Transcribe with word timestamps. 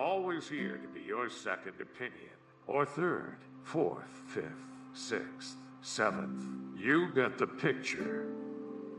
Always 0.00 0.48
here 0.48 0.78
to 0.78 0.88
be 0.88 1.02
your 1.06 1.28
second 1.28 1.74
opinion. 1.78 2.30
Or 2.66 2.86
third, 2.86 3.36
fourth, 3.64 4.22
fifth, 4.28 4.64
sixth, 4.94 5.56
seventh. 5.82 6.42
You 6.74 7.12
get 7.12 7.36
the 7.36 7.46
picture. 7.46 8.28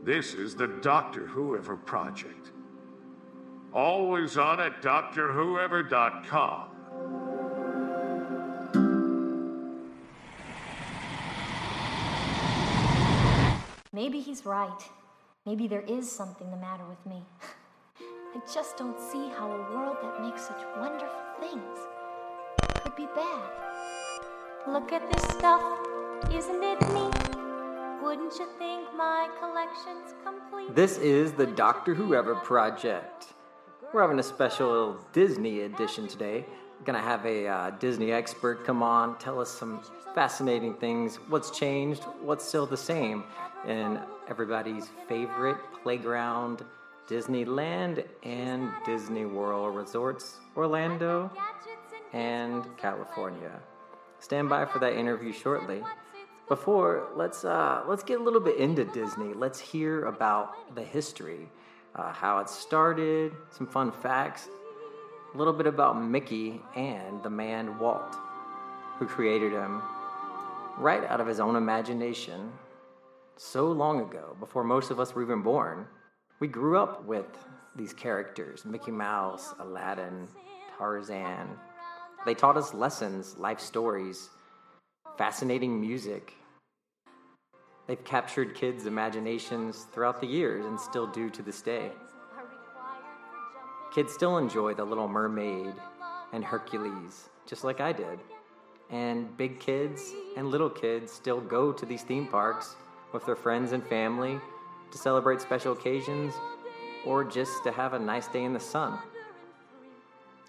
This 0.04 0.32
is 0.32 0.54
the 0.54 0.68
Doctor 0.68 1.26
Whoever 1.26 1.76
Project. 1.76 2.52
Always 3.74 4.38
on 4.38 4.60
at 4.60 4.80
DoctorWhoever.com. 4.80 6.68
Maybe 13.92 14.20
he's 14.20 14.46
right. 14.46 14.78
Maybe 15.44 15.66
there 15.66 15.80
is 15.80 16.08
something 16.08 16.48
the 16.52 16.56
matter 16.56 16.84
with 16.88 17.04
me. 17.04 17.24
I 18.34 18.40
just 18.50 18.78
don't 18.78 18.98
see 18.98 19.28
how 19.28 19.52
a 19.52 19.74
world 19.74 19.98
that 20.00 20.22
makes 20.22 20.46
such 20.46 20.62
wonderful 20.78 21.20
things 21.38 21.78
could 22.82 22.96
be 22.96 23.04
bad. 23.14 23.50
Look 24.66 24.90
at 24.90 25.02
this 25.12 25.22
stuff, 25.24 25.60
isn't 26.32 26.62
it 26.62 26.80
neat? 26.94 28.02
Wouldn't 28.02 28.32
you 28.38 28.48
think 28.58 28.88
my 28.96 29.28
collection's 29.38 30.14
complete? 30.24 30.74
This 30.74 30.96
is 30.96 31.32
the 31.32 31.44
Doctor 31.44 31.92
Whoever 31.94 32.34
Project. 32.36 33.34
We're 33.92 34.00
having 34.00 34.18
a 34.18 34.22
special 34.22 34.96
Disney 35.12 35.60
edition 35.60 36.08
today. 36.08 36.46
Gonna 36.86 37.02
have 37.02 37.26
a 37.26 37.46
uh, 37.46 37.70
Disney 37.72 38.12
expert 38.12 38.64
come 38.64 38.82
on, 38.82 39.18
tell 39.18 39.42
us 39.42 39.50
some 39.50 39.82
fascinating 40.14 40.72
things. 40.76 41.16
What's 41.28 41.50
changed? 41.50 42.04
What's 42.22 42.48
still 42.48 42.64
the 42.64 42.78
same? 42.78 43.24
And 43.66 44.00
everybody's 44.26 44.90
favorite 45.06 45.58
playground, 45.82 46.64
Disneyland 47.08 48.04
and 48.22 48.70
Disney 48.86 49.24
World 49.24 49.74
resorts, 49.74 50.38
Orlando 50.56 51.30
and 52.12 52.64
California. 52.76 53.60
Stand 54.18 54.48
by 54.48 54.64
for 54.64 54.78
that 54.78 54.94
interview 54.94 55.32
shortly. 55.32 55.82
Before, 56.48 57.08
let's 57.16 57.44
uh, 57.44 57.82
let's 57.88 58.02
get 58.02 58.20
a 58.20 58.22
little 58.22 58.40
bit 58.40 58.58
into 58.58 58.84
Disney. 58.84 59.32
Let's 59.34 59.58
hear 59.58 60.04
about 60.04 60.74
the 60.74 60.82
history, 60.82 61.48
uh, 61.94 62.12
how 62.12 62.38
it 62.38 62.48
started, 62.48 63.32
some 63.50 63.66
fun 63.66 63.90
facts, 63.90 64.48
a 65.34 65.36
little 65.36 65.52
bit 65.52 65.66
about 65.66 66.00
Mickey 66.00 66.60
and 66.76 67.22
the 67.22 67.30
man 67.30 67.78
Walt, 67.78 68.16
who 68.98 69.06
created 69.06 69.52
him 69.52 69.82
right 70.78 71.04
out 71.04 71.20
of 71.20 71.26
his 71.26 71.40
own 71.40 71.56
imagination 71.56 72.52
so 73.36 73.66
long 73.66 74.00
ago, 74.00 74.36
before 74.38 74.62
most 74.62 74.90
of 74.90 75.00
us 75.00 75.14
were 75.14 75.22
even 75.22 75.42
born. 75.42 75.86
We 76.40 76.48
grew 76.48 76.78
up 76.78 77.04
with 77.04 77.26
these 77.76 77.92
characters 77.92 78.64
Mickey 78.64 78.90
Mouse, 78.90 79.54
Aladdin, 79.58 80.28
Tarzan. 80.76 81.48
They 82.24 82.34
taught 82.34 82.56
us 82.56 82.74
lessons, 82.74 83.36
life 83.38 83.60
stories, 83.60 84.30
fascinating 85.16 85.80
music. 85.80 86.34
They've 87.86 88.04
captured 88.04 88.54
kids' 88.54 88.86
imaginations 88.86 89.86
throughout 89.92 90.20
the 90.20 90.26
years 90.26 90.64
and 90.64 90.78
still 90.78 91.06
do 91.06 91.30
to 91.30 91.42
this 91.42 91.62
day. 91.62 91.90
Kids 93.94 94.12
still 94.12 94.38
enjoy 94.38 94.74
The 94.74 94.84
Little 94.84 95.08
Mermaid 95.08 95.74
and 96.32 96.44
Hercules, 96.44 97.28
just 97.46 97.64
like 97.64 97.80
I 97.80 97.92
did. 97.92 98.20
And 98.90 99.36
big 99.36 99.60
kids 99.60 100.12
and 100.36 100.48
little 100.48 100.70
kids 100.70 101.12
still 101.12 101.40
go 101.40 101.72
to 101.72 101.84
these 101.84 102.02
theme 102.02 102.26
parks 102.26 102.76
with 103.12 103.26
their 103.26 103.36
friends 103.36 103.72
and 103.72 103.84
family 103.86 104.40
to 104.92 104.98
celebrate 104.98 105.40
special 105.40 105.72
occasions 105.72 106.34
or 107.04 107.24
just 107.24 107.64
to 107.64 107.72
have 107.72 107.94
a 107.94 107.98
nice 107.98 108.28
day 108.28 108.44
in 108.44 108.52
the 108.52 108.60
sun. 108.60 108.98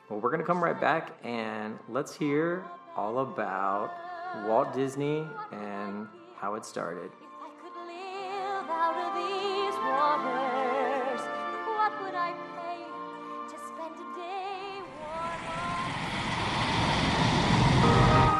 Well, 0.10 0.20
we're 0.20 0.30
going 0.30 0.42
to 0.42 0.46
come 0.46 0.64
right 0.64 0.80
back 0.80 1.18
and 1.24 1.80
let's 1.90 2.14
hear 2.16 2.64
all 2.96 3.20
about 3.20 3.90
Walt 4.46 4.74
Disney 4.74 5.26
and 5.52 6.08
how 6.38 6.56
it 6.56 6.66
started. 6.66 7.10
If 7.10 7.14
I 7.42 7.50
could 7.62 7.74
live 7.88 8.70
out 8.70 8.98
of 8.98 9.16
these 9.16 9.76
waters, 9.82 11.22
what 11.66 11.94
would 12.04 12.14
I 12.14 12.34
pay 12.54 12.84
to 13.50 13.58
spend 13.66 13.96
a 13.96 14.06
day 14.20 14.84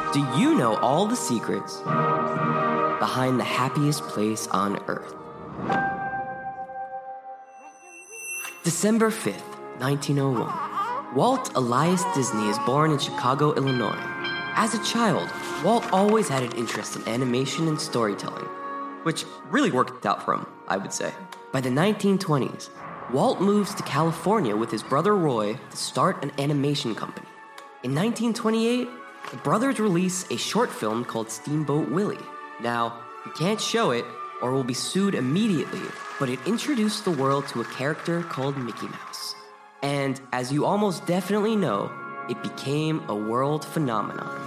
warm? 0.04 0.12
Do 0.12 0.20
you 0.40 0.54
know 0.56 0.76
all 0.76 1.06
the 1.06 1.16
secrets 1.16 1.80
behind 3.00 3.40
the 3.40 3.44
happiest 3.44 4.02
place 4.02 4.46
on 4.48 4.78
earth? 4.86 5.23
December 8.64 9.10
5th, 9.10 9.54
1901. 9.78 11.14
Walt 11.14 11.54
Elias 11.54 12.02
Disney 12.14 12.48
is 12.48 12.58
born 12.60 12.90
in 12.90 12.98
Chicago, 12.98 13.52
Illinois. 13.54 13.98
As 14.56 14.74
a 14.74 14.82
child, 14.84 15.28
Walt 15.64 15.84
always 15.92 16.28
had 16.28 16.42
an 16.42 16.52
interest 16.52 16.96
in 16.96 17.06
animation 17.06 17.68
and 17.68 17.80
storytelling, 17.80 18.46
which 19.04 19.24
really 19.50 19.70
worked 19.70 20.06
out 20.06 20.24
for 20.24 20.34
him, 20.34 20.46
I 20.66 20.76
would 20.76 20.92
say. 20.92 21.12
By 21.52 21.60
the 21.60 21.70
1920s, 21.70 22.70
Walt 23.12 23.40
moves 23.40 23.74
to 23.74 23.82
California 23.82 24.56
with 24.56 24.70
his 24.70 24.82
brother 24.82 25.14
Roy 25.14 25.58
to 25.70 25.76
start 25.76 26.24
an 26.24 26.32
animation 26.38 26.94
company. 26.94 27.28
In 27.82 27.94
1928, 27.94 28.88
the 29.30 29.36
brothers 29.38 29.78
release 29.78 30.24
a 30.30 30.36
short 30.36 30.70
film 30.70 31.04
called 31.04 31.30
Steamboat 31.30 31.90
Willie. 31.90 32.18
Now, 32.60 33.02
you 33.26 33.32
can't 33.32 33.60
show 33.60 33.90
it 33.90 34.04
or 34.44 34.52
will 34.52 34.62
be 34.62 34.74
sued 34.74 35.14
immediately, 35.14 35.80
but 36.20 36.28
it 36.28 36.38
introduced 36.44 37.06
the 37.06 37.10
world 37.10 37.48
to 37.48 37.62
a 37.62 37.64
character 37.64 38.22
called 38.22 38.58
Mickey 38.58 38.86
Mouse. 38.86 39.34
And 39.82 40.20
as 40.34 40.52
you 40.52 40.66
almost 40.66 41.06
definitely 41.06 41.56
know, 41.56 41.90
it 42.28 42.42
became 42.42 43.02
a 43.08 43.14
world 43.14 43.64
phenomenon. 43.64 44.43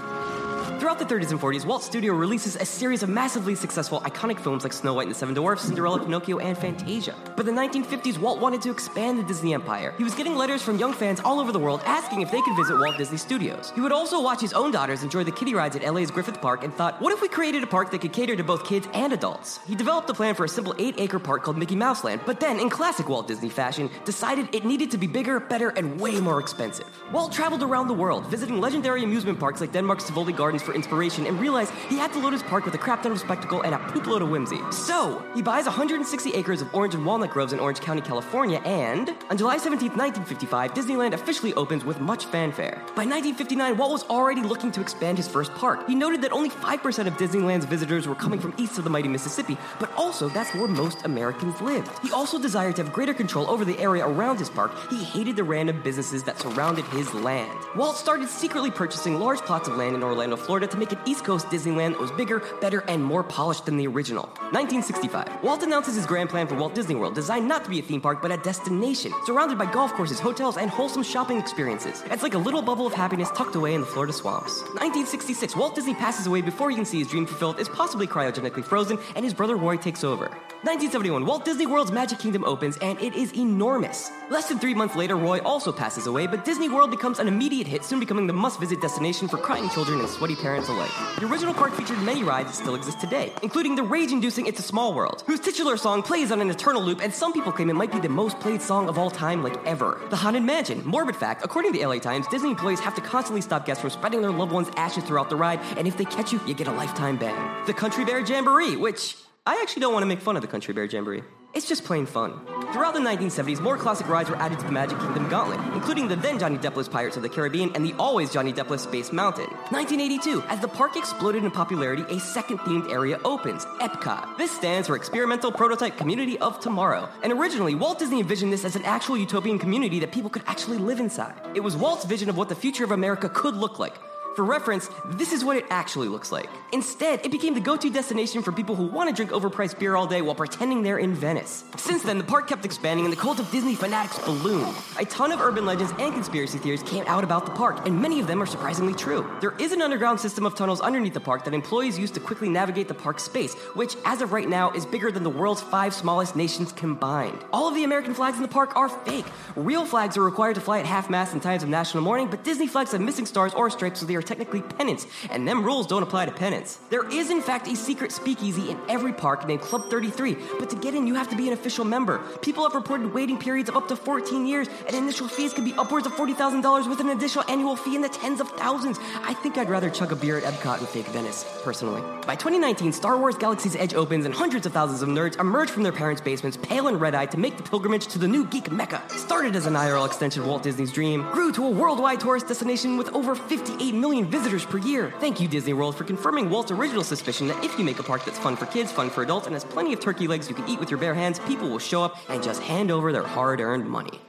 Throughout 0.79 0.99
the 0.99 1.05
30s 1.05 1.31
and 1.31 1.39
40s, 1.39 1.65
Walt 1.65 1.81
Studio 1.81 2.13
releases 2.13 2.55
a 2.55 2.63
series 2.63 3.01
of 3.01 3.09
massively 3.09 3.55
successful 3.55 3.99
iconic 4.01 4.39
films 4.39 4.61
like 4.61 4.71
Snow 4.71 4.93
White 4.93 5.07
and 5.07 5.15
the 5.15 5.17
Seven 5.17 5.33
Dwarfs, 5.33 5.63
Cinderella, 5.63 5.97
Pinocchio, 5.99 6.37
and 6.37 6.55
Fantasia. 6.55 7.15
But 7.35 7.47
the 7.47 7.51
1950s, 7.51 8.19
Walt 8.19 8.39
wanted 8.39 8.61
to 8.61 8.69
expand 8.69 9.17
the 9.17 9.23
Disney 9.23 9.55
empire. 9.55 9.95
He 9.97 10.03
was 10.03 10.13
getting 10.13 10.35
letters 10.35 10.61
from 10.61 10.77
young 10.77 10.93
fans 10.93 11.19
all 11.19 11.39
over 11.39 11.51
the 11.51 11.57
world 11.57 11.81
asking 11.87 12.21
if 12.21 12.29
they 12.29 12.43
could 12.43 12.55
visit 12.55 12.77
Walt 12.77 12.95
Disney 12.95 13.17
Studios. 13.17 13.71
He 13.73 13.81
would 13.81 13.91
also 13.91 14.21
watch 14.21 14.39
his 14.39 14.53
own 14.53 14.69
daughters 14.69 15.01
enjoy 15.01 15.23
the 15.23 15.31
kiddie 15.31 15.55
rides 15.55 15.75
at 15.75 15.83
LA's 15.83 16.11
Griffith 16.11 16.39
Park 16.41 16.63
and 16.63 16.71
thought, 16.71 17.01
what 17.01 17.11
if 17.11 17.21
we 17.21 17.27
created 17.27 17.63
a 17.63 17.67
park 17.67 17.89
that 17.89 18.01
could 18.01 18.13
cater 18.13 18.35
to 18.35 18.43
both 18.43 18.63
kids 18.63 18.87
and 18.93 19.11
adults? 19.13 19.59
He 19.65 19.73
developed 19.73 20.11
a 20.11 20.13
plan 20.13 20.35
for 20.35 20.45
a 20.45 20.49
simple 20.49 20.75
8 20.77 20.99
acre 20.99 21.17
park 21.17 21.41
called 21.41 21.57
Mickey 21.57 21.75
Mouse 21.75 22.03
Land, 22.03 22.21
but 22.27 22.39
then, 22.39 22.59
in 22.59 22.69
classic 22.69 23.09
Walt 23.09 23.27
Disney 23.27 23.49
fashion, 23.49 23.89
decided 24.05 24.47
it 24.53 24.63
needed 24.63 24.91
to 24.91 24.99
be 24.99 25.07
bigger, 25.07 25.39
better, 25.39 25.69
and 25.69 25.99
way 25.99 26.19
more 26.21 26.39
expensive. 26.39 26.85
Walt 27.11 27.31
traveled 27.33 27.63
around 27.63 27.87
the 27.87 27.95
world, 27.95 28.27
visiting 28.27 28.61
legendary 28.61 29.03
amusement 29.03 29.39
parks 29.39 29.59
like 29.59 29.71
Denmark's 29.71 30.03
Tivoli 30.03 30.33
Gardens 30.33 30.66
for 30.67 30.73
inspiration 30.73 31.25
and 31.25 31.39
realized 31.39 31.71
he 31.89 31.97
had 31.97 32.11
to 32.11 32.19
load 32.19 32.33
his 32.33 32.43
park 32.43 32.65
with 32.65 32.75
a 32.75 32.77
crap 32.77 33.01
ton 33.01 33.13
of 33.13 33.19
spectacle 33.19 33.61
and 33.61 33.73
a 33.73 33.79
poop 33.91 34.05
load 34.05 34.21
of 34.21 34.29
whimsy. 34.29 34.59
So, 34.71 35.25
he 35.33 35.41
buys 35.41 35.65
160 35.65 36.33
acres 36.33 36.61
of 36.61 36.75
orange 36.75 36.93
and 36.93 37.05
walnut 37.05 37.31
groves 37.31 37.53
in 37.53 37.59
Orange 37.59 37.79
County, 37.79 38.01
California, 38.01 38.59
and 38.65 39.11
on 39.29 39.37
July 39.37 39.57
17, 39.57 39.89
1955, 39.89 40.73
Disneyland 40.73 41.13
officially 41.13 41.53
opens 41.53 41.85
with 41.85 42.01
much 42.01 42.25
fanfare. 42.25 42.81
By 42.95 43.05
1959, 43.05 43.77
Walt 43.77 43.91
was 43.93 44.03
already 44.05 44.41
looking 44.41 44.71
to 44.73 44.81
expand 44.81 45.17
his 45.17 45.27
first 45.27 45.53
park. 45.53 45.87
He 45.87 45.95
noted 45.95 46.21
that 46.23 46.33
only 46.33 46.49
5% 46.49 47.07
of 47.07 47.13
Disneyland's 47.13 47.65
visitors 47.65 48.07
were 48.07 48.15
coming 48.15 48.39
from 48.39 48.53
east 48.57 48.77
of 48.77 48.83
the 48.83 48.89
mighty 48.89 49.07
Mississippi, 49.07 49.57
but 49.79 49.89
also 49.95 50.27
that's 50.27 50.53
where 50.53 50.67
most 50.67 51.05
Americans 51.05 51.61
lived. 51.61 51.89
He 51.99 52.11
also 52.11 52.39
desired 52.39 52.75
to 52.75 52.83
have 52.83 52.91
greater 52.91 53.13
control 53.13 53.49
over 53.49 53.63
the 53.63 53.79
area 53.79 54.05
around 54.05 54.37
his 54.37 54.49
park. 54.49 54.71
He 54.89 55.03
hated 55.03 55.37
the 55.37 55.43
random 55.43 55.81
businesses 55.81 56.23
that 56.23 56.39
surrounded 56.39 56.83
his 56.85 57.13
land. 57.13 57.57
Walt 57.75 57.95
started 57.95 58.27
secretly 58.27 58.71
purchasing 58.71 59.19
large 59.19 59.39
plots 59.39 59.67
of 59.67 59.77
land 59.77 59.95
in 59.95 60.03
Orlando, 60.03 60.35
Florida 60.35 60.56
to 60.65 60.77
make 60.77 60.91
an 60.91 60.99
East 61.05 61.23
Coast 61.23 61.47
Disneyland 61.47 61.91
that 61.91 61.99
was 61.99 62.11
bigger, 62.13 62.41
better, 62.61 62.79
and 62.87 63.03
more 63.03 63.23
polished 63.23 63.65
than 63.65 63.77
the 63.77 63.85
original. 63.85 64.23
1965. 64.51 65.43
Walt 65.43 65.61
announces 65.61 65.95
his 65.95 66.05
grand 66.05 66.29
plan 66.29 66.47
for 66.47 66.55
Walt 66.55 66.73
Disney 66.73 66.95
World, 66.95 67.13
designed 67.13 67.47
not 67.47 67.63
to 67.65 67.69
be 67.69 67.79
a 67.79 67.81
theme 67.83 68.01
park, 68.01 68.21
but 68.21 68.31
a 68.31 68.37
destination, 68.37 69.11
surrounded 69.25 69.57
by 69.57 69.71
golf 69.71 69.93
courses, 69.93 70.19
hotels, 70.19 70.57
and 70.57 70.71
wholesome 70.71 71.03
shopping 71.03 71.37
experiences. 71.37 72.03
It's 72.07 72.23
like 72.23 72.33
a 72.33 72.39
little 72.39 72.61
bubble 72.61 72.87
of 72.87 72.93
happiness 72.93 73.29
tucked 73.35 73.55
away 73.55 73.75
in 73.75 73.81
the 73.81 73.87
Florida 73.87 74.13
swamps. 74.13 74.61
1966. 74.61 75.55
Walt 75.55 75.75
Disney 75.75 75.93
passes 75.93 76.25
away 76.25 76.41
before 76.41 76.69
he 76.69 76.75
can 76.75 76.85
see 76.85 76.99
his 76.99 77.09
dream 77.09 77.25
fulfilled, 77.25 77.59
is 77.59 77.69
possibly 77.69 78.07
cryogenically 78.07 78.63
frozen, 78.63 78.97
and 79.15 79.23
his 79.23 79.33
brother 79.33 79.57
Roy 79.57 79.77
takes 79.77 80.03
over. 80.03 80.31
1971. 80.63 81.25
Walt 81.25 81.45
Disney 81.45 81.67
World's 81.67 81.91
Magic 81.91 82.17
Kingdom 82.19 82.43
opens, 82.43 82.77
and 82.77 82.99
it 82.99 83.15
is 83.15 83.31
enormous. 83.33 84.11
Less 84.29 84.49
than 84.49 84.57
three 84.57 84.73
months 84.73 84.95
later, 84.95 85.15
Roy 85.15 85.39
also 85.39 85.71
passes 85.71 86.07
away, 86.07 86.25
but 86.25 86.43
Disney 86.43 86.67
World 86.67 86.89
becomes 86.89 87.19
an 87.19 87.27
immediate 87.27 87.67
hit, 87.67 87.85
soon 87.85 87.99
becoming 87.99 88.25
the 88.25 88.33
must-visit 88.33 88.81
destination 88.81 89.27
for 89.27 89.37
crying 89.37 89.69
children 89.69 89.99
and 89.99 90.09
sweaty 90.09 90.35
parents 90.35 90.67
alike. 90.69 90.91
The 91.19 91.27
original 91.27 91.53
park 91.53 91.73
featured 91.73 92.01
many 92.01 92.23
rides 92.23 92.49
that 92.49 92.55
still 92.55 92.75
exist 92.75 92.99
today, 92.99 93.33
including 93.43 93.75
the 93.75 93.83
rage-inducing 93.83 94.47
It's 94.47 94.59
a 94.59 94.63
Small 94.63 94.93
World, 94.93 95.23
whose 95.27 95.39
titular 95.39 95.77
song 95.77 96.01
plays 96.01 96.31
on 96.31 96.41
an 96.41 96.49
eternal 96.49 96.81
loop, 96.81 97.01
and 97.01 97.13
some 97.13 97.33
people 97.33 97.51
claim 97.51 97.69
it 97.69 97.73
might 97.73 97.91
be 97.91 97.99
the 97.99 98.09
most 98.09 98.39
played 98.39 98.61
song 98.61 98.89
of 98.89 98.97
all 98.97 99.11
time, 99.11 99.43
like 99.43 99.63
ever. 99.65 100.01
The 100.09 100.15
Haunted 100.15 100.43
Mansion. 100.43 100.81
Morbid 100.85 101.15
fact, 101.15 101.45
according 101.45 101.73
to 101.73 101.79
the 101.79 101.85
LA 101.85 101.99
Times, 101.99 102.27
Disney 102.29 102.49
employees 102.49 102.79
have 102.79 102.95
to 102.95 103.01
constantly 103.01 103.41
stop 103.41 103.65
guests 103.65 103.81
from 103.81 103.91
spreading 103.91 104.21
their 104.21 104.31
loved 104.31 104.51
ones' 104.51 104.71
ashes 104.75 105.03
throughout 105.03 105.29
the 105.29 105.35
ride, 105.35 105.59
and 105.77 105.87
if 105.87 105.97
they 105.97 106.05
catch 106.05 106.33
you, 106.33 106.41
you 106.47 106.53
get 106.53 106.67
a 106.67 106.71
lifetime 106.71 107.17
ban. 107.17 107.65
The 107.67 107.73
Country 107.73 108.05
Bear 108.05 108.21
Jamboree, 108.21 108.75
which 108.75 109.15
I 109.47 109.61
actually 109.61 109.79
don't 109.79 109.93
want 109.93 110.03
to 110.03 110.07
make 110.07 110.19
fun 110.19 110.35
of 110.35 110.41
the 110.41 110.47
Country 110.49 110.73
Bear 110.73 110.83
Jamboree. 110.83 111.23
It's 111.53 111.69
just 111.69 111.85
plain 111.85 112.05
fun. 112.05 112.41
Throughout 112.73 112.93
the 112.93 112.99
1970s, 112.99 113.61
more 113.61 113.77
classic 113.77 114.09
rides 114.09 114.29
were 114.29 114.35
added 114.35 114.59
to 114.59 114.65
the 114.65 114.73
Magic 114.73 114.99
Kingdom 114.99 115.29
Gauntlet, 115.29 115.61
including 115.73 116.09
the 116.09 116.17
then 116.17 116.37
Johnny 116.37 116.57
Deppless 116.57 116.89
Pirates 116.89 117.15
of 117.15 117.23
the 117.23 117.29
Caribbean 117.29 117.71
and 117.73 117.85
the 117.85 117.93
always 117.97 118.33
Johnny 118.33 118.51
Deppless 118.51 118.83
Space 118.83 119.13
Mountain. 119.13 119.45
1982, 119.69 120.43
as 120.49 120.59
the 120.59 120.67
park 120.67 120.97
exploded 120.97 121.45
in 121.45 121.51
popularity, 121.51 122.03
a 122.13 122.19
second 122.19 122.57
themed 122.59 122.91
area 122.91 123.21
opens, 123.23 123.63
Epcot. 123.79 124.37
This 124.37 124.51
stands 124.51 124.89
for 124.89 124.97
Experimental 124.97 125.49
Prototype 125.49 125.95
Community 125.95 126.37
of 126.39 126.59
Tomorrow. 126.59 127.07
And 127.23 127.31
originally, 127.31 127.73
Walt 127.73 127.99
Disney 127.99 128.19
envisioned 128.19 128.51
this 128.51 128.65
as 128.65 128.75
an 128.75 128.83
actual 128.83 129.17
utopian 129.17 129.59
community 129.59 130.01
that 130.01 130.11
people 130.11 130.29
could 130.29 130.43
actually 130.45 130.77
live 130.77 130.99
inside. 130.99 131.35
It 131.55 131.61
was 131.61 131.77
Walt's 131.77 132.03
vision 132.03 132.27
of 132.27 132.35
what 132.35 132.49
the 132.49 132.55
future 132.55 132.83
of 132.83 132.91
America 132.91 133.29
could 133.29 133.55
look 133.55 133.79
like. 133.79 133.95
For 134.37 134.43
reference, 134.43 134.87
this 135.03 135.33
is 135.33 135.43
what 135.43 135.57
it 135.57 135.65
actually 135.71 136.09
looks 136.09 136.31
like. 136.31 136.47
Instead, 136.71 137.25
it 137.25 137.31
became 137.31 137.55
the 137.55 137.59
go 137.59 137.75
to 137.75 137.89
destination 137.89 138.43
for 138.43 138.51
people 138.51 138.75
who 138.75 138.85
want 138.85 139.09
to 139.09 139.15
drink 139.15 139.31
overpriced 139.31 139.79
beer 139.79 139.95
all 139.95 140.05
day 140.05 140.21
while 140.21 140.35
pretending 140.35 140.83
they're 140.83 140.99
in 140.99 141.15
Venice. 141.15 141.63
Since 141.75 142.03
then, 142.03 142.19
the 142.19 142.23
park 142.23 142.47
kept 142.47 142.63
expanding 142.63 143.07
and 143.07 143.11
the 143.11 143.17
cult 143.17 143.39
of 143.39 143.49
Disney 143.49 143.73
fanatics 143.73 144.19
ballooned. 144.19 144.75
A 144.99 145.05
ton 145.05 145.31
of 145.31 145.41
urban 145.41 145.65
legends 145.65 145.91
and 145.97 146.13
conspiracy 146.13 146.59
theories 146.59 146.83
came 146.83 147.03
out 147.07 147.23
about 147.23 147.47
the 147.47 147.51
park, 147.53 147.87
and 147.87 147.99
many 147.99 148.19
of 148.19 148.27
them 148.27 148.39
are 148.39 148.45
surprisingly 148.45 148.93
true. 148.93 149.27
There 149.41 149.55
is 149.57 149.71
an 149.71 149.81
underground 149.81 150.19
system 150.19 150.45
of 150.45 150.53
tunnels 150.53 150.81
underneath 150.81 151.15
the 151.15 151.19
park 151.19 151.43
that 151.45 151.55
employees 151.55 151.97
use 151.97 152.11
to 152.11 152.19
quickly 152.19 152.47
navigate 152.47 152.87
the 152.87 152.93
park's 152.93 153.23
space, 153.23 153.55
which, 153.73 153.95
as 154.05 154.21
of 154.21 154.33
right 154.33 154.47
now, 154.47 154.69
is 154.73 154.85
bigger 154.85 155.11
than 155.11 155.23
the 155.23 155.31
world's 155.31 155.63
five 155.63 155.95
smallest 155.95 156.35
nations 156.35 156.71
combined. 156.73 157.43
All 157.51 157.67
of 157.67 157.73
the 157.73 157.85
American 157.85 158.13
flags 158.13 158.37
in 158.37 158.43
the 158.43 158.49
park 158.49 158.75
are 158.75 158.89
fake. 158.89 159.25
Real 159.55 159.83
flags 159.83 160.15
are 160.15 160.23
required 160.23 160.53
to 160.53 160.61
fly 160.61 160.77
at 160.77 160.85
half 160.85 161.09
mast 161.09 161.33
in 161.33 161.39
times 161.39 161.63
of 161.63 161.69
national 161.69 162.03
mourning, 162.03 162.27
but 162.27 162.43
Disney 162.43 162.67
flags 162.67 162.91
have 162.91 163.01
missing 163.01 163.25
stars 163.25 163.55
or 163.55 163.71
stripes, 163.71 163.99
so 163.99 164.05
they 164.05 164.15
are 164.15 164.26
technically 164.27 164.61
pennants, 164.61 165.07
and 165.31 165.47
them 165.47 165.63
rules 165.63 165.87
don't 165.87 166.03
apply 166.03 166.25
to 166.25 166.31
pennants. 166.31 166.79
There 166.89 167.09
is, 167.09 167.31
in 167.31 167.41
fact, 167.41 167.67
a 167.67 167.75
secret 167.75 168.11
speakeasy 168.11 168.69
in 168.69 168.77
every 168.89 169.13
park 169.13 169.47
named 169.47 169.61
Club 169.61 169.89
33, 169.89 170.37
but 170.59 170.69
to 170.69 170.75
get 170.75 170.93
in, 170.93 171.07
you 171.07 171.15
have 171.15 171.29
to 171.29 171.35
be 171.35 171.47
an 171.47 171.53
official 171.53 171.85
member. 171.85 172.19
People 172.41 172.63
have 172.63 172.75
reported 172.75 173.13
waiting 173.13 173.37
periods 173.37 173.69
of 173.69 173.77
up 173.77 173.87
to 173.87 173.95
14 173.95 174.45
years, 174.45 174.67
and 174.85 174.95
initial 174.95 175.27
fees 175.27 175.53
can 175.53 175.63
be 175.63 175.73
upwards 175.73 176.05
of 176.05 176.13
$40,000 176.13 176.89
with 176.89 176.99
an 176.99 177.09
additional 177.09 177.45
annual 177.49 177.75
fee 177.75 177.95
in 177.95 178.01
the 178.01 178.09
tens 178.09 178.41
of 178.41 178.49
thousands. 178.51 178.99
I 179.23 179.33
think 179.33 179.57
I'd 179.57 179.69
rather 179.69 179.89
chug 179.89 180.11
a 180.11 180.15
beer 180.15 180.37
at 180.37 180.43
Epcot 180.43 180.79
and 180.79 180.87
fake 180.87 181.07
Venice, 181.07 181.45
personally. 181.63 182.01
By 182.25 182.35
2019, 182.35 182.91
Star 182.91 183.17
Wars 183.17 183.37
Galaxy's 183.37 183.75
Edge 183.75 183.93
opens, 183.93 184.25
and 184.25 184.33
hundreds 184.33 184.65
of 184.65 184.73
thousands 184.73 185.01
of 185.01 185.09
nerds 185.09 185.39
emerge 185.39 185.69
from 185.69 185.83
their 185.83 185.91
parents' 185.91 186.21
basements, 186.21 186.57
pale 186.57 186.87
and 186.87 186.99
red 186.99 187.15
eyed, 187.15 187.31
to 187.31 187.37
make 187.37 187.55
the 187.57 187.63
pilgrimage 187.63 188.07
to 188.07 188.19
the 188.19 188.27
new 188.27 188.45
geek 188.45 188.71
mecca. 188.71 189.01
Started 189.07 189.55
as 189.55 189.65
an 189.65 189.73
IRL 189.73 190.05
extension 190.05 190.41
of 190.41 190.47
Walt 190.47 190.63
Disney's 190.63 190.91
dream, 190.91 191.21
grew 191.31 191.51
to 191.53 191.65
a 191.65 191.69
worldwide 191.69 192.19
tourist 192.19 192.47
destination 192.47 192.97
with 192.97 193.13
over 193.13 193.35
58 193.35 193.93
million 193.93 194.16
visitors 194.25 194.65
per 194.65 194.77
year. 194.77 195.13
Thank 195.19 195.39
you, 195.39 195.47
Disney 195.47 195.73
World, 195.73 195.95
for 195.95 196.03
confirming 196.03 196.49
Walt's 196.49 196.71
original 196.71 197.03
suspicion 197.03 197.47
that 197.47 197.63
if 197.63 197.77
you 197.77 197.85
make 197.85 197.99
a 197.99 198.03
park 198.03 198.25
that's 198.25 198.39
fun 198.39 198.55
for 198.55 198.65
kids, 198.65 198.91
fun 198.91 199.09
for 199.09 199.23
adults, 199.23 199.47
and 199.47 199.53
has 199.53 199.63
plenty 199.63 199.93
of 199.93 199.99
turkey 199.99 200.27
legs 200.27 200.49
you 200.49 200.55
can 200.55 200.67
eat 200.67 200.79
with 200.79 200.89
your 200.89 200.99
bare 200.99 201.13
hands, 201.13 201.39
people 201.39 201.69
will 201.69 201.79
show 201.79 202.03
up 202.03 202.17
and 202.29 202.41
just 202.41 202.61
hand 202.61 202.91
over 202.91 203.11
their 203.11 203.23
hard 203.23 203.59
earned 203.59 203.87
money. 203.87 204.19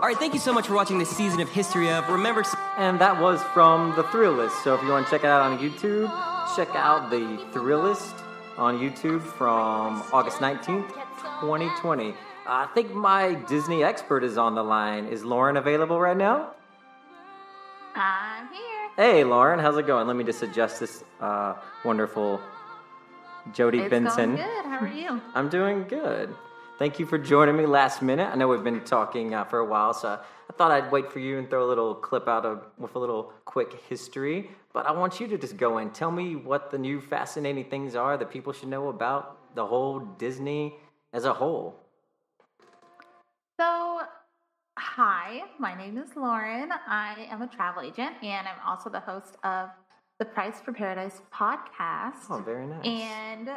All 0.00 0.06
right, 0.06 0.16
thank 0.16 0.32
you 0.32 0.40
so 0.40 0.52
much 0.52 0.66
for 0.66 0.74
watching 0.74 0.98
this 0.98 1.14
season 1.14 1.40
of 1.40 1.48
History 1.50 1.90
of. 1.90 2.08
Remember, 2.08 2.42
And 2.78 2.98
that 3.00 3.20
was 3.20 3.42
from 3.52 3.94
The 3.96 4.04
Thrillist. 4.04 4.62
So 4.64 4.74
if 4.74 4.82
you 4.82 4.88
want 4.88 5.06
to 5.06 5.10
check 5.10 5.24
it 5.24 5.26
out 5.26 5.42
on 5.42 5.58
YouTube, 5.58 6.08
check 6.56 6.74
out 6.74 7.10
The 7.10 7.38
Thrillist 7.52 8.14
on 8.56 8.78
YouTube 8.78 9.22
from 9.22 10.02
August 10.12 10.38
19th, 10.38 10.88
2020. 11.40 12.14
I 12.46 12.66
think 12.74 12.94
my 12.94 13.34
Disney 13.34 13.84
expert 13.84 14.24
is 14.24 14.38
on 14.38 14.54
the 14.54 14.64
line. 14.64 15.06
Is 15.06 15.22
Lauren 15.22 15.58
available 15.58 16.00
right 16.00 16.16
now? 16.16 16.54
I'm 18.02 18.48
here. 18.48 18.88
Hey, 18.96 19.24
Lauren, 19.24 19.60
how's 19.60 19.76
it 19.76 19.86
going? 19.86 20.06
Let 20.06 20.16
me 20.16 20.24
just 20.24 20.42
adjust 20.42 20.80
this 20.80 21.04
uh, 21.20 21.56
wonderful 21.84 22.40
Jody 23.52 23.80
It's 23.80 23.90
Benson. 23.90 24.36
going 24.36 24.48
good. 24.48 24.64
How 24.64 24.78
are 24.78 24.88
you? 24.88 25.20
I'm 25.34 25.50
doing 25.50 25.84
good. 25.86 26.34
Thank 26.78 26.98
you 26.98 27.04
for 27.04 27.18
joining 27.18 27.58
me 27.58 27.66
last 27.66 28.00
minute. 28.00 28.30
I 28.32 28.36
know 28.36 28.48
we've 28.48 28.64
been 28.64 28.80
talking 28.84 29.34
uh, 29.34 29.44
for 29.44 29.58
a 29.58 29.66
while, 29.66 29.92
so 29.92 30.18
I 30.18 30.52
thought 30.54 30.70
I'd 30.70 30.90
wait 30.90 31.12
for 31.12 31.18
you 31.18 31.38
and 31.38 31.50
throw 31.50 31.62
a 31.62 31.68
little 31.68 31.94
clip 31.94 32.26
out 32.26 32.46
of 32.46 32.64
with 32.78 32.94
a 32.94 32.98
little 32.98 33.34
quick 33.44 33.74
history. 33.86 34.50
But 34.72 34.86
I 34.86 34.92
want 34.92 35.20
you 35.20 35.28
to 35.28 35.36
just 35.36 35.58
go 35.58 35.76
and 35.76 35.94
tell 35.94 36.10
me 36.10 36.36
what 36.36 36.70
the 36.70 36.78
new 36.78 37.02
fascinating 37.02 37.66
things 37.66 37.94
are 37.94 38.16
that 38.16 38.30
people 38.30 38.54
should 38.54 38.70
know 38.70 38.88
about 38.88 39.54
the 39.54 39.66
whole 39.66 40.00
Disney 40.00 40.74
as 41.12 41.26
a 41.26 41.34
whole. 41.34 41.76
Hi, 44.82 45.42
my 45.58 45.74
name 45.76 45.98
is 45.98 46.16
Lauren. 46.16 46.70
I 46.86 47.28
am 47.30 47.42
a 47.42 47.46
travel 47.46 47.82
agent 47.82 48.14
and 48.22 48.48
I'm 48.48 48.56
also 48.66 48.88
the 48.88 48.98
host 48.98 49.36
of 49.44 49.68
the 50.18 50.24
Price 50.24 50.58
for 50.64 50.72
Paradise 50.72 51.20
podcast. 51.30 52.30
Oh, 52.30 52.38
very 52.42 52.66
nice. 52.66 52.86
And 52.86 53.50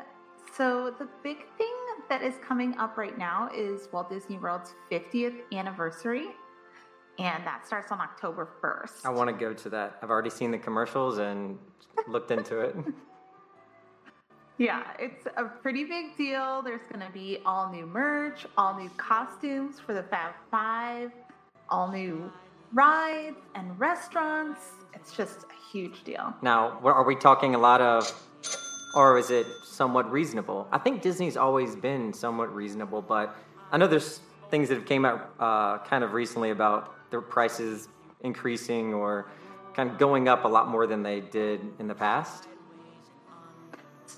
so, 0.53 0.93
the 0.99 1.07
big 1.23 1.37
thing 1.57 1.73
that 2.09 2.23
is 2.23 2.33
coming 2.45 2.77
up 2.77 2.97
right 2.97 3.17
now 3.17 3.49
is 3.55 3.87
Walt 3.93 4.09
Disney 4.09 4.37
World's 4.37 4.75
50th 4.91 5.39
anniversary. 5.53 6.27
And 7.17 7.47
that 7.47 7.65
starts 7.65 7.93
on 7.93 8.01
October 8.01 8.49
1st. 8.61 9.05
I 9.05 9.09
want 9.09 9.29
to 9.29 9.35
go 9.35 9.53
to 9.53 9.69
that. 9.69 9.99
I've 10.03 10.09
already 10.09 10.29
seen 10.29 10.51
the 10.51 10.57
commercials 10.57 11.19
and 11.19 11.57
looked 12.05 12.31
into 12.31 12.59
it. 12.59 12.75
Yeah, 14.57 14.83
it's 14.99 15.25
a 15.35 15.45
pretty 15.45 15.83
big 15.83 16.15
deal. 16.15 16.61
There's 16.61 16.85
going 16.91 17.05
to 17.05 17.11
be 17.11 17.39
all 17.45 17.71
new 17.71 17.87
merch, 17.87 18.45
all 18.57 18.77
new 18.77 18.89
costumes 18.97 19.79
for 19.79 19.93
the 19.93 20.03
Fab 20.03 20.33
Five, 20.51 21.11
all 21.69 21.91
new 21.91 22.31
rides 22.71 23.37
and 23.55 23.79
restaurants. 23.79 24.61
It's 24.93 25.15
just 25.15 25.43
a 25.43 25.71
huge 25.71 26.03
deal. 26.03 26.33
Now, 26.41 26.79
are 26.83 27.03
we 27.03 27.15
talking 27.15 27.55
a 27.55 27.57
lot 27.57 27.81
of, 27.81 28.11
or 28.95 29.17
is 29.17 29.31
it 29.31 29.47
somewhat 29.63 30.11
reasonable? 30.11 30.67
I 30.71 30.77
think 30.77 31.01
Disney's 31.01 31.35
always 31.35 31.75
been 31.75 32.13
somewhat 32.13 32.53
reasonable, 32.53 33.01
but 33.01 33.35
I 33.71 33.77
know 33.77 33.87
there's 33.87 34.19
things 34.51 34.69
that 34.69 34.75
have 34.75 34.85
came 34.85 35.03
out 35.03 35.33
uh, 35.39 35.79
kind 35.79 36.03
of 36.03 36.13
recently 36.13 36.51
about 36.51 36.93
their 37.09 37.21
prices 37.21 37.89
increasing 38.21 38.93
or 38.93 39.27
kind 39.73 39.89
of 39.89 39.97
going 39.97 40.27
up 40.27 40.45
a 40.45 40.47
lot 40.47 40.67
more 40.67 40.85
than 40.85 41.01
they 41.01 41.21
did 41.21 41.59
in 41.79 41.87
the 41.87 41.95
past. 41.95 42.47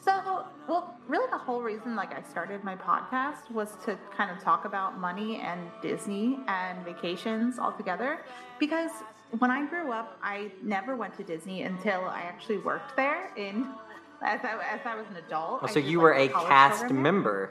So, 0.03 0.45
well, 0.67 0.97
really, 1.07 1.29
the 1.31 1.37
whole 1.37 1.61
reason 1.61 1.95
like 1.95 2.13
I 2.13 2.21
started 2.29 2.63
my 2.63 2.75
podcast 2.75 3.49
was 3.51 3.69
to 3.85 3.97
kind 4.15 4.29
of 4.29 4.41
talk 4.43 4.65
about 4.65 4.99
money 4.99 5.37
and 5.37 5.59
Disney 5.81 6.39
and 6.47 6.83
vacations 6.85 7.57
all 7.59 7.71
together, 7.71 8.19
Because 8.59 8.91
when 9.39 9.51
I 9.51 9.65
grew 9.65 9.91
up, 9.91 10.17
I 10.21 10.51
never 10.61 10.95
went 10.95 11.15
to 11.17 11.23
Disney 11.23 11.63
until 11.63 12.01
I 12.05 12.21
actually 12.21 12.59
worked 12.59 12.95
there. 12.95 13.31
In 13.35 13.67
as 14.21 14.39
I, 14.43 14.53
as 14.73 14.79
I 14.85 14.95
was 14.95 15.05
an 15.09 15.17
adult. 15.17 15.59
Oh, 15.63 15.67
so 15.67 15.79
you 15.79 15.97
like, 15.97 16.03
were 16.03 16.13
a 16.13 16.27
cast 16.29 16.81
program 16.81 17.01
member. 17.01 17.49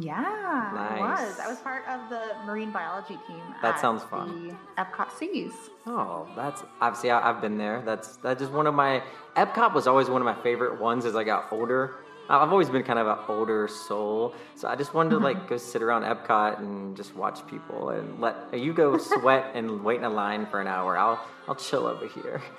Yeah, 0.00 0.70
I 0.74 0.98
was. 0.98 1.38
I 1.38 1.48
was 1.48 1.58
part 1.58 1.86
of 1.86 2.08
the 2.08 2.34
marine 2.46 2.70
biology 2.70 3.18
team. 3.26 3.42
That 3.60 3.74
at 3.74 3.80
sounds 3.80 4.02
fun. 4.04 4.48
The 4.48 4.82
Epcot 4.82 5.10
Seas. 5.12 5.52
Oh, 5.86 6.26
that's 6.34 6.62
obviously 6.80 7.10
I, 7.10 7.28
I've 7.28 7.42
been 7.42 7.58
there. 7.58 7.82
That's 7.84 8.16
that's 8.16 8.40
just 8.40 8.52
one 8.52 8.66
of 8.66 8.74
my 8.74 9.02
Epcot 9.36 9.74
was 9.74 9.86
always 9.86 10.08
one 10.08 10.22
of 10.22 10.26
my 10.26 10.42
favorite 10.42 10.80
ones 10.80 11.04
as 11.04 11.16
I 11.16 11.24
got 11.24 11.52
older. 11.52 11.96
I've 12.30 12.52
always 12.52 12.70
been 12.70 12.84
kind 12.84 12.98
of 13.00 13.08
an 13.08 13.18
older 13.28 13.66
soul, 13.66 14.34
so 14.54 14.68
I 14.68 14.76
just 14.76 14.94
wanted 14.94 15.10
to 15.10 15.18
like 15.18 15.36
mm-hmm. 15.36 15.48
go 15.48 15.56
sit 15.56 15.82
around 15.82 16.04
Epcot 16.04 16.60
and 16.60 16.96
just 16.96 17.16
watch 17.16 17.44
people 17.48 17.88
and 17.90 18.20
let 18.20 18.36
you 18.56 18.72
go 18.72 18.96
sweat 18.98 19.50
and 19.54 19.82
wait 19.82 19.98
in 19.98 20.04
a 20.04 20.10
line 20.10 20.46
for 20.46 20.60
an 20.60 20.68
hour. 20.68 20.96
I'll 20.96 21.20
I'll 21.48 21.56
chill 21.56 21.86
over 21.86 22.06
here. 22.06 22.40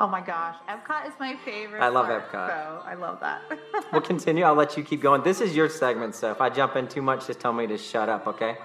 Oh 0.00 0.08
my 0.08 0.22
gosh, 0.22 0.56
Epcot 0.70 1.06
is 1.06 1.12
my 1.20 1.36
favorite. 1.44 1.82
I 1.82 1.88
love 1.88 2.06
park, 2.06 2.32
Epcot. 2.32 2.48
So 2.48 2.82
I 2.86 2.94
love 2.94 3.20
that. 3.20 3.42
We'll 3.92 4.00
continue. 4.14 4.42
I'll 4.42 4.54
let 4.54 4.74
you 4.74 4.82
keep 4.82 5.02
going. 5.02 5.22
This 5.22 5.42
is 5.42 5.54
your 5.54 5.68
segment, 5.68 6.14
so 6.14 6.30
if 6.30 6.40
I 6.40 6.48
jump 6.48 6.76
in 6.76 6.88
too 6.88 7.02
much, 7.02 7.26
just 7.26 7.40
tell 7.40 7.52
me 7.52 7.66
to 7.66 7.76
shut 7.76 8.08
up, 8.08 8.26
okay? 8.26 8.56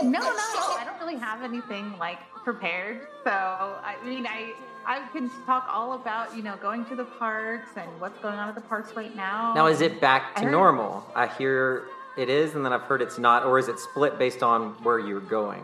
no, 0.00 0.10
no, 0.10 0.20
I 0.20 0.84
don't 0.86 0.98
really 1.00 1.18
have 1.18 1.42
anything 1.42 1.98
like 1.98 2.20
prepared. 2.44 3.08
So 3.24 3.30
I 3.30 3.96
mean, 4.04 4.28
I 4.28 4.52
I 4.88 5.06
can 5.12 5.30
talk 5.44 5.68
all 5.70 5.92
about 5.92 6.34
you 6.34 6.42
know 6.42 6.56
going 6.56 6.86
to 6.86 6.96
the 6.96 7.04
parks 7.04 7.68
and 7.76 7.88
what's 8.00 8.18
going 8.20 8.38
on 8.38 8.48
at 8.48 8.54
the 8.54 8.62
parks 8.62 8.96
right 8.96 9.14
now. 9.14 9.52
Now, 9.54 9.66
is 9.66 9.82
it 9.82 10.00
back 10.00 10.34
to 10.36 10.44
heard- 10.44 10.50
normal? 10.50 11.04
I 11.14 11.26
hear 11.26 11.88
it 12.16 12.30
is, 12.30 12.54
and 12.54 12.64
then 12.64 12.72
I've 12.72 12.82
heard 12.82 13.02
it's 13.02 13.18
not, 13.18 13.44
or 13.44 13.58
is 13.58 13.68
it 13.68 13.78
split 13.78 14.18
based 14.18 14.42
on 14.42 14.70
where 14.82 14.98
you're 14.98 15.20
going? 15.20 15.62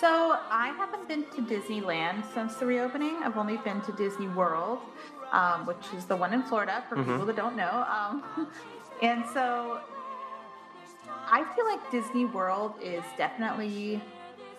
So 0.00 0.38
I 0.50 0.68
haven't 0.76 1.06
been 1.06 1.24
to 1.36 1.42
Disneyland 1.42 2.24
since 2.32 2.56
the 2.56 2.66
reopening. 2.66 3.16
I've 3.22 3.36
only 3.36 3.58
been 3.58 3.80
to 3.82 3.92
Disney 3.92 4.28
World, 4.28 4.80
um, 5.30 5.66
which 5.66 5.84
is 5.96 6.06
the 6.06 6.16
one 6.16 6.32
in 6.32 6.42
Florida 6.42 6.82
for 6.88 6.96
people 6.96 7.26
that 7.26 7.36
don't 7.36 7.54
know. 7.54 7.86
Um, 7.88 8.48
and 9.02 9.24
so 9.32 9.80
I 11.26 11.44
feel 11.54 11.66
like 11.66 11.90
Disney 11.90 12.24
World 12.24 12.74
is 12.82 13.04
definitely 13.16 14.02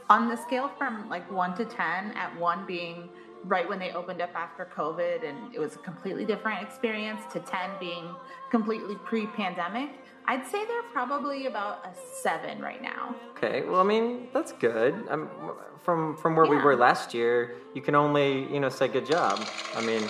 on 0.09 0.29
the 0.29 0.35
scale 0.35 0.69
from 0.77 1.09
like 1.09 1.29
one 1.31 1.55
to 1.57 1.65
ten, 1.65 2.11
at 2.11 2.37
one 2.39 2.65
being 2.65 3.09
right 3.45 3.67
when 3.67 3.77
they 3.79 3.91
opened 3.91 4.21
up 4.21 4.31
after 4.35 4.67
COVID 4.75 5.27
and 5.27 5.53
it 5.53 5.59
was 5.59 5.75
a 5.75 5.79
completely 5.79 6.25
different 6.25 6.61
experience, 6.63 7.21
to 7.31 7.39
ten 7.39 7.69
being 7.79 8.09
completely 8.49 8.95
pre-pandemic. 8.95 9.89
I'd 10.27 10.45
say 10.47 10.65
they're 10.65 10.89
probably 10.91 11.45
about 11.45 11.85
a 11.85 11.91
seven 12.23 12.59
right 12.59 12.81
now. 12.81 13.13
Okay, 13.37 13.61
well, 13.63 13.79
I 13.79 13.83
mean 13.83 14.29
that's 14.33 14.51
good. 14.53 14.95
Um, 15.09 15.29
from 15.83 16.17
from 16.17 16.35
where 16.35 16.47
we 16.47 16.57
were 16.57 16.75
last 16.75 17.13
year, 17.13 17.55
you 17.75 17.81
can 17.81 17.93
only 17.93 18.51
you 18.51 18.59
know 18.59 18.69
say 18.69 18.87
good 18.87 19.05
job. 19.05 19.45
I 19.75 19.81
mean, 19.85 20.03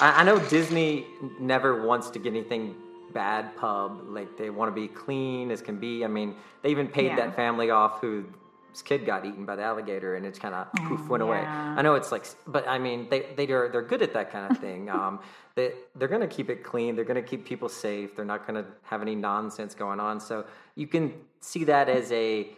I, 0.00 0.20
I 0.20 0.24
know 0.24 0.38
Disney 0.50 1.06
never 1.40 1.86
wants 1.86 2.10
to 2.10 2.18
get 2.18 2.34
anything 2.34 2.74
bad 3.14 3.56
pub. 3.56 4.04
Like 4.08 4.36
they 4.36 4.50
want 4.50 4.74
to 4.74 4.78
be 4.78 4.88
clean 4.88 5.50
as 5.50 5.62
can 5.62 5.76
be. 5.78 6.04
I 6.04 6.08
mean, 6.08 6.36
they 6.62 6.68
even 6.70 6.88
paid 6.88 7.06
Yeah. 7.06 7.16
that 7.16 7.36
family 7.36 7.70
off 7.70 8.00
who 8.02 8.24
his 8.72 8.82
kid 8.82 9.06
got 9.06 9.24
eaten 9.24 9.44
by 9.44 9.54
the 9.54 9.62
alligator 9.62 10.16
and 10.16 10.26
it's 10.26 10.38
kind 10.38 10.54
of 10.54 10.72
poof 10.88 11.08
went 11.08 11.22
away. 11.22 11.38
I 11.38 11.80
know 11.82 11.94
it's 11.94 12.10
like, 12.10 12.26
but 12.46 12.66
I 12.66 12.78
mean, 12.78 13.08
they 13.10 13.26
they 13.36 13.46
are 13.52 13.68
they're 13.68 13.82
good 13.82 14.02
at 14.02 14.12
that 14.14 14.30
kind 14.30 14.50
of 14.50 14.58
thing. 14.66 14.90
um, 14.90 15.20
they 15.54 15.72
they're 15.94 16.08
gonna 16.08 16.26
keep 16.26 16.50
it 16.50 16.64
clean. 16.64 16.96
They're 16.96 17.04
gonna 17.04 17.22
keep 17.22 17.44
people 17.44 17.68
safe. 17.68 18.16
They're 18.16 18.24
not 18.24 18.46
gonna 18.46 18.64
have 18.82 19.02
any 19.02 19.14
nonsense 19.14 19.74
going 19.74 20.00
on. 20.00 20.18
So 20.20 20.46
you 20.74 20.86
can 20.86 21.12
see 21.40 21.64
that 21.64 21.88
as 21.88 22.10
a 22.12 22.48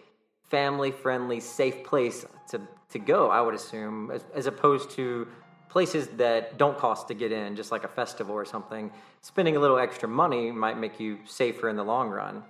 family 0.50 0.92
friendly, 0.92 1.40
safe 1.40 1.84
place 1.84 2.24
to 2.50 2.60
to 2.90 2.98
go. 2.98 3.28
I 3.30 3.40
would 3.40 3.54
assume, 3.54 4.10
as, 4.12 4.24
as 4.34 4.46
opposed 4.46 4.90
to 4.92 5.26
places 5.68 6.06
that 6.16 6.56
don't 6.56 6.78
cost 6.78 7.08
to 7.08 7.14
get 7.14 7.32
in, 7.32 7.56
just 7.56 7.72
like 7.72 7.82
a 7.82 7.88
festival 7.88 8.32
or 8.34 8.44
something. 8.44 8.92
Spending 9.22 9.56
a 9.56 9.58
little 9.58 9.78
extra 9.78 10.08
money 10.08 10.52
might 10.52 10.78
make 10.78 11.00
you 11.00 11.18
safer 11.24 11.68
in 11.68 11.74
the 11.74 11.82
long 11.82 12.08
run. 12.10 12.44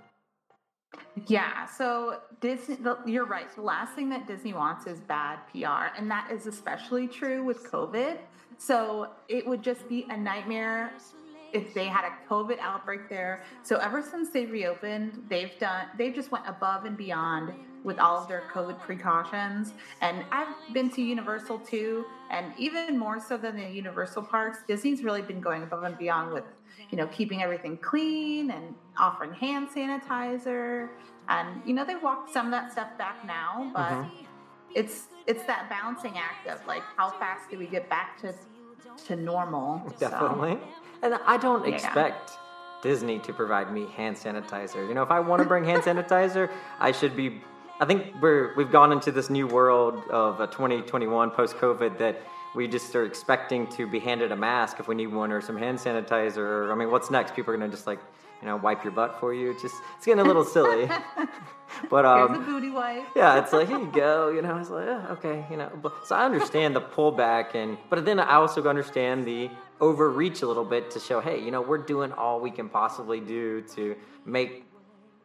Yeah, 1.27 1.67
so 1.67 2.21
Disney, 2.41 2.77
you're 3.07 3.27
right. 3.27 3.55
The 3.55 3.63
last 3.63 3.95
thing 3.95 4.09
that 4.11 4.27
Disney 4.27 4.53
wants 4.53 4.87
is 4.87 5.01
bad 5.01 5.39
PR, 5.53 5.97
and 5.97 6.11
that 6.11 6.31
is 6.31 6.47
especially 6.47 7.07
true 7.07 7.45
with 7.45 7.71
COVID. 7.71 8.19
So 8.59 9.11
it 9.29 9.47
would 9.47 9.63
just 9.63 9.89
be 9.89 10.07
a 10.11 10.17
nightmare 10.17 10.93
if 11.53 11.73
they 11.73 11.87
had 11.87 12.05
a 12.05 12.33
COVID 12.33 12.59
outbreak 12.59 13.09
there. 13.09 13.45
So 13.63 13.77
ever 13.77 14.03
since 14.03 14.31
they 14.31 14.47
reopened, 14.47 15.25
they've 15.29 15.57
done 15.59 15.87
they've 15.97 16.15
just 16.15 16.31
went 16.31 16.45
above 16.47 16.85
and 16.85 16.97
beyond 16.97 17.55
with 17.85 17.99
all 17.99 18.17
of 18.17 18.27
their 18.27 18.43
COVID 18.53 18.81
precautions. 18.81 19.75
And 20.01 20.25
I've 20.33 20.49
been 20.73 20.91
to 20.91 21.03
Universal 21.03 21.59
too, 21.61 22.05
and 22.31 22.53
even 22.59 22.99
more 22.99 23.21
so 23.21 23.37
than 23.37 23.57
the 23.57 23.69
Universal 23.69 24.23
parks, 24.23 24.59
Disney's 24.67 25.05
really 25.05 25.23
been 25.23 25.41
going 25.41 25.63
above 25.63 25.85
and 25.85 25.97
beyond 25.97 26.33
with 26.33 26.45
you 26.91 26.99
know 26.99 27.07
keeping 27.09 27.43
everything 27.43 27.77
clean 27.77 28.51
and 28.51 28.75
offering 28.99 29.33
hand 29.33 29.69
sanitizer. 29.69 30.89
And 31.29 31.63
you 31.65 31.75
know 31.75 31.85
they've 31.85 32.03
walked 32.03 32.33
some 32.33 32.47
of 32.47 32.53
that 32.53 32.73
stuff 32.73 32.89
back 32.99 33.25
now, 33.25 33.71
but 33.75 33.91
mm-hmm. 33.91 34.25
it's 34.75 35.09
it's 35.27 35.45
that 35.45 35.69
balancing 35.69 36.19
act 36.19 36.49
of 36.49 36.67
like 36.67 36.83
how 36.97 37.11
fast 37.11 37.51
do 37.51 37.59
we 37.59 37.67
get 37.67 37.89
back 37.89 38.21
to 38.23 38.35
to 39.07 39.17
normal? 39.17 39.83
So- 39.99 40.09
Definitely. 40.11 40.59
And 41.03 41.15
I 41.27 41.37
don't 41.37 41.67
Yeah. 41.67 41.75
expect 41.75 42.39
Disney 42.83 43.19
to 43.21 43.33
provide 43.33 43.73
me 43.73 43.87
hand 43.97 44.17
sanitizer. 44.17 44.87
You 44.87 44.95
know, 44.95 45.03
if 45.03 45.11
I 45.11 45.21
want 45.21 45.43
to 45.43 45.49
bring 45.49 45.65
hand 45.65 45.83
sanitizer, 45.83 46.51
I 46.81 46.93
should 46.93 47.17
be. 47.17 47.43
I 47.85 47.87
think 47.87 48.15
we're 48.19 48.55
we've 48.55 48.73
gone 48.73 48.93
into 48.93 49.13
this 49.13 49.29
new 49.29 49.47
world 49.47 50.05
of 50.09 50.41
uh, 50.41 50.47
2021 50.47 51.31
post 51.33 51.57
COVID 51.57 51.99
that 51.99 52.19
we 52.55 52.67
just 52.67 52.97
are 52.97 53.05
expecting 53.05 53.67
to 53.73 53.87
be 53.87 53.99
handed 53.99 54.33
a 54.33 54.37
mask 54.37 54.81
if 54.81 54.89
we 54.89 54.95
need 54.95 55.09
one 55.09 55.31
or 55.31 55.43
some 55.43 55.59
hand 55.59 55.79
sanitizer. 55.79 56.39
Or, 56.39 56.73
I 56.73 56.77
mean, 56.77 56.91
what's 56.91 57.11
next? 57.11 57.37
People 57.37 57.53
are 57.53 57.59
gonna 57.59 57.71
just 57.71 57.87
like 57.87 57.99
you 58.41 58.49
know 58.49 58.57
wipe 58.57 58.85
your 58.85 58.93
butt 58.95 59.21
for 59.21 59.35
you. 59.35 59.51
It's 59.51 59.61
just 59.61 59.75
it's 59.99 60.07
getting 60.07 60.23
a 60.23 60.25
little 60.25 60.47
silly. 60.47 60.87
but 61.91 62.07
Here's 62.07 62.31
um, 62.31 62.37
a 62.37 62.39
booty 62.39 62.71
wipe. 62.71 63.05
yeah, 63.15 63.39
it's 63.39 63.53
like 63.53 63.69
here 63.69 63.79
you 63.79 63.93
go. 63.93 64.31
You 64.31 64.41
know, 64.41 64.57
it's 64.57 64.71
like 64.71 64.89
oh, 64.89 65.07
okay, 65.11 65.45
you 65.51 65.59
know. 65.59 65.71
So 66.07 66.17
I 66.17 66.25
understand 66.25 66.75
the 66.75 66.81
pullback, 66.81 67.55
and 67.55 67.77
but 67.91 68.03
then 68.07 68.19
I 68.19 68.37
also 68.37 68.67
understand 68.67 69.27
the 69.27 69.51
overreach 69.83 70.41
a 70.41 70.47
little 70.47 70.65
bit 70.65 70.91
to 70.93 71.01
show, 71.01 71.21
hey, 71.21 71.39
you 71.39 71.51
know, 71.51 71.61
we're 71.61 71.77
doing 71.77 72.13
all 72.13 72.41
we 72.41 72.51
can 72.51 72.71
possibly 72.71 73.21
do 73.21 73.61
to 73.75 73.95
make 74.25 74.65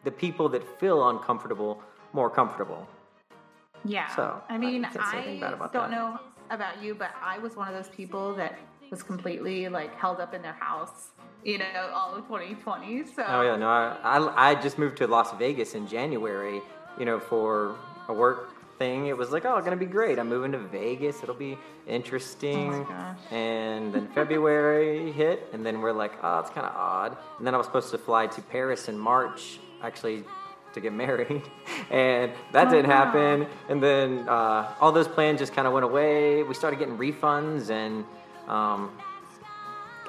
the 0.04 0.12
people 0.12 0.50
that 0.50 0.78
feel 0.78 1.08
uncomfortable 1.08 1.82
more 2.14 2.30
comfortable. 2.30 2.88
Yeah. 3.86 4.14
So, 4.16 4.42
I 4.50 4.56
uh, 4.56 4.58
mean, 4.58 4.86
I 4.86 4.90
can't 4.90 5.08
say 5.12 5.18
anything 5.18 5.40
bad 5.40 5.54
I 5.54 5.56
about 5.56 5.74
don't 5.74 5.90
that. 5.90 5.96
know 5.96 6.20
about 6.50 6.82
you, 6.82 6.96
but 6.96 7.12
I 7.22 7.38
was 7.40 7.56
one 7.56 7.68
of 7.68 7.74
those 7.74 7.94
people 7.96 8.36
that 8.36 8.60
was 8.90 9.04
completely 9.04 9.70
like 9.70 9.96
held 9.96 10.20
up 10.20 10.34
in 10.34 10.42
their 10.42 10.54
house, 10.54 11.10
you 11.44 11.58
know, 11.60 11.92
all 11.94 12.16
of 12.16 12.24
2020. 12.24 13.06
So 13.06 13.24
Oh 13.28 13.42
yeah, 13.42 13.56
no, 13.56 13.68
I, 13.68 13.98
I 14.04 14.52
I 14.52 14.56
just 14.56 14.78
moved 14.78 14.98
to 14.98 15.08
Las 15.08 15.32
Vegas 15.38 15.76
in 15.76 15.88
January, 15.88 16.62
you 16.98 17.06
know, 17.06 17.20
for 17.20 17.76
a 18.08 18.14
work 18.14 18.54
thing. 18.80 19.08
It 19.08 19.18
was 19.18 19.32
like, 19.32 19.46
oh, 19.46 19.58
it's 19.58 19.66
gonna 19.66 19.78
be 19.78 19.86
great. 19.86 20.18
I'm 20.18 20.30
moving 20.30 20.52
to 20.54 20.58
Vegas. 20.58 21.22
It'll 21.22 21.36
be 21.36 21.58
interesting. 21.88 22.74
Oh 22.74 22.84
my 22.84 22.90
gosh. 22.90 23.18
And 23.32 23.94
then 23.94 24.08
February 24.16 25.12
hit, 25.12 25.48
and 25.54 25.64
then 25.66 25.82
we're 25.82 25.92
like, 25.92 26.14
oh, 26.24 26.40
it's 26.40 26.50
kind 26.50 26.66
of 26.66 26.76
odd. 26.76 27.16
And 27.38 27.46
then 27.46 27.54
I 27.54 27.58
was 27.58 27.68
supposed 27.68 27.92
to 27.92 27.98
fly 27.98 28.28
to 28.28 28.42
Paris 28.42 28.90
in 28.90 28.98
March, 28.98 29.60
actually, 29.84 30.24
to 30.74 30.80
get 30.80 30.94
married, 30.94 31.42
and 31.92 32.32
that 32.52 32.68
Oh, 32.68 32.72
didn't 32.72 32.90
wow. 32.90 33.06
happen. 33.06 33.48
And 33.70 33.82
then 33.82 34.28
uh, 34.30 34.74
all 34.80 34.92
those 34.92 35.08
plans 35.08 35.40
just 35.40 35.54
kind 35.54 35.68
of 35.68 35.74
went 35.74 35.84
away. 35.86 36.44
We 36.44 36.54
started 36.54 36.78
getting 36.80 36.98
refunds, 36.98 37.70
and 37.70 38.06
um, 38.48 38.92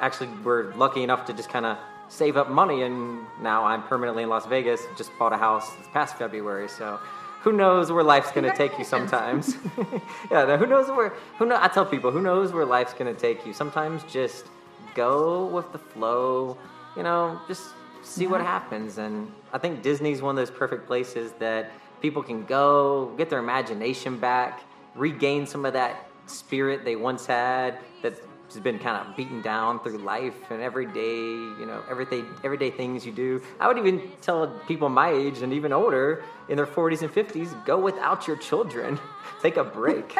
actually 0.00 0.28
we're 0.44 0.74
lucky 0.74 1.02
enough 1.02 1.24
to 1.26 1.32
just 1.32 1.48
kind 1.50 1.66
of 1.66 1.78
save 2.08 2.36
up 2.36 2.50
money. 2.50 2.82
And 2.82 3.20
now 3.40 3.64
i'm 3.64 3.82
permanently 3.84 4.22
in 4.24 4.28
las 4.28 4.46
vegas. 4.46 4.82
Just 4.96 5.10
bought 5.18 5.32
a 5.32 5.36
house 5.36 5.70
this 5.76 5.86
past 5.92 6.16
february. 6.18 6.68
So 6.68 6.98
who 7.42 7.52
knows 7.52 7.90
where 7.92 8.02
life's 8.04 8.32
going 8.32 8.44
to 8.50 8.54
take 8.56 8.76
you 8.78 8.84
sometimes. 8.84 9.56
Yeah 10.30 10.56
who 10.56 10.66
knows 10.66 10.88
where 10.88 11.10
who 11.38 11.46
know 11.46 11.58
i 11.60 11.68
tell 11.68 11.86
people 11.86 12.10
who 12.10 12.20
knows 12.20 12.52
where 12.52 12.64
life's 12.66 12.92
going 12.94 13.12
to 13.14 13.18
take 13.20 13.46
you? 13.46 13.52
Sometimes 13.52 14.02
just 14.04 14.46
go 14.94 15.46
with 15.46 15.70
the 15.72 15.78
flow 15.78 16.56
you 16.96 17.02
know 17.04 17.40
just 17.46 17.62
see 18.02 18.26
what 18.26 18.40
happens 18.40 18.98
and 18.98 19.30
i 19.52 19.58
think 19.58 19.82
disney's 19.82 20.22
one 20.22 20.30
of 20.30 20.36
those 20.36 20.50
perfect 20.56 20.86
places 20.86 21.32
that 21.38 21.70
people 22.00 22.22
can 22.22 22.44
go 22.46 23.12
get 23.18 23.28
their 23.30 23.38
imagination 23.40 24.16
back 24.18 24.62
regain 24.94 25.46
some 25.46 25.64
of 25.64 25.72
that 25.72 26.08
spirit 26.26 26.84
they 26.84 26.96
once 26.96 27.26
had 27.26 27.78
that's 28.02 28.20
been 28.62 28.78
kind 28.80 28.96
of 29.06 29.16
beaten 29.16 29.40
down 29.42 29.78
through 29.78 29.98
life 29.98 30.50
and 30.50 30.60
everyday, 30.60 31.20
you 31.60 31.66
know, 31.66 31.84
everyday 31.88 32.24
everyday 32.42 32.68
things 32.68 33.06
you 33.06 33.12
do. 33.12 33.40
I 33.60 33.68
would 33.68 33.78
even 33.78 34.10
tell 34.22 34.48
people 34.66 34.88
my 34.88 35.10
age 35.10 35.42
and 35.42 35.52
even 35.52 35.72
older 35.72 36.24
in 36.48 36.56
their 36.56 36.66
40s 36.66 37.02
and 37.02 37.14
50s, 37.14 37.64
go 37.64 37.78
without 37.78 38.26
your 38.26 38.36
children. 38.38 38.98
Take 39.40 39.56
a 39.56 39.62
break. 39.62 40.16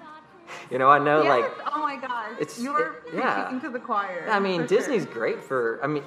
you 0.70 0.78
know, 0.78 0.88
I 0.88 0.98
know 0.98 1.22
Yes, 1.22 1.28
like 1.28 1.52
oh 1.74 1.82
my 1.82 1.96
gosh, 1.96 2.32
it's- 2.40 2.58
you're 2.58 2.92
it- 3.08 3.14
yeah. 3.14 3.42
preaching 3.42 3.60
to 3.60 3.68
the 3.68 3.78
choir. 3.78 4.26
I 4.30 4.40
mean, 4.40 4.64
Disney's 4.66 5.02
sure. 5.04 5.12
great 5.12 5.44
for. 5.44 5.80
I 5.82 5.86
mean, 5.86 6.04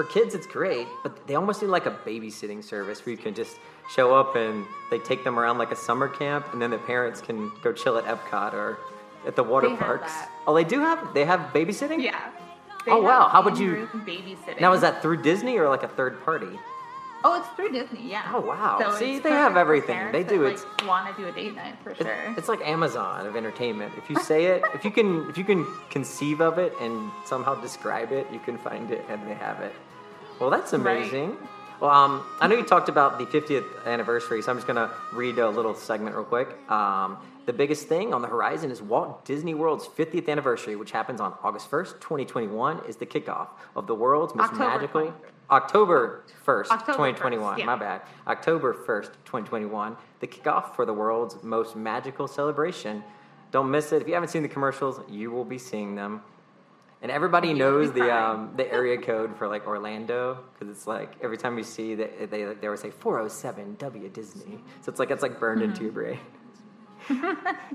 for 0.00 0.06
kids, 0.08 0.34
it's 0.34 0.46
great, 0.46 0.86
but 1.02 1.26
they 1.26 1.34
almost 1.34 1.60
need 1.60 1.68
like 1.68 1.84
a 1.84 1.90
babysitting 1.90 2.64
service 2.64 3.04
where 3.04 3.14
you 3.14 3.18
can 3.18 3.34
just 3.34 3.58
show 3.94 4.14
up 4.14 4.34
and 4.34 4.64
they 4.90 4.98
take 4.98 5.22
them 5.24 5.38
around 5.38 5.58
like 5.58 5.72
a 5.72 5.76
summer 5.76 6.08
camp, 6.08 6.46
and 6.54 6.62
then 6.62 6.70
the 6.70 6.78
parents 6.78 7.20
can 7.20 7.52
go 7.62 7.70
chill 7.70 7.98
at 7.98 8.04
Epcot 8.06 8.54
or 8.54 8.78
at 9.26 9.36
the 9.36 9.42
water 9.42 9.68
They 9.68 9.76
parks. 9.76 10.12
Oh, 10.46 10.54
they 10.54 10.64
do 10.64 10.80
have. 10.80 11.12
They 11.12 11.26
have 11.26 11.52
babysitting. 11.52 12.02
Yeah. 12.02 12.18
Oh, 12.30 12.82
they 12.86 12.92
Oh, 12.92 13.02
wow. 13.02 13.28
How 13.28 13.42
would 13.42 13.58
you- 13.58 13.90
babysitting? 13.92 14.58
Now 14.58 14.72
is 14.72 14.80
that 14.80 15.02
through 15.02 15.20
Disney 15.22 15.58
or 15.58 15.68
like 15.68 15.82
a 15.82 15.88
third 15.88 16.24
party? 16.24 16.58
Oh, 17.22 17.38
it's 17.38 17.48
through 17.54 17.72
Disney. 17.72 18.08
Yeah. 18.10 18.22
Oh, 18.34 18.40
wow. 18.40 18.78
So 18.80 18.92
See, 18.98 19.18
they 19.18 19.28
have 19.32 19.58
everything. 19.58 20.10
They 20.12 20.22
that, 20.22 20.32
do. 20.32 20.42
Like, 20.44 20.54
It's- 20.54 20.86
want 20.88 21.14
to 21.14 21.22
do 21.22 21.28
a 21.28 21.32
date 21.32 21.54
night 21.54 21.74
for 21.84 21.90
It- 21.90 21.98
sure. 21.98 22.34
It's 22.38 22.48
like 22.48 22.66
Amazon 22.66 23.26
of 23.26 23.36
entertainment. 23.36 23.92
If 23.98 24.08
you 24.08 24.16
say 24.20 24.46
it, 24.46 24.62
if 24.72 24.82
you 24.86 24.90
can, 24.98 25.28
if 25.28 25.36
you 25.36 25.44
can 25.44 25.66
conceive 25.90 26.40
of 26.40 26.56
it 26.58 26.72
and 26.80 27.10
somehow 27.26 27.56
describe 27.56 28.12
it, 28.12 28.26
you 28.32 28.38
can 28.38 28.56
find 28.56 28.90
it, 28.90 29.04
and 29.10 29.20
they 29.28 29.34
have 29.34 29.60
it. 29.60 29.74
Well, 30.40 30.50
that's 30.50 30.72
Right. 30.72 30.80
amazing. 30.98 31.36
Well, 31.80 31.90
um, 31.90 32.22
I 32.40 32.46
know 32.46 32.56
you 32.56 32.62
talked 32.64 32.88
about 32.88 33.18
the 33.18 33.26
50th 33.26 33.64
anniversary, 33.86 34.42
so 34.42 34.50
I'm 34.50 34.58
just 34.58 34.66
gonna 34.66 34.90
read 35.12 35.38
a 35.38 35.48
little 35.48 35.74
segment 35.74 36.14
real 36.16 36.24
quick. 36.24 36.48
Um, 36.70 37.16
the 37.46 37.52
biggest 37.52 37.88
thing 37.88 38.12
on 38.12 38.20
the 38.22 38.28
horizon 38.28 38.70
is 38.70 38.82
Walt 38.82 39.24
Disney 39.24 39.54
World's 39.54 39.86
50th 39.86 40.28
anniversary, 40.28 40.76
which 40.76 40.90
happens 40.92 41.20
on 41.20 41.34
August 41.42 41.70
1st, 41.70 42.00
2021, 42.00 42.80
is 42.86 42.96
the 42.96 43.06
kickoff 43.06 43.48
of 43.76 43.86
the 43.86 43.94
world's 43.94 44.34
most 44.34 44.52
October 44.52 44.64
magical. 44.68 45.00
21st. 45.00 45.12
October 45.50 46.24
1st, 46.46 46.70
October 46.70 46.92
2021. 46.92 47.54
1st, 47.54 47.58
yeah. 47.58 47.64
My 47.66 47.76
bad. 47.76 48.02
October 48.26 48.72
1st, 48.74 49.12
2021, 49.24 49.96
the 50.20 50.26
kickoff 50.26 50.74
for 50.76 50.84
the 50.84 50.92
world's 50.92 51.42
most 51.42 51.74
magical 51.76 52.28
celebration. 52.28 53.02
Don't 53.50 53.70
miss 53.70 53.90
it. 53.92 54.00
If 54.02 54.06
you 54.08 54.14
haven't 54.14 54.28
seen 54.28 54.42
the 54.42 54.48
commercials, 54.48 55.00
you 55.08 55.30
will 55.32 55.44
be 55.44 55.58
seeing 55.58 55.94
them. 55.96 56.22
And 57.02 57.10
everybody 57.10 57.54
knows 57.54 57.92
the 57.92 58.14
um, 58.14 58.52
the 58.56 58.70
area 58.70 58.98
code 58.98 59.36
for 59.36 59.48
like 59.48 59.66
Orlando 59.66 60.44
because 60.52 60.68
it's 60.74 60.86
like 60.86 61.14
every 61.22 61.38
time 61.38 61.56
you 61.56 61.64
see 61.64 61.94
that 61.94 62.30
they 62.30 62.44
they 62.44 62.66
always 62.66 62.80
say 62.80 62.90
407 62.90 63.76
W 63.78 64.08
Disney. 64.10 64.62
So 64.82 64.90
it's 64.90 64.98
like 64.98 65.10
it's 65.10 65.22
like 65.22 65.40
burned 65.40 65.62
into 65.62 65.84
your 65.84 65.92
brain. 65.92 66.18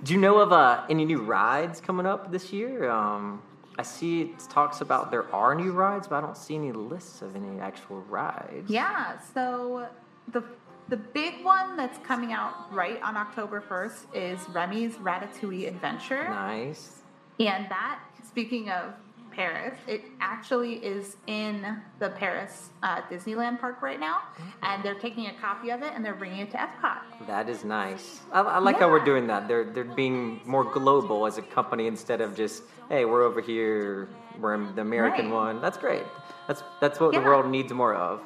Do 0.04 0.14
you 0.14 0.20
know 0.20 0.38
of 0.38 0.52
uh, 0.54 0.86
any 0.90 1.06
new 1.06 1.22
rides 1.24 1.82
coming 1.82 2.06
up 2.06 2.32
this 2.32 2.54
year? 2.54 2.90
Um, 2.90 3.42
I 3.78 3.84
see 3.84 4.22
it 4.22 4.40
talks 4.50 4.82
about 4.82 5.10
there 5.10 5.34
are 5.34 5.56
new 5.56 5.72
rides, 5.72 6.08
but 6.08 6.18
I 6.18 6.22
don't 6.22 6.38
see 6.38 6.56
any 6.56 6.72
lists 6.72 7.22
of 7.22 7.36
any 7.36 7.60
actual 7.60 8.02
rides. 8.02 8.70
Yeah, 8.70 9.18
so 9.34 9.88
the 10.32 10.44
the 10.88 10.98
big 10.98 11.44
one 11.44 11.76
that's 11.76 11.98
coming 12.06 12.32
out 12.32 12.72
right 12.72 13.02
on 13.02 13.18
October 13.18 13.60
1st 13.60 14.06
is 14.14 14.50
Remy's 14.50 14.94
Ratatouille 14.98 15.68
Adventure. 15.68 16.30
Nice. 16.30 17.02
And 17.40 17.68
that, 17.70 18.00
speaking 18.24 18.70
of 18.70 18.94
Paris. 19.36 19.78
It 19.88 20.04
actually 20.22 20.76
is 20.76 21.18
in 21.28 21.78
the 22.00 22.10
Paris 22.10 22.70
uh, 22.84 23.02
Disneyland 23.12 23.60
park 23.60 23.82
right 23.82 24.00
now, 24.00 24.22
and 24.64 24.82
they're 24.84 25.00
taking 25.00 25.28
a 25.28 25.34
copy 25.34 25.70
of 25.72 25.82
it 25.82 25.92
and 25.94 26.04
they're 26.04 26.14
bringing 26.16 26.40
it 26.40 26.52
to 26.52 26.58
Epcot. 26.58 27.00
That 27.28 27.50
is 27.50 27.64
nice. 27.66 28.22
I, 28.32 28.42
I 28.42 28.60
like 28.60 28.80
how 28.80 28.90
we're 28.90 29.04
doing 29.04 29.28
that. 29.28 29.48
They're 29.48 29.66
they're 29.66 29.84
being 29.84 30.40
more 30.46 30.64
global 30.64 31.26
as 31.28 31.38
a 31.38 31.42
company 31.42 31.88
instead 31.88 32.22
of 32.22 32.36
just 32.36 32.64
hey, 32.90 33.06
we're 33.06 33.24
over 33.24 33.42
here, 33.42 34.08
we're 34.40 34.58
the 34.74 34.82
American 34.82 35.26
Right. 35.26 35.34
one. 35.34 35.62
That's 35.62 35.78
great. 35.78 36.04
That's 36.48 36.64
that's 36.80 37.00
what 37.00 37.14
the 37.14 37.22
world 37.22 37.50
needs 37.50 37.74
more 37.74 37.94
of. 37.96 38.22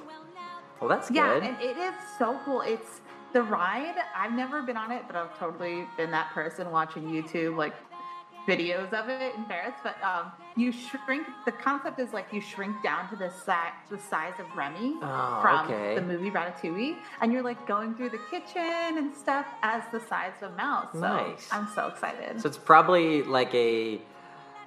Well, 0.79 0.89
that's 0.89 1.09
Yeah, 1.11 1.33
good. 1.33 1.43
and 1.43 1.61
it 1.61 1.77
is 1.77 1.93
so 2.17 2.39
cool. 2.45 2.61
It's 2.61 3.01
the 3.33 3.43
ride. 3.43 3.95
I've 4.15 4.31
never 4.33 4.61
been 4.61 4.77
on 4.77 4.91
it, 4.91 5.03
but 5.07 5.15
I've 5.15 5.37
totally 5.37 5.85
been 5.97 6.09
that 6.11 6.31
person 6.33 6.71
watching 6.71 7.03
YouTube 7.03 7.57
like 7.57 7.73
videos 8.47 8.91
of 8.93 9.09
it 9.09 9.35
in 9.35 9.45
Paris. 9.45 9.73
But 9.83 9.95
um, 10.03 10.31
you 10.55 10.71
shrink. 10.71 11.25
The 11.45 11.51
concept 11.51 11.99
is 11.99 12.13
like 12.13 12.27
you 12.31 12.41
shrink 12.41 12.75
down 12.83 13.09
to 13.09 13.15
the 13.15 13.29
size 13.29 13.73
the 13.89 13.97
size 13.99 14.33
of 14.39 14.45
Remy 14.55 14.95
Oh, 15.01 15.39
from 15.41 15.65
okay. 15.67 15.95
the 15.95 16.01
movie 16.01 16.31
Ratatouille, 16.31 16.97
and 17.21 17.31
you're 17.31 17.43
like 17.43 17.65
going 17.67 17.95
through 17.95 18.09
the 18.09 18.19
kitchen 18.31 18.97
and 18.97 19.13
stuff 19.15 19.45
as 19.63 19.83
the 19.91 19.99
size 20.01 20.33
of 20.41 20.51
a 20.51 20.55
mouse. 20.55 20.89
So 20.93 20.99
Nice. 20.99 21.47
I'm 21.51 21.67
so 21.75 21.87
excited. 21.87 22.41
So 22.41 22.47
it's 22.47 22.57
probably 22.57 23.23
like 23.23 23.53
a 23.53 24.01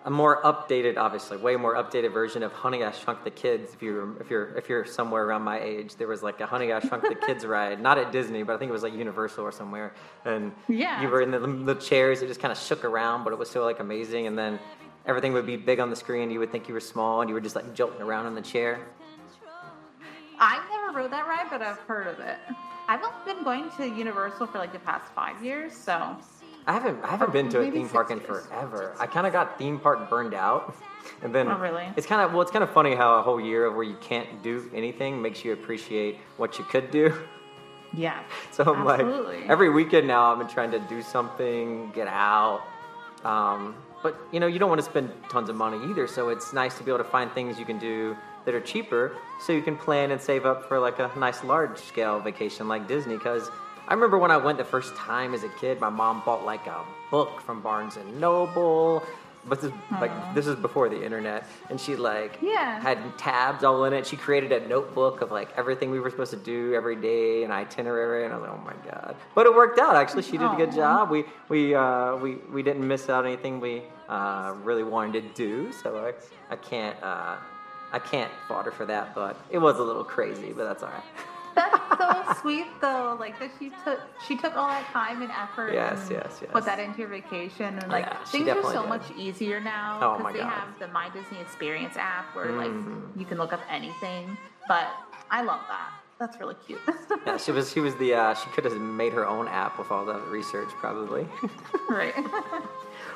a 0.04 0.10
more 0.10 0.42
updated, 0.42 0.96
obviously, 0.96 1.36
way 1.36 1.54
more 1.56 1.74
updated 1.74 2.12
version 2.12 2.42
of 2.42 2.52
Honey 2.52 2.82
I 2.82 2.90
Shrunk 2.90 3.22
the 3.22 3.30
Kids. 3.30 3.72
If 3.72 3.82
you're 3.82 4.20
if 4.20 4.30
you're 4.30 4.48
if 4.56 4.68
you're 4.68 4.84
somewhere 4.84 5.24
around 5.24 5.42
my 5.42 5.60
age, 5.60 5.94
there 5.96 6.08
was 6.08 6.22
like 6.22 6.40
a 6.40 6.46
Honey 6.46 6.72
I 6.72 6.80
Shrunk 6.80 7.04
the 7.04 7.14
Kids 7.14 7.46
ride, 7.46 7.80
not 7.80 7.98
at 7.98 8.10
Disney, 8.10 8.42
but 8.42 8.54
I 8.54 8.58
think 8.58 8.70
it 8.70 8.72
was 8.72 8.82
like 8.82 8.94
Universal 8.94 9.44
or 9.44 9.52
somewhere. 9.52 9.94
And 10.24 10.52
Yeah. 10.68 11.00
you 11.02 11.08
were 11.08 11.20
in 11.20 11.30
the, 11.30 11.38
the 11.38 11.74
chairs, 11.80 12.20
it 12.22 12.26
just 12.26 12.40
kind 12.40 12.50
of 12.50 12.58
shook 12.58 12.84
around, 12.84 13.22
but 13.24 13.32
it 13.32 13.38
was 13.38 13.48
so 13.50 13.64
like 13.64 13.78
amazing. 13.80 14.26
And 14.26 14.36
then 14.36 14.58
everything 15.06 15.32
would 15.34 15.46
be 15.46 15.56
big 15.56 15.78
on 15.78 15.88
the 15.90 15.96
screen. 15.96 16.30
You 16.30 16.40
would 16.40 16.50
think 16.50 16.66
you 16.68 16.74
were 16.74 16.80
small, 16.80 17.20
and 17.20 17.30
you 17.30 17.34
were 17.34 17.40
just 17.40 17.54
like 17.54 17.72
jolting 17.74 18.02
around 18.02 18.26
in 18.26 18.34
the 18.34 18.42
chair. 18.42 18.80
I've 20.40 20.68
never 20.70 20.98
rode 20.98 21.12
that 21.12 21.26
ride, 21.28 21.46
but 21.50 21.62
I've 21.62 21.78
heard 21.80 22.08
of 22.08 22.18
it. 22.18 22.36
I've 22.88 23.00
only 23.04 23.34
been 23.34 23.44
going 23.44 23.70
to 23.76 23.86
Universal 23.86 24.48
for 24.48 24.58
like 24.58 24.72
the 24.72 24.80
past 24.80 25.12
five 25.14 25.42
years, 25.44 25.72
so 25.72 26.16
I 26.66 26.72
haven't 26.72 27.02
I 27.04 27.08
haven't 27.08 27.32
been 27.32 27.48
to 27.50 27.60
a 27.60 27.70
theme 27.70 27.88
park 27.88 28.10
in 28.10 28.20
forever. 28.20 28.94
I 28.98 29.06
kind 29.06 29.26
of 29.26 29.32
got 29.32 29.58
theme 29.58 29.78
park 29.80 30.08
burned 30.08 30.34
out, 30.34 30.74
and 31.22 31.34
then 31.34 31.48
Oh, 31.48 31.58
really? 31.58 31.86
it's 31.96 32.06
kind 32.06 32.20
of 32.22 32.32
well, 32.32 32.42
it's 32.42 32.50
kind 32.52 32.62
of 32.62 32.70
funny 32.70 32.94
how 32.94 33.18
a 33.18 33.22
whole 33.22 33.40
year 33.40 33.66
of 33.66 33.74
where 33.74 33.84
you 33.84 33.96
can't 34.00 34.42
do 34.42 34.70
anything 34.74 35.20
makes 35.20 35.44
you 35.44 35.52
appreciate 35.52 36.18
what 36.36 36.58
you 36.58 36.64
could 36.64 36.90
do. 36.90 37.12
yeah. 37.92 38.22
So 38.52 38.62
I'm 38.64 38.86
Absolutely. 38.86 39.40
like 39.40 39.48
every 39.50 39.70
weekend 39.70 40.06
now 40.06 40.30
I've 40.32 40.38
been 40.38 40.46
trying 40.48 40.70
to 40.72 40.78
do 40.88 41.02
something, 41.02 41.90
get 41.92 42.06
out. 42.06 42.62
Um, 43.24 43.74
but 44.02 44.16
you 44.32 44.40
know 44.40 44.46
you 44.46 44.58
don't 44.58 44.68
want 44.68 44.80
to 44.80 44.84
spend 44.84 45.10
tons 45.30 45.48
of 45.48 45.56
money 45.56 45.78
either, 45.90 46.06
so 46.06 46.28
it's 46.28 46.52
nice 46.52 46.76
to 46.78 46.84
be 46.84 46.90
able 46.90 47.02
to 47.04 47.10
find 47.10 47.30
things 47.32 47.58
you 47.58 47.64
can 47.64 47.78
do 47.78 48.16
that 48.44 48.54
are 48.54 48.60
cheaper, 48.60 49.16
so 49.40 49.52
you 49.52 49.62
can 49.62 49.76
plan 49.76 50.10
and 50.10 50.20
save 50.20 50.44
up 50.46 50.66
for 50.68 50.78
like 50.80 50.98
a 50.98 51.08
nice 51.16 51.44
large 51.44 51.78
scale 51.78 52.18
vacation 52.20 52.66
like 52.68 52.88
Disney. 52.88 53.16
Because 53.16 53.48
I 53.92 53.94
remember 53.94 54.16
when 54.16 54.30
I 54.30 54.38
went 54.38 54.56
the 54.56 54.64
first 54.64 54.96
time 54.96 55.34
as 55.34 55.44
a 55.44 55.50
kid, 55.50 55.78
my 55.78 55.90
mom 55.90 56.22
bought 56.24 56.46
like 56.46 56.66
a 56.66 56.82
book 57.10 57.42
from 57.42 57.60
Barnes 57.60 57.98
and 57.98 58.18
Noble. 58.18 59.02
But 59.44 59.60
this, 59.60 59.70
like 60.00 60.34
this 60.34 60.46
is 60.46 60.56
before 60.56 60.88
the 60.88 61.04
internet, 61.04 61.46
and 61.68 61.78
she 61.78 61.94
like 61.94 62.38
Yeah. 62.40 62.80
had 62.80 62.96
tabs 63.18 63.64
all 63.64 63.84
in 63.84 63.92
it. 63.92 64.06
She 64.06 64.16
created 64.16 64.50
a 64.50 64.66
notebook 64.66 65.20
of 65.20 65.30
like 65.30 65.50
everything 65.58 65.90
we 65.90 66.00
were 66.00 66.08
supposed 66.08 66.30
to 66.30 66.38
do 66.38 66.72
every 66.72 66.96
day, 66.96 67.44
an 67.44 67.50
itinerary, 67.50 68.24
and 68.24 68.32
I 68.32 68.38
was 68.38 68.48
like, 68.48 68.58
oh 68.58 68.64
my 68.64 68.90
god! 68.90 69.14
But 69.34 69.44
it 69.44 69.54
worked 69.54 69.78
out. 69.78 69.94
Actually, 69.94 70.22
she 70.22 70.38
did 70.38 70.50
a 70.50 70.56
good 70.56 70.72
job. 70.72 71.10
We 71.10 71.24
we 71.50 71.74
uh, 71.74 72.16
we 72.16 72.36
we 72.50 72.62
didn't 72.62 72.88
miss 72.88 73.10
out 73.10 73.26
anything 73.26 73.60
we 73.60 73.82
uh, 74.08 74.54
really 74.62 74.84
wanted 74.84 75.20
to 75.22 75.34
do. 75.34 75.70
So 75.70 75.98
I 76.06 76.54
I 76.54 76.56
can't 76.56 76.96
uh, 77.02 77.36
I 77.92 77.98
can't 77.98 78.30
fault 78.48 78.64
her 78.64 78.72
for 78.72 78.86
that. 78.86 79.14
But 79.14 79.36
it 79.50 79.58
was 79.58 79.78
a 79.80 79.82
little 79.82 80.04
crazy, 80.04 80.54
but 80.56 80.64
that's 80.64 80.82
all 80.82 80.88
right. 80.88 81.26
That's 81.54 81.98
so 81.98 82.40
sweet 82.40 82.66
though. 82.80 83.16
Like 83.18 83.38
that 83.38 83.50
she 83.58 83.70
took 83.84 84.00
she 84.26 84.36
took 84.36 84.56
all 84.56 84.68
that 84.68 84.86
time 84.86 85.22
and 85.22 85.30
effort 85.30 85.72
Yes, 85.72 86.02
and 86.02 86.12
yes, 86.12 86.38
yes. 86.40 86.50
put 86.52 86.64
that 86.64 86.78
into 86.78 86.98
your 87.00 87.08
vacation 87.08 87.78
and 87.78 87.90
like 87.90 88.06
Yeah, 88.06 88.24
things 88.24 88.48
are 88.48 88.62
so 88.72 88.82
did. 88.82 88.88
much 88.88 89.10
easier 89.16 89.60
now 89.60 89.98
Oh, 90.02 90.10
because 90.18 90.22
my 90.24 90.32
they 90.32 90.38
God. 90.40 90.50
have 90.52 90.78
the 90.78 90.88
My 90.88 91.08
Disney 91.10 91.40
Experience 91.40 91.96
app 91.96 92.34
where 92.34 92.52
like 92.52 92.70
Mhm. 92.70 93.18
you 93.18 93.24
can 93.26 93.38
look 93.38 93.52
up 93.52 93.60
anything. 93.70 94.36
But 94.68 94.88
I 95.30 95.42
love 95.42 95.60
that. 95.68 95.90
That's 96.18 96.38
really 96.38 96.54
cute. 96.66 96.80
Yeah, 97.26 97.36
she 97.36 97.52
was 97.52 97.70
she 97.72 97.80
was 97.80 97.94
the 97.96 98.14
uh, 98.14 98.34
she 98.34 98.48
could 98.50 98.64
have 98.64 98.76
made 98.80 99.12
her 99.12 99.26
own 99.26 99.46
app 99.48 99.78
with 99.78 99.90
all 99.92 100.04
that 100.06 100.22
research 100.28 100.68
probably. 100.80 101.26
right. 101.88 102.14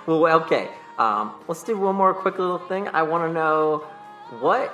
Well, 0.07 0.25
okay. 0.42 0.70
Um, 0.99 1.33
let's 1.49 1.62
do 1.64 1.77
one 1.77 1.96
more 1.96 2.14
quick 2.14 2.38
little 2.38 2.59
thing. 2.59 2.88
I 2.88 3.03
want 3.03 3.29
to 3.29 3.33
know 3.33 3.85
what 4.40 4.72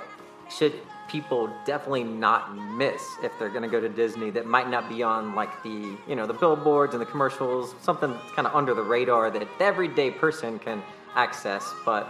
should 0.51 0.75
people 1.13 1.51
definitely 1.67 2.03
not 2.05 2.57
miss 2.57 3.03
if 3.23 3.31
they're 3.39 3.51
going 3.51 3.63
to 3.63 3.69
go 3.69 3.81
to 3.81 3.89
Disney 3.89 4.31
that 4.31 4.47
might 4.47 4.69
not 4.71 4.89
be 4.89 5.03
on 5.03 5.35
like 5.35 5.63
the 5.63 5.97
you 6.09 6.17
know 6.17 6.27
the 6.27 6.33
billboards 6.33 6.95
and 6.95 7.01
the 7.03 7.07
commercials, 7.07 7.75
something 7.83 8.11
that's 8.11 8.33
kind 8.33 8.49
of 8.49 8.55
under 8.55 8.75
the 8.75 8.83
radar 8.83 9.31
that 9.31 9.41
the 9.59 9.65
everyday 9.65 10.11
person 10.11 10.59
can 10.59 10.83
access, 11.15 11.71
but 11.85 12.09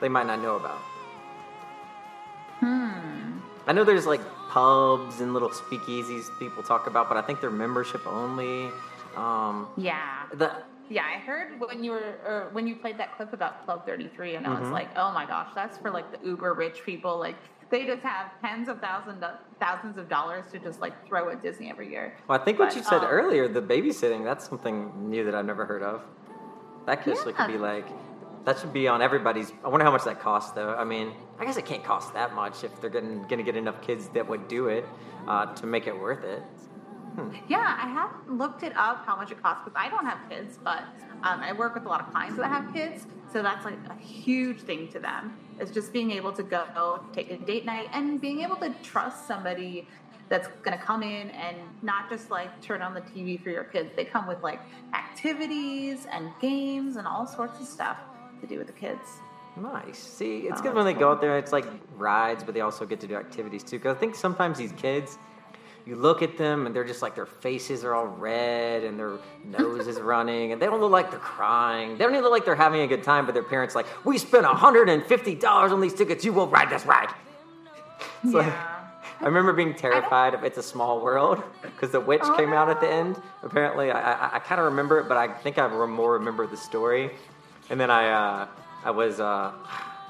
they 0.00 0.08
might 0.08 0.26
not 0.26 0.40
know 0.40 0.54
about. 0.56 0.78
Hmm. 2.60 3.38
I 3.66 3.72
know 3.72 3.82
there's 3.84 4.06
like 4.06 4.20
pubs 4.50 5.20
and 5.20 5.32
little 5.32 5.48
speakeasies 5.50 6.26
people 6.38 6.62
talk 6.62 6.86
about, 6.86 7.08
but 7.08 7.16
I 7.18 7.22
think 7.22 7.40
they're 7.40 7.50
membership 7.50 8.06
only. 8.06 8.70
Um, 9.16 9.68
Yeah. 9.76 10.24
the, 10.32 10.52
Yeah, 10.88 11.02
I 11.04 11.18
heard 11.18 11.58
when 11.60 11.82
you 11.82 11.92
were 11.92 12.48
when 12.52 12.66
you 12.66 12.76
played 12.76 12.98
that 12.98 13.16
clip 13.16 13.32
about 13.32 13.64
Club 13.64 13.84
33, 13.86 14.36
and 14.36 14.46
I 14.46 14.50
Mm-hmm. 14.50 14.62
was 14.62 14.70
like, 14.70 14.88
oh 14.96 15.12
my 15.12 15.26
gosh, 15.26 15.48
that's 15.54 15.78
for 15.78 15.90
like 15.90 16.10
the 16.12 16.24
uber 16.26 16.54
rich 16.54 16.84
people. 16.84 17.18
Like 17.18 17.36
they 17.74 17.84
just 17.84 18.02
have 18.02 18.30
tens 18.40 18.68
of 18.68 18.80
thousands 18.80 19.24
thousands 19.58 19.98
of 19.98 20.08
dollars 20.08 20.44
to 20.52 20.60
just 20.60 20.80
like 20.80 20.94
throw 21.08 21.30
at 21.30 21.42
Disney 21.42 21.68
every 21.70 21.90
year. 21.90 22.16
Well, 22.28 22.40
I 22.40 22.44
think 22.44 22.60
what 22.60 22.76
you 22.76 22.84
said 22.84 23.00
um, 23.00 23.06
earlier, 23.06 23.48
the 23.48 23.60
babysitting, 23.60 24.22
that's 24.22 24.48
something 24.48 25.10
new 25.10 25.24
that 25.24 25.34
I've 25.34 25.44
never 25.44 25.66
heard 25.66 25.82
of. 25.82 26.02
That 26.86 27.02
could, 27.02 27.16
actually 27.16 27.32
could 27.32 27.48
be 27.48 27.58
like, 27.58 27.86
that 28.44 28.60
should 28.60 28.72
be 28.72 28.86
on 28.86 29.02
everybody's. 29.02 29.50
I 29.64 29.68
wonder 29.68 29.84
how 29.84 29.90
much 29.90 30.04
that 30.04 30.20
costs, 30.20 30.52
though. 30.52 30.74
I 30.74 30.84
mean, 30.84 31.12
I 31.40 31.44
guess 31.44 31.56
it 31.56 31.64
can't 31.64 31.82
cost 31.82 32.14
that 32.14 32.32
much 32.34 32.62
if 32.62 32.80
they're 32.80 32.90
going 32.90 33.26
to 33.28 33.42
get 33.42 33.56
enough 33.56 33.82
kids 33.82 34.08
that 34.10 34.28
would 34.28 34.46
do 34.46 34.68
it 34.68 34.84
uh, 35.26 35.46
to 35.54 35.66
make 35.66 35.88
it 35.88 35.98
worth 35.98 36.22
it. 36.22 36.42
Yeah, 37.48 37.78
I 37.80 37.88
haven't 37.88 38.38
looked 38.38 38.62
it 38.62 38.76
up 38.76 39.04
how 39.04 39.16
much 39.16 39.32
it 39.32 39.42
costs 39.42 39.64
because 39.64 39.76
I 39.76 39.88
don't 39.88 40.04
have 40.04 40.18
kids, 40.28 40.58
but 40.62 40.84
um, 41.22 41.40
I 41.40 41.52
work 41.52 41.74
with 41.74 41.86
a 41.86 41.88
lot 41.88 42.00
of 42.00 42.10
clients 42.10 42.36
that 42.36 42.48
have 42.48 42.72
kids, 42.72 43.06
so 43.32 43.42
that's 43.42 43.64
like 43.64 43.78
a 43.88 44.00
huge 44.00 44.60
thing 44.60 44.88
to 44.88 44.98
them. 45.00 45.36
Is 45.60 45.70
just 45.70 45.92
being 45.92 46.10
able 46.10 46.32
to 46.32 46.42
go 46.42 47.00
take 47.12 47.30
a 47.30 47.36
date 47.36 47.64
night 47.64 47.88
and 47.92 48.20
being 48.20 48.40
able 48.40 48.56
to 48.56 48.74
trust 48.82 49.26
somebody 49.26 49.86
that's 50.28 50.48
going 50.62 50.76
to 50.76 50.82
come 50.82 51.02
in 51.02 51.30
and 51.30 51.56
not 51.82 52.08
just 52.08 52.30
like 52.30 52.60
turn 52.62 52.82
on 52.82 52.94
the 52.94 53.00
TV 53.02 53.40
for 53.42 53.50
your 53.50 53.64
kids. 53.64 53.90
They 53.94 54.04
come 54.04 54.26
with 54.26 54.42
like 54.42 54.60
activities 54.94 56.06
and 56.10 56.30
games 56.40 56.96
and 56.96 57.06
all 57.06 57.26
sorts 57.26 57.60
of 57.60 57.66
stuff 57.66 57.98
to 58.40 58.46
do 58.46 58.58
with 58.58 58.66
the 58.66 58.72
kids. 58.72 59.06
Nice. 59.56 59.98
See, 59.98 60.38
it's 60.48 60.60
Oh, 60.60 60.64
good 60.64 60.74
when 60.74 60.84
they 60.84 60.92
that's 60.92 61.00
go 61.00 61.12
out 61.12 61.20
there. 61.20 61.38
It's 61.38 61.52
like 61.52 61.66
rides, 61.96 62.42
but 62.42 62.54
they 62.54 62.60
also 62.60 62.84
get 62.84 62.98
to 63.00 63.06
do 63.06 63.14
activities 63.14 63.62
too. 63.62 63.78
Because 63.78 63.96
I 63.96 64.00
think 64.00 64.14
sometimes 64.16 64.58
these 64.58 64.72
kids, 64.72 65.18
you 65.86 65.96
look 65.96 66.22
at 66.22 66.38
them 66.38 66.66
and 66.66 66.74
they're 66.74 66.84
just 66.84 67.02
like 67.02 67.14
their 67.14 67.26
faces 67.26 67.84
are 67.84 67.94
all 67.94 68.06
red 68.06 68.84
and 68.84 68.98
their 68.98 69.18
nose 69.44 69.86
is 69.86 70.00
running, 70.12 70.52
and 70.52 70.60
they 70.62 70.66
don't 70.66 70.80
look 70.80 70.90
like 70.90 71.10
they're 71.10 71.20
crying. 71.20 71.92
They 71.98 72.04
don't 72.04 72.12
even 72.14 72.22
look 72.22 72.32
like 72.32 72.44
they're 72.44 72.54
having 72.54 72.80
a 72.80 72.86
good 72.86 73.02
time. 73.02 73.26
But 73.26 73.34
their 73.34 73.42
parents 73.42 73.74
like, 73.74 73.86
we 74.04 74.16
spent 74.18 74.46
hundred 74.46 74.88
and 74.88 75.04
fifty 75.04 75.34
dollars 75.34 75.72
on 75.72 75.80
these 75.80 75.94
tickets. 75.94 76.24
You 76.24 76.32
will 76.32 76.48
ride 76.48 76.70
this 76.70 76.86
ride. 76.86 77.08
It's 78.24 78.32
like- 78.34 78.46
yeah. 78.46 78.70
I 79.20 79.26
remember 79.26 79.52
being 79.52 79.74
terrified 79.74 80.34
of 80.34 80.42
It's 80.44 80.58
a 80.58 80.62
Small 80.62 81.00
World 81.00 81.42
because 81.62 81.90
the 81.92 82.00
witch 82.00 82.20
Oh, 82.24 82.36
came 82.36 82.52
out 82.52 82.68
at 82.68 82.80
the 82.80 82.88
end. 82.90 83.20
Apparently, 83.42 83.90
I, 83.90 84.00
I, 84.12 84.36
I 84.36 84.38
kind 84.40 84.58
of 84.60 84.64
remember 84.66 84.98
it, 84.98 85.08
but 85.08 85.16
I 85.16 85.28
think 85.28 85.56
I 85.56 85.66
more 85.86 86.14
remember 86.14 86.46
the 86.46 86.56
story. 86.56 87.10
And 87.70 87.78
then 87.80 87.90
I, 87.90 88.08
uh, 88.10 88.46
I 88.84 88.90
was, 88.90 89.20
uh, 89.20 89.52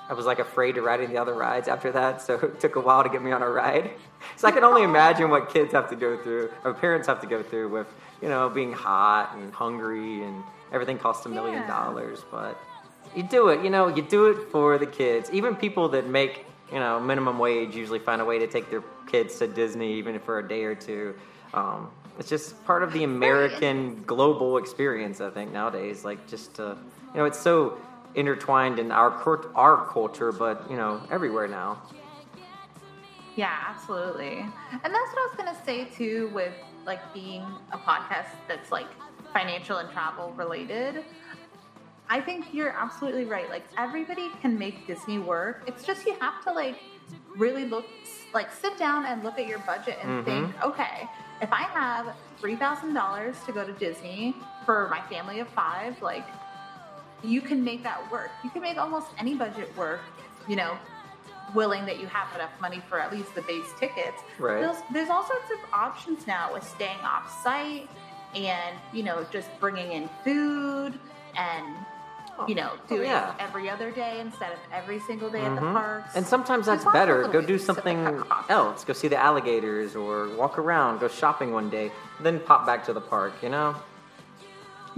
I 0.09 0.13
was 0.13 0.27
like 0.27 0.39
afraid 0.39 0.75
to 0.75 0.83
ride 0.83 1.01
any 1.01 1.17
other 1.17 1.35
rides 1.35 1.69
after 1.69 1.91
that, 1.93 2.21
so 2.21 2.35
it 2.43 2.61
took 2.61 2.77
a 2.77 2.81
while 2.81 3.03
to 3.03 3.09
get 3.09 3.23
me 3.23 3.33
on 3.33 3.43
a 3.43 3.49
ride. 3.49 3.91
So 4.37 4.49
I 4.49 4.53
can 4.53 4.65
only 4.65 4.83
imagine 4.83 5.29
what 5.31 5.51
kids 5.53 5.73
have 5.73 5.89
to 5.91 5.97
go 5.97 6.17
through, 6.17 6.51
or 6.65 6.73
parents 6.73 7.07
have 7.09 7.21
to 7.21 7.27
go 7.27 7.43
through 7.43 7.69
with, 7.69 7.87
you 8.23 8.29
know, 8.29 8.49
being 8.49 8.73
hot 8.73 9.37
and 9.37 9.53
hungry 9.53 10.25
and 10.25 10.43
everything 10.73 10.99
costs 10.99 11.27
a 11.27 11.29
million 11.29 11.61
Yeah. 11.61 11.69
dollars. 11.69 12.25
But 12.31 12.59
you 13.15 13.23
do 13.23 13.49
it, 13.49 13.63
you 13.63 13.69
know, 13.71 13.87
you 13.89 14.01
do 14.03 14.27
it 14.29 14.49
for 14.51 14.79
the 14.79 14.87
kids. 14.87 15.31
Even 15.31 15.55
people 15.55 15.91
that 15.91 16.09
make, 16.09 16.47
you 16.73 16.81
know, 16.81 16.99
minimum 16.99 17.39
wage 17.39 17.77
usually 17.77 17.99
find 18.01 18.21
a 18.23 18.25
way 18.25 18.39
to 18.39 18.47
take 18.47 18.71
their 18.71 18.83
kids 19.07 19.39
to 19.41 19.47
Disney, 19.47 19.93
even 19.95 20.19
for 20.19 20.39
a 20.39 20.49
day 20.49 20.65
or 20.65 20.75
two. 20.75 21.15
Um, 21.53 21.91
it's 22.19 22.29
just 22.29 22.65
part 22.65 22.83
of 22.83 22.93
the 22.93 23.05
American 23.05 24.03
global 24.05 24.57
experience, 24.57 25.21
I 25.21 25.31
think, 25.31 25.53
nowadays. 25.53 26.05
Like, 26.05 26.27
just, 26.27 26.59
uh, 26.59 26.75
you 27.13 27.21
know, 27.21 27.25
it's 27.27 27.39
so 27.39 27.79
intertwined 28.15 28.79
in 28.79 28.93
our 28.93 29.11
our 29.55 29.87
culture, 29.87 30.33
but, 30.33 30.71
you 30.71 30.77
know, 30.77 31.01
everywhere 31.11 31.49
now. 31.49 31.83
Yeah, 33.37 33.57
absolutely. 33.69 34.39
And 34.39 34.95
that's 34.95 35.13
what 35.13 35.19
I 35.19 35.27
was 35.29 35.37
going 35.37 35.55
to 35.55 35.65
say 35.65 35.85
too 35.97 36.31
with 36.33 36.53
like 36.87 37.13
being 37.13 37.45
a 37.73 37.79
podcast 37.79 38.29
that's 38.47 38.71
like 38.71 38.87
financial 39.33 39.79
and 39.79 39.91
travel 39.91 40.33
related. 40.37 41.05
I 42.09 42.21
think 42.21 42.47
you're 42.53 42.71
absolutely 42.71 43.25
right. 43.25 43.49
Like 43.51 43.65
everybody 43.77 44.31
can 44.41 44.57
make 44.59 44.87
Disney 44.87 45.19
work. 45.19 45.65
It's 45.67 45.85
just 45.85 46.07
you 46.07 46.15
have 46.21 46.45
to 46.45 46.53
like 46.53 46.79
really 47.37 47.65
look 47.65 47.87
like 48.33 48.53
sit 48.53 48.77
down 48.79 49.07
and 49.07 49.25
look 49.25 49.39
at 49.39 49.49
your 49.49 49.59
budget 49.61 49.99
and 50.03 50.11
Mhm. 50.21 50.25
think, 50.25 50.65
okay, 50.65 51.09
if 51.41 51.53
I 51.53 51.63
have 51.63 52.15
three 52.39 52.55
thousand 52.57 52.95
dollars 52.95 53.37
to 53.47 53.53
go 53.53 53.65
to 53.65 53.73
Disney 53.73 54.37
for 54.65 54.89
my 54.91 55.01
family 55.13 55.41
of 55.41 55.49
five, 55.49 56.01
like 56.03 56.27
you 57.23 57.41
can 57.41 57.65
make 57.65 57.83
that 57.83 58.11
work. 58.11 58.31
You 58.43 58.51
can 58.51 58.63
make 58.63 58.77
almost 58.79 59.09
any 59.19 59.35
budget 59.35 59.75
work, 59.77 60.01
you 60.49 60.57
know, 60.57 60.77
willing 61.55 61.85
that 61.87 62.01
you 62.01 62.07
have 62.07 62.35
enough 62.35 62.51
money 62.61 62.83
for 62.89 62.99
at 63.01 63.13
least 63.13 63.35
the 63.35 63.43
base 63.43 63.67
tickets. 63.79 64.23
Right. 64.39 64.61
There's, 64.61 64.77
there's 64.93 65.09
all 65.11 65.27
sorts 65.27 65.51
of 65.51 65.59
options 65.73 66.27
now 66.27 66.53
with 66.53 66.65
staying 66.67 66.99
off 67.03 67.43
site 67.43 67.89
and, 68.35 68.77
you 68.93 69.03
know, 69.03 69.25
just 69.31 69.49
bringing 69.61 69.93
in 69.93 70.09
food 70.25 70.99
and, 71.37 71.67
you 72.49 72.57
know, 72.57 72.73
Oh, 72.75 72.79
doing 72.89 73.09
yeah. 73.09 73.31
it 73.31 73.37
every 73.41 73.71
other 73.71 73.93
day 73.93 74.19
instead 74.19 74.51
of 74.53 74.59
every 74.73 74.99
single 75.01 75.31
day 75.31 75.43
at 75.43 75.55
the 75.55 75.61
Mhm. 75.61 75.73
parks. 75.73 76.17
And 76.17 76.27
sometimes 76.27 76.67
that's 76.67 76.85
better. 76.87 77.29
Go 77.29 77.41
do 77.41 77.59
something 77.59 78.25
else. 78.49 78.85
Go 78.85 78.93
see 78.93 79.07
the 79.07 79.17
alligators 79.17 79.95
or 79.95 80.29
walk 80.31 80.59
around, 80.59 80.99
go 80.99 81.07
shopping 81.07 81.53
one 81.53 81.71
day, 81.71 81.93
then 82.21 82.41
pop 82.41 82.67
back 82.67 82.85
to 82.87 82.93
the 82.93 83.01
park, 83.01 83.35
you 83.41 83.49
know? 83.51 83.77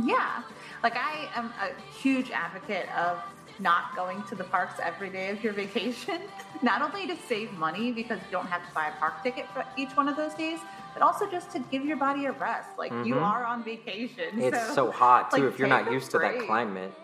Yeah. 0.02 0.42
Like 0.86 0.98
I 0.98 1.28
am 1.34 1.52
a 1.60 1.70
huge 1.98 2.30
advocate 2.30 2.88
of 2.96 3.18
not 3.58 3.96
going 3.96 4.22
to 4.28 4.36
the 4.36 4.44
parks 4.44 4.78
every 4.80 5.10
day 5.10 5.30
of 5.30 5.42
your 5.42 5.52
vacation, 5.52 6.20
not 6.62 6.80
only 6.80 7.08
to 7.08 7.16
save 7.26 7.52
money 7.54 7.90
because 7.90 8.20
you 8.20 8.30
don't 8.30 8.46
have 8.46 8.64
to 8.68 8.72
buy 8.72 8.86
a 8.86 8.92
park 8.92 9.20
ticket 9.24 9.48
for 9.52 9.64
each 9.76 9.96
one 9.96 10.08
of 10.08 10.14
those 10.14 10.32
days, 10.34 10.60
but 10.94 11.02
also 11.02 11.28
just 11.28 11.50
to 11.50 11.58
give 11.72 11.84
your 11.84 11.96
body 11.96 12.26
a 12.26 12.30
rest. 12.30 12.68
Like 12.78 12.92
you 13.04 13.16
Mhm. 13.16 13.26
are 13.32 13.44
on 13.44 13.64
vacation. 13.64 14.28
It's 14.48 14.74
so 14.76 14.92
hot 14.92 15.32
too 15.32 15.42
like, 15.42 15.54
if 15.54 15.58
you're 15.58 15.66
not 15.76 15.90
used 15.90 16.12
to 16.12 16.20
that 16.20 16.38
climate. 16.46 16.94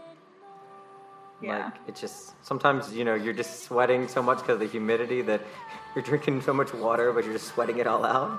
Yeah. 1.40 1.64
Like 1.64 1.75
it's 1.88 2.01
just 2.01 2.37
sometimes 2.47 2.95
you 2.95 3.05
know 3.05 3.16
you're 3.16 3.38
just 3.42 3.64
sweating 3.64 4.07
so 4.07 4.23
much 4.23 4.38
because 4.38 4.55
of 4.59 4.61
the 4.61 4.73
humidity 4.79 5.23
that 5.23 5.40
you're 5.97 6.05
drinking 6.05 6.42
so 6.42 6.55
much 6.55 6.73
water, 6.73 7.12
but 7.12 7.25
you're 7.25 7.35
just 7.40 7.49
sweating 7.49 7.79
it 7.79 7.88
all 7.88 8.05
out. 8.05 8.38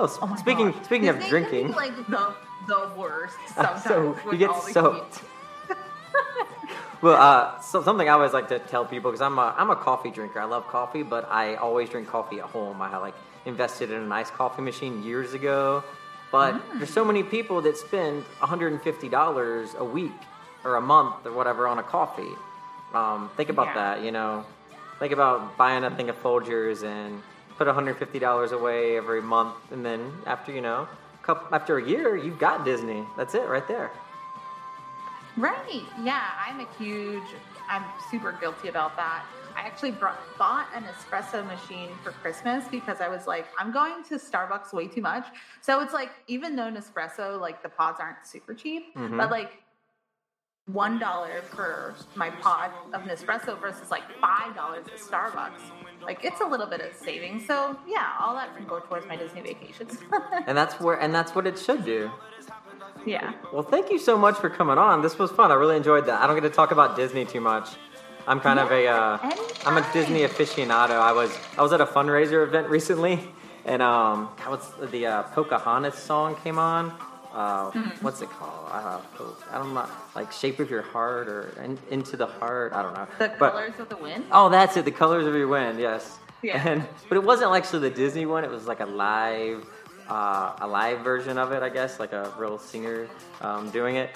Oh, 0.00 0.04
s- 0.04 0.18
Oh 0.22 0.26
my 0.26 0.36
speaking 0.36 0.70
God. 0.72 0.84
speaking 0.84 1.08
of 1.08 1.16
can 1.16 1.24
be, 1.24 1.28
drinking, 1.30 1.72
like 1.72 1.96
the 2.08 2.34
the 2.66 2.90
worst 2.96 3.36
sometimes. 3.54 3.84
so 3.84 4.16
you 4.30 4.38
get 4.38 4.50
all 4.50 4.62
the 4.62 4.72
soaked. 4.72 5.22
Well, 7.00 7.16
uh, 7.20 7.60
so 7.60 7.82
something 7.82 8.08
I 8.08 8.12
always 8.12 8.32
like 8.32 8.46
to 8.50 8.60
tell 8.60 8.84
people 8.84 9.10
because 9.10 9.20
I'm 9.22 9.36
a 9.36 9.52
I'm 9.58 9.70
a 9.70 9.76
coffee 9.76 10.10
drinker. 10.12 10.38
I 10.38 10.44
love 10.44 10.68
coffee, 10.68 11.02
but 11.02 11.28
I 11.28 11.56
always 11.56 11.88
drink 11.88 12.06
coffee 12.06 12.38
at 12.38 12.44
home. 12.46 12.80
I 12.80 12.96
like 12.98 13.14
invested 13.44 13.90
in 13.90 14.00
a 14.02 14.06
nice 14.06 14.30
coffee 14.30 14.62
machine 14.62 15.02
years 15.02 15.34
ago. 15.34 15.82
But 16.30 16.54
Mm. 16.54 16.78
there's 16.78 16.92
so 16.92 17.04
many 17.04 17.24
people 17.24 17.60
that 17.62 17.76
spend 17.76 18.22
150 18.38 19.08
dollars 19.08 19.74
a 19.76 19.84
week 19.84 20.12
or 20.64 20.76
a 20.76 20.80
month 20.80 21.26
or 21.26 21.32
whatever 21.32 21.66
on 21.66 21.80
a 21.80 21.82
coffee. 21.82 22.34
Um, 22.94 23.30
think 23.36 23.48
about 23.48 23.66
Yeah. 23.74 23.74
that. 23.96 24.02
You 24.02 24.12
know, 24.12 24.44
think 25.00 25.12
about 25.12 25.56
buying 25.56 25.82
a 25.82 25.90
thing 25.90 26.08
of 26.08 26.22
Folgers 26.22 26.84
and 26.84 27.20
put 27.62 27.68
150 27.68 28.18
dollars 28.18 28.50
away 28.50 28.96
every 28.96 29.22
month, 29.22 29.54
and 29.70 29.86
then 29.86 30.12
after 30.26 30.50
you 30.50 30.60
know, 30.60 30.88
couple, 31.22 31.46
after 31.54 31.78
a 31.78 31.88
year, 31.88 32.16
you've 32.16 32.40
got 32.40 32.64
Disney. 32.64 33.04
That's 33.16 33.36
it 33.36 33.46
right 33.46 33.66
there. 33.68 33.92
Right. 35.36 35.84
Yeah, 36.02 36.24
I'm 36.44 36.58
a 36.58 36.66
huge. 36.76 37.22
I'm 37.68 37.84
super 38.10 38.32
guilty 38.32 38.66
about 38.66 38.96
that. 38.96 39.22
I 39.56 39.60
actually 39.60 39.92
brought, 39.92 40.18
bought 40.38 40.66
an 40.74 40.82
espresso 40.82 41.46
machine 41.46 41.90
for 42.02 42.10
Christmas 42.10 42.64
because 42.68 43.00
I 43.00 43.08
was 43.08 43.28
like, 43.28 43.46
I'm 43.58 43.70
going 43.72 44.02
to 44.08 44.16
Starbucks 44.16 44.72
way 44.72 44.88
too 44.88 45.00
much. 45.00 45.26
So 45.60 45.80
it's 45.80 45.92
like, 45.92 46.10
even 46.26 46.56
though 46.56 46.70
Nespresso, 46.70 47.40
like 47.40 47.62
the 47.62 47.68
pods 47.68 48.00
aren't 48.00 48.26
super 48.26 48.54
cheap, 48.54 48.94
Mhm. 48.96 49.16
but 49.16 49.30
like 49.30 49.62
one 50.66 50.98
dollar 50.98 51.42
for 51.42 51.94
my 52.14 52.30
pod 52.30 52.70
of 52.94 53.02
Nespresso 53.02 53.60
versus 53.60 53.90
like 53.90 54.04
five 54.20 54.54
dollars 54.54 54.86
at 54.86 54.98
Starbucks. 54.98 55.60
Like 56.02 56.24
it's 56.24 56.40
a 56.40 56.46
little 56.46 56.66
bit 56.66 56.80
of 56.80 56.94
savings. 56.94 57.46
So 57.46 57.76
yeah, 57.86 58.12
all 58.20 58.34
that 58.34 58.56
can 58.56 58.66
go 58.66 58.78
towards 58.80 59.06
my 59.06 59.16
Disney 59.16 59.40
vacations. 59.42 59.98
And 60.46 60.56
that's 60.56 60.80
where 60.80 61.00
and 61.00 61.14
that's 61.14 61.34
what 61.34 61.46
it 61.46 61.58
should 61.58 61.84
do. 61.84 62.10
yeah. 63.04 63.32
Well, 63.52 63.62
thank 63.62 63.90
you 63.90 63.98
so 63.98 64.16
much 64.16 64.36
for 64.36 64.48
coming 64.50 64.78
on. 64.78 65.02
This 65.02 65.18
was 65.18 65.30
fun. 65.32 65.50
I 65.50 65.54
really 65.54 65.76
enjoyed 65.76 66.06
that. 66.06 66.20
I 66.22 66.26
don't 66.26 66.36
get 66.36 66.42
to 66.48 66.54
talk 66.54 66.70
about 66.70 66.96
Disney 66.96 67.24
too 67.24 67.40
much. 67.40 67.70
I'm 68.26 68.38
kind 68.38 68.60
of 68.60 68.70
a 68.70 68.86
uh, 68.86 69.18
I'm 69.66 69.76
a. 69.76 69.92
Disney 69.92 70.20
aficionado. 70.20 70.90
I 70.92 71.12
was 71.12 71.36
I 71.58 71.62
was 71.62 71.72
at 71.72 71.80
a 71.80 71.86
fundraiser 71.86 72.46
event 72.46 72.68
recently, 72.68 73.18
and 73.64 73.82
um, 73.82 74.26
what's 74.46 74.68
the 74.92 75.06
uh, 75.06 75.22
Pocahontas 75.24 75.96
song 75.96 76.36
came 76.36 76.58
on. 76.58 76.92
Uh, 77.32 77.70
Mm-hmm. 77.70 78.04
What's 78.04 78.20
it 78.20 78.28
called? 78.30 78.68
Uh, 78.70 78.98
I 79.50 79.58
don't 79.58 79.72
know, 79.74 79.88
like 80.14 80.30
Shape 80.32 80.60
of 80.60 80.70
Your 80.70 80.82
Heart 80.82 81.28
or 81.28 81.54
in, 81.64 81.78
Into 81.90 82.16
the 82.16 82.26
Heart. 82.26 82.72
I 82.74 82.82
don't 82.82 82.94
know. 82.94 83.06
The 83.18 83.32
But- 83.38 83.52
colors 83.52 83.78
of 83.78 83.88
the 83.88 83.96
wind. 83.96 84.24
Oh, 84.30 84.48
that's 84.50 84.76
it. 84.76 84.84
The 84.84 84.90
Colors 84.90 85.26
of 85.26 85.34
Your 85.34 85.48
Wind. 85.48 85.78
Yes. 85.80 86.18
Yeah. 86.42 86.60
And 86.68 86.86
but 87.08 87.16
it 87.16 87.24
wasn't 87.24 87.52
actually 87.54 87.88
the 87.88 87.94
Disney 87.94 88.26
one. 88.26 88.44
It 88.44 88.50
was 88.50 88.66
like 88.66 88.80
a 88.80 88.84
live, 88.86 89.64
uh, 90.08 90.56
a 90.60 90.66
live 90.66 91.00
version 91.00 91.38
of 91.38 91.52
it. 91.52 91.62
I 91.62 91.68
guess 91.68 91.98
like 92.00 92.12
a 92.12 92.32
real 92.36 92.58
singer 92.58 93.08
um, 93.40 93.70
doing 93.70 93.96
it. 93.96 94.10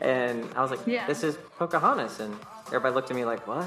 And 0.00 0.48
I 0.56 0.62
was 0.62 0.70
like, 0.70 0.80
Yeah. 0.86 1.06
"This 1.06 1.22
is 1.22 1.36
Pocahontas," 1.58 2.18
and 2.20 2.34
everybody 2.68 2.94
looked 2.94 3.10
at 3.10 3.16
me 3.16 3.24
like, 3.24 3.46
"What?" 3.46 3.64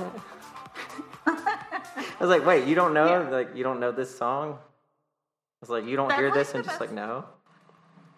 I 1.25 2.15
was 2.19 2.29
like, 2.29 2.45
"Wait, 2.45 2.67
you 2.67 2.75
don't 2.75 2.93
know? 2.93 3.05
Yeah. 3.07 3.29
Like, 3.29 3.55
you 3.55 3.63
don't 3.63 3.79
know 3.79 3.91
this 3.91 4.15
song?" 4.17 4.53
I 4.53 5.61
was 5.61 5.69
like, 5.69 5.85
"You 5.85 5.95
don't 5.95 6.09
That's 6.09 6.19
hear 6.19 6.31
this?" 6.31 6.53
And 6.53 6.63
just 6.63 6.79
best- 6.79 6.81
like, 6.81 6.91
"No." 6.91 7.25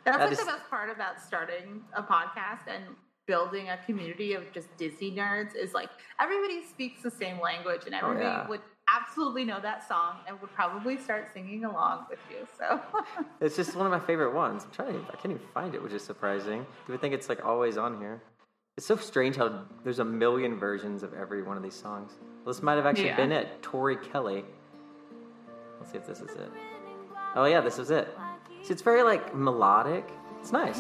That's 0.06 0.18
That 0.18 0.24
like 0.24 0.32
is- 0.34 0.40
the 0.40 0.46
best 0.46 0.70
part 0.70 0.90
about 0.90 1.20
starting 1.20 1.82
a 1.94 2.02
podcast 2.04 2.68
and 2.68 2.84
building 3.28 3.70
a 3.70 3.78
community 3.86 4.34
of 4.34 4.44
just 4.54 4.68
Disney 4.78 5.12
nerds 5.12 5.56
is 5.56 5.74
like 5.74 5.90
everybody 6.22 6.64
speaks 6.64 7.02
the 7.02 7.10
same 7.10 7.40
language 7.42 7.82
and 7.88 7.96
oh, 7.96 7.98
everybody 7.98 8.26
Oh, 8.28 8.30
yeah. 8.30 8.48
would 8.48 8.62
absolutely 8.96 9.44
know 9.44 9.60
that 9.60 9.88
song 9.88 10.18
and 10.28 10.40
would 10.42 10.54
probably 10.54 10.96
start 10.96 11.28
singing 11.34 11.66
along 11.66 12.06
with 12.08 12.20
you. 12.30 12.48
So 12.60 12.80
It's 13.42 13.56
just 13.56 13.76
one 13.76 13.88
of 13.88 13.92
my 13.92 14.06
favorite 14.06 14.36
ones. 14.36 14.64
I'm 14.66 14.72
trying. 14.72 14.94
To, 14.94 15.00
I 15.12 15.16
can't 15.16 15.34
even 15.34 15.42
find 15.56 15.74
it, 15.74 15.82
which 15.82 15.94
is 15.94 16.04
surprising. 16.04 16.60
You 16.60 16.92
would 16.92 17.02
think 17.02 17.16
it's 17.16 17.28
like 17.28 17.44
always 17.44 17.78
on 17.78 17.98
here. 18.00 18.22
It's 18.78 18.86
so 18.86 18.96
strange 18.96 19.38
how 19.38 19.64
there's 19.84 20.00
a 20.00 20.06
million 20.06 20.60
versions 20.60 21.02
of 21.02 21.14
every 21.16 21.42
one 21.42 21.58
of 21.58 21.64
these 21.64 21.74
songs. 21.74 22.12
Well, 22.44 22.54
this 22.54 22.62
might 22.62 22.76
have 22.76 22.86
actually 22.86 23.08
Yeah. 23.08 23.16
been 23.16 23.32
it. 23.32 23.64
Tori 23.64 23.96
Kelly. 23.96 24.46
Let's 25.80 25.92
see 25.92 25.98
if 25.98 26.06
this 26.06 26.22
is 26.22 26.30
it. 26.36 26.52
Oh 27.36 27.46
yeah, 27.46 27.62
this 27.62 27.80
is 27.80 27.90
it. 27.90 28.16
See, 28.66 28.74
it's 28.74 28.82
very 28.82 29.04
like 29.04 29.36
melodic. 29.36 30.10
It's 30.42 30.52
nice. 30.52 30.80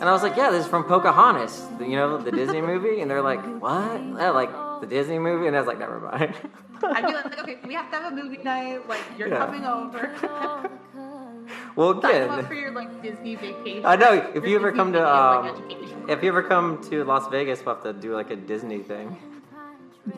And 0.00 0.08
I 0.08 0.12
was 0.12 0.22
like, 0.22 0.36
yeah, 0.36 0.50
this 0.50 0.64
is 0.64 0.70
from 0.70 0.84
Pocahontas, 0.84 1.66
you 1.80 1.96
know, 1.96 2.18
the 2.18 2.30
Disney 2.30 2.60
movie. 2.62 3.00
And 3.00 3.10
they're 3.10 3.20
like, 3.22 3.42
what? 3.60 4.00
Yeah, 4.00 4.30
like 4.30 4.50
the 4.80 4.86
Disney 4.86 5.18
movie. 5.18 5.46
And 5.48 5.56
I 5.56 5.60
was 5.60 5.66
like, 5.66 5.78
never 5.78 5.98
mind. 6.00 6.34
I'd 6.82 7.06
be 7.06 7.12
like, 7.12 7.38
okay, 7.40 7.58
we 7.66 7.74
have 7.74 7.90
to 7.90 7.96
have 7.98 8.12
a 8.12 8.16
movie 8.16 8.38
night. 8.42 8.88
Like 8.88 9.00
you're 9.18 9.28
Yeah. 9.28 9.38
coming 9.38 9.64
over. 9.64 10.14
well, 11.76 12.00
Sign 12.00 12.12
them 12.12 12.30
up 12.30 12.38
again. 12.38 12.46
for 12.46 12.54
your 12.54 12.70
like 12.72 13.02
Disney 13.02 13.34
vacation. 13.34 13.84
I 13.84 13.96
know. 13.96 14.12
If 14.12 14.34
your 14.36 14.46
you 14.46 14.56
ever 14.56 14.70
Disney 14.70 14.78
come 14.78 14.92
to 14.92 14.98
video, 15.00 15.12
um, 15.14 16.06
like, 16.06 16.10
if 16.16 16.22
you 16.22 16.28
ever 16.30 16.42
come 16.44 16.80
to 16.90 17.04
Las 17.04 17.28
Vegas, 17.30 17.64
we'll 17.66 17.74
have 17.74 17.84
to 17.84 17.92
do 17.92 18.14
like 18.14 18.30
a 18.30 18.36
Disney 18.36 18.78
thing. 18.78 19.16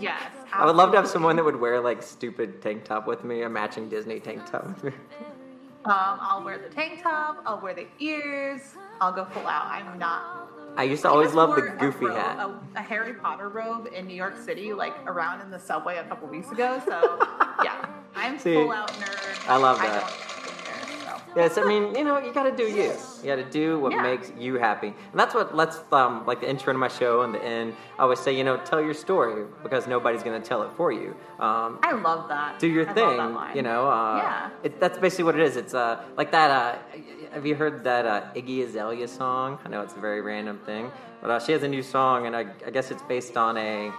Yes, 0.00 0.22
I 0.53 0.64
would 0.66 0.76
love 0.76 0.90
to 0.92 0.96
have 0.98 1.09
someone 1.09 1.37
that 1.37 1.44
would 1.44 1.57
wear 1.57 1.81
like 1.81 2.03
stupid 2.03 2.61
tank 2.62 2.85
top 2.85 3.07
with 3.07 3.24
me, 3.24 3.42
a 3.42 3.48
matching 3.48 3.88
Disney 3.88 4.20
tank 4.20 4.48
top. 4.50 4.66
with 4.66 4.85
me. 4.85 4.92
Um, 5.87 6.18
I'll 6.20 6.44
wear 6.44 6.59
the 6.59 6.68
tank 6.74 7.03
top. 7.03 7.42
I'll 7.46 7.61
wear 7.61 7.72
the 7.74 7.87
ears. 8.00 8.61
I'll 9.00 9.12
go 9.12 9.24
full 9.24 9.46
out. 9.46 9.66
I'm 9.66 9.98
not 9.98 10.48
I 10.76 10.85
used 10.85 11.03
to 11.03 11.09
I 11.09 11.12
always 11.12 11.33
love 11.33 11.55
the 11.57 11.62
wore 11.62 11.68
a 11.74 11.79
goofy 11.79 12.05
robe- 12.07 12.16
hat. 12.16 12.38
A, 12.38 12.79
a 12.79 12.83
Harry 12.83 13.14
Potter 13.14 13.48
robe 13.48 13.88
in 13.94 14.07
New 14.07 14.14
York 14.14 14.37
City, 14.37 14.72
like 14.72 14.94
around 15.07 15.40
in 15.40 15.50
the 15.50 15.59
subway 15.59 15.96
a 15.96 16.05
couple 16.05 16.29
weeks 16.29 16.50
ago. 16.53 16.81
So 16.87 17.18
yeah, 17.64 17.87
I'm 18.14 18.38
See, 18.38 18.55
full 18.55 18.70
out 18.72 18.90
nerd. 18.92 19.48
I 19.48 19.57
love 19.57 19.79
that. 19.79 20.09
so. 20.11 20.30
Yes, 21.37 21.59
I 21.59 21.64
mean, 21.64 21.95
you 21.95 22.05
know, 22.05 22.19
you 22.19 22.33
gotta 22.33 22.51
do 22.51 22.64
you. 22.64 22.93
You 23.23 23.27
gotta 23.27 23.45
do 23.45 23.79
what 23.79 23.93
Yeah. 23.93 24.03
makes 24.03 24.33
you 24.38 24.57
happy. 24.57 24.88
And 24.88 25.21
that's 25.21 25.35
what 25.35 25.55
lets, 25.55 25.81
um, 25.93 26.25
like 26.27 26.40
the 26.40 26.49
intro 26.51 26.73
to 26.73 26.79
my 26.79 26.88
show 26.88 27.23
and 27.23 27.33
the 27.35 27.43
end, 27.43 27.75
I 27.99 28.03
always 28.03 28.19
say, 28.19 28.33
you 28.33 28.43
know, 28.45 28.57
tell 28.59 28.81
your 28.81 28.95
story 28.95 29.45
because 29.62 29.87
nobody's 29.87 30.23
gonna 30.23 30.40
tell 30.40 30.62
it 30.62 30.71
for 30.77 30.90
you. 30.93 31.14
Um, 31.38 31.79
I 31.83 31.93
love 31.93 32.29
that. 32.29 32.59
do 32.59 32.66
your 32.66 32.88
I 32.88 32.93
thing, 32.93 33.57
you 33.57 33.62
know. 33.62 33.88
Uh, 33.88 34.16
Yeah. 34.16 34.51
It, 34.64 34.81
that's 34.81 34.99
basically 34.99 35.25
what 35.25 35.37
it 35.37 35.43
is. 35.43 35.57
It's 35.57 35.75
uh, 35.75 36.03
like 36.16 36.31
that. 36.33 36.51
Uh, 36.51 36.79
have 37.33 37.47
you 37.47 37.55
heard 37.55 37.85
that 37.85 38.07
uh, 38.07 38.23
Iggy 38.35 38.64
Azalea 38.64 39.07
song? 39.07 39.59
I 39.64 39.69
know 39.69 39.83
it's 39.83 39.95
a 39.95 40.01
very 40.01 40.21
random 40.21 40.59
thing, 40.66 40.90
but 41.21 41.31
uh, 41.31 41.38
she 41.38 41.53
has 41.53 41.62
a 41.62 41.69
new 41.69 41.83
song, 41.83 42.27
and 42.27 42.35
I, 42.35 42.47
I 42.66 42.71
guess 42.71 42.90
it's 42.90 43.03
based 43.05 43.37
on 43.37 43.57
a 43.57 43.93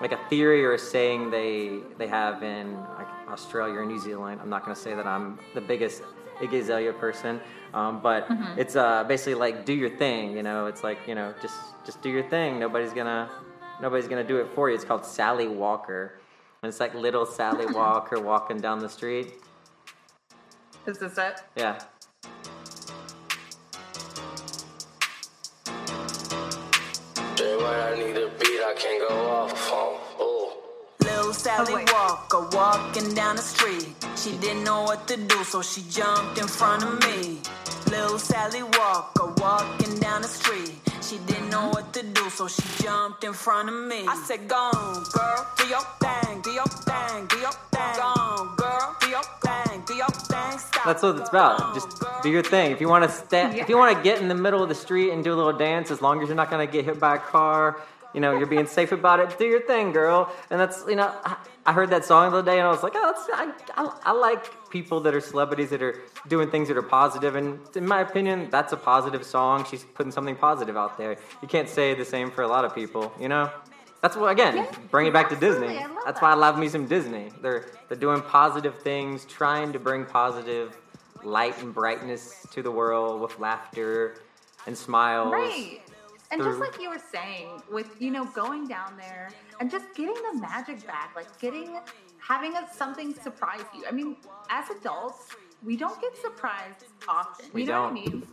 like 0.00 0.12
a 0.12 0.18
theory 0.28 0.64
or 0.64 0.74
a 0.74 0.78
saying 0.78 1.30
they 1.30 1.80
they 1.98 2.06
have 2.06 2.42
in 2.44 2.76
like 2.98 3.08
Australia 3.28 3.80
or 3.80 3.86
New 3.86 3.98
Zealand. 3.98 4.40
I'm 4.40 4.50
not 4.50 4.64
going 4.64 4.74
to 4.74 4.80
say 4.80 4.94
that 4.94 5.06
I'm 5.06 5.38
the 5.54 5.60
biggest 5.60 6.02
Iggy 6.40 6.60
Azalea 6.60 6.92
person, 6.92 7.40
um, 7.74 8.00
but 8.02 8.28
Mm-hmm. 8.28 8.58
it's 8.58 8.76
uh, 8.76 9.04
basically 9.04 9.34
like 9.34 9.64
do 9.64 9.72
your 9.72 9.90
thing. 9.90 10.36
You 10.36 10.42
know, 10.42 10.66
it's 10.66 10.82
like 10.84 10.98
you 11.06 11.14
know 11.14 11.32
just 11.42 11.56
just 11.84 12.02
do 12.02 12.10
your 12.10 12.22
thing. 12.28 12.58
Nobody's 12.58 12.92
gonna 12.92 13.30
nobody's 13.80 14.08
gonna 14.08 14.24
do 14.24 14.36
it 14.38 14.48
for 14.54 14.68
you. 14.68 14.74
It's 14.74 14.84
called 14.84 15.04
Sally 15.04 15.48
Walker. 15.48 16.20
And 16.62 16.68
it's 16.70 16.80
like 16.80 16.94
little 16.94 17.26
Sally 17.26 17.66
Walker 17.72 18.20
walking 18.20 18.58
down 18.58 18.78
the 18.78 18.88
street. 18.88 19.32
Is 20.86 20.98
this 20.98 21.18
it? 21.18 21.42
Yeah. 21.56 21.78
but 27.36 27.92
I 27.92 27.94
need 27.96 28.16
a 28.16 28.28
beat 28.38 28.60
I 28.62 28.74
can 28.76 29.00
go 29.08 29.14
off 29.30 29.72
on. 29.72 29.94
Ooh. 29.94 30.05
Little 31.16 31.32
Sally 31.32 31.82
Oh. 31.88 31.92
Walker 31.94 32.56
walking 32.56 33.14
down 33.14 33.36
the 33.36 33.42
street. 33.42 33.88
She 34.16 34.36
didn't 34.36 34.64
know 34.64 34.82
what 34.82 35.08
to 35.08 35.16
do, 35.16 35.44
so 35.44 35.62
she 35.62 35.80
jumped 35.88 36.36
in 36.38 36.46
front 36.46 36.82
of 36.84 36.92
me. 37.08 37.40
Little 37.90 38.18
Sally 38.18 38.62
Walker 38.62 39.32
walking 39.38 39.98
down 39.98 40.20
the 40.20 40.28
street. 40.28 40.72
She 41.00 41.16
didn't 41.26 41.48
know 41.48 41.68
what 41.70 41.94
to 41.94 42.02
do, 42.02 42.28
so 42.28 42.48
she 42.48 42.62
jumped 42.84 43.24
in 43.24 43.32
front 43.32 43.70
of 43.70 43.74
me. 43.88 44.04
I 44.06 44.14
said, 44.26 44.46
Go 44.46 44.56
on, 44.56 45.04
girl, 45.14 45.46
do 45.56 45.66
your 45.68 45.80
thing, 46.04 46.42
do 46.42 46.50
your 46.50 46.64
thing, 46.84 47.26
do 47.28 47.38
your 47.38 47.52
thing. 47.72 47.94
Go 47.96 48.02
on, 48.02 48.56
girl, 48.56 48.96
do 49.00 49.08
your 49.08 49.22
thing, 49.44 49.82
do 49.86 49.94
your 49.94 50.08
thing. 50.08 50.58
Stop. 50.58 50.84
That's 50.84 51.02
what 51.02 51.16
it's 51.16 51.30
about. 51.30 51.74
Just 51.74 51.88
do 52.22 52.28
your 52.28 52.42
thing. 52.42 52.72
If 52.72 52.80
you 52.82 52.88
want 52.90 53.04
to 53.04 53.10
sta- 53.10 53.52
if 53.54 53.70
you 53.70 53.78
want 53.78 53.96
to 53.96 54.02
get 54.02 54.20
in 54.20 54.28
the 54.28 54.34
middle 54.34 54.62
of 54.62 54.68
the 54.68 54.74
street 54.74 55.12
and 55.12 55.24
do 55.24 55.32
a 55.32 55.38
little 55.40 55.52
dance, 55.56 55.90
as 55.90 56.02
long 56.02 56.20
as 56.22 56.28
you're 56.28 56.36
not 56.36 56.50
gonna 56.50 56.66
get 56.66 56.84
hit 56.84 57.00
by 57.00 57.16
a 57.16 57.18
car, 57.18 57.80
you 58.16 58.22
know, 58.22 58.36
you're 58.36 58.46
being 58.48 58.66
safe 58.66 58.90
about 58.92 59.20
it. 59.20 59.38
Do 59.38 59.44
your 59.44 59.60
thing, 59.60 59.92
girl. 59.92 60.32
And 60.50 60.58
that's 60.58 60.84
you 60.88 60.96
know, 60.96 61.14
I, 61.24 61.36
I 61.66 61.72
heard 61.72 61.90
that 61.90 62.04
song 62.04 62.30
the 62.32 62.38
other 62.38 62.50
day 62.50 62.58
and 62.58 62.66
I 62.66 62.70
was 62.70 62.82
like, 62.82 62.94
oh, 62.96 63.12
that's, 63.12 63.28
I, 63.32 63.52
I, 63.80 63.98
I 64.06 64.12
like 64.12 64.70
people 64.70 65.00
that 65.00 65.14
are 65.14 65.20
celebrities 65.20 65.70
that 65.70 65.82
are 65.82 66.00
doing 66.26 66.50
things 66.50 66.68
that 66.68 66.76
are 66.78 66.82
positive. 66.82 67.36
And 67.36 67.60
in 67.76 67.86
my 67.86 68.00
opinion, 68.00 68.48
that's 68.50 68.72
a 68.72 68.76
positive 68.76 69.22
song. 69.24 69.66
She's 69.70 69.84
putting 69.84 70.10
something 70.10 70.34
positive 70.34 70.76
out 70.76 70.96
there. 70.96 71.18
You 71.42 71.48
can't 71.48 71.68
say 71.68 71.92
the 71.94 72.04
same 72.04 72.30
for 72.30 72.42
a 72.42 72.48
lot 72.48 72.64
of 72.64 72.74
people, 72.74 73.12
you 73.20 73.28
know. 73.28 73.50
That's 74.00 74.16
what 74.16 74.30
again, 74.30 74.56
Yeah, 74.56 74.70
bring 74.90 75.06
it 75.06 75.12
back 75.12 75.28
to. 75.30 75.36
Disney. 75.36 75.74
That's 76.04 76.20
that. 76.20 76.22
why 76.22 76.30
I 76.30 76.34
love 76.34 76.58
me 76.58 76.68
some 76.68 76.86
Disney. 76.86 77.30
They're 77.42 77.66
they're 77.88 77.98
doing 77.98 78.22
positive 78.22 78.78
things, 78.78 79.24
trying 79.24 79.72
to 79.72 79.78
bring 79.78 80.04
positive 80.06 80.76
light 81.24 81.60
and 81.62 81.74
brightness 81.74 82.46
to 82.52 82.62
the 82.62 82.70
world 82.70 83.20
with 83.20 83.38
laughter 83.38 84.16
and 84.66 84.76
smiles. 84.76 85.32
Right. 85.32 85.80
And 86.30 86.42
just 86.42 86.58
like 86.58 86.80
you 86.80 86.90
were 86.90 87.02
saying, 87.12 87.62
with 87.70 88.00
you 88.00 88.10
know 88.10 88.24
going 88.26 88.66
down 88.66 88.96
there 88.96 89.30
and 89.60 89.70
just 89.70 89.86
getting 89.94 90.16
the 90.32 90.40
magic 90.40 90.86
back, 90.86 91.12
like 91.14 91.38
getting 91.40 91.78
having 92.18 92.54
a, 92.56 92.66
something 92.72 93.14
surprise 93.14 93.64
you. 93.74 93.84
I 93.88 93.92
mean, 93.92 94.16
as 94.50 94.68
adults, 94.70 95.28
we 95.64 95.76
don't 95.76 96.00
get 96.00 96.16
surprised 96.16 96.84
often. 97.08 97.46
We 97.52 97.62
you 97.62 97.68
know 97.68 97.84
don't. 97.84 97.94
what 97.94 98.08
I 98.08 98.10
mean? 98.10 98.26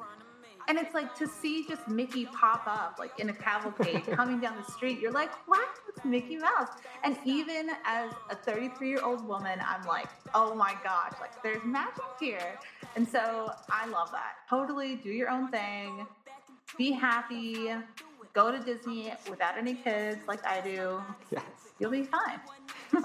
And 0.69 0.77
it's 0.77 0.93
like 0.93 1.13
to 1.15 1.27
see 1.27 1.65
just 1.67 1.87
Mickey 1.89 2.25
pop 2.25 2.63
up 2.67 2.95
like 2.97 3.19
in 3.19 3.29
a 3.29 3.33
cavalcade 3.33 4.05
coming 4.15 4.39
down 4.39 4.55
the 4.55 4.71
street. 4.71 4.99
You're 4.99 5.11
like, 5.11 5.31
wow, 5.47 5.57
it's 5.89 6.03
Mickey 6.05 6.37
Mouse. 6.37 6.69
And 7.03 7.17
even 7.25 7.69
as 7.85 8.11
a 8.29 8.35
33 8.35 8.87
year 8.87 9.01
old 9.03 9.27
woman, 9.27 9.59
I'm 9.65 9.85
like, 9.85 10.07
oh 10.33 10.55
my 10.55 10.75
gosh, 10.83 11.13
like 11.19 11.43
there's 11.43 11.63
magic 11.65 12.03
here. 12.19 12.57
And 12.95 13.07
so 13.07 13.51
I 13.69 13.87
love 13.87 14.11
that. 14.11 14.35
Totally 14.49 14.95
do 14.95 15.09
your 15.09 15.29
own 15.29 15.49
thing 15.49 16.07
be 16.77 16.91
happy, 16.91 17.69
go 18.33 18.51
to 18.51 18.59
Disney 18.59 19.13
without 19.29 19.57
any 19.57 19.75
kids 19.75 20.21
like 20.27 20.45
I 20.45 20.61
do. 20.61 21.01
Yes. 21.31 21.43
You'll 21.79 21.91
be 21.91 22.03
fine. 22.03 22.39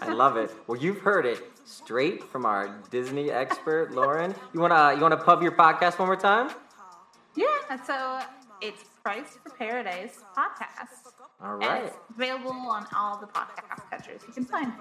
I 0.00 0.12
love 0.12 0.36
it. 0.36 0.50
Well, 0.66 0.78
you've 0.78 0.98
heard 0.98 1.26
it 1.26 1.40
straight 1.64 2.22
from 2.24 2.44
our 2.44 2.74
Disney 2.90 3.30
expert, 3.30 3.92
Lauren. 3.92 4.34
You 4.52 4.60
wanna 4.60 4.94
you 4.94 5.00
wanna 5.00 5.16
pub 5.16 5.42
your 5.42 5.52
podcast 5.52 5.98
one 5.98 6.08
more 6.08 6.16
time? 6.16 6.50
Yeah, 7.34 7.46
so 7.86 8.20
it's 8.60 8.84
Price 9.02 9.38
for 9.42 9.50
Paradise 9.50 10.20
podcast. 10.36 11.07
All 11.40 11.62
And 11.62 11.84
it's 11.86 11.96
available 12.14 12.50
on 12.50 12.84
all 12.96 13.16
the 13.18 13.26
podcast 13.28 13.88
catchers 13.90 14.22
you 14.26 14.32
can 14.32 14.44
find. 14.44 14.72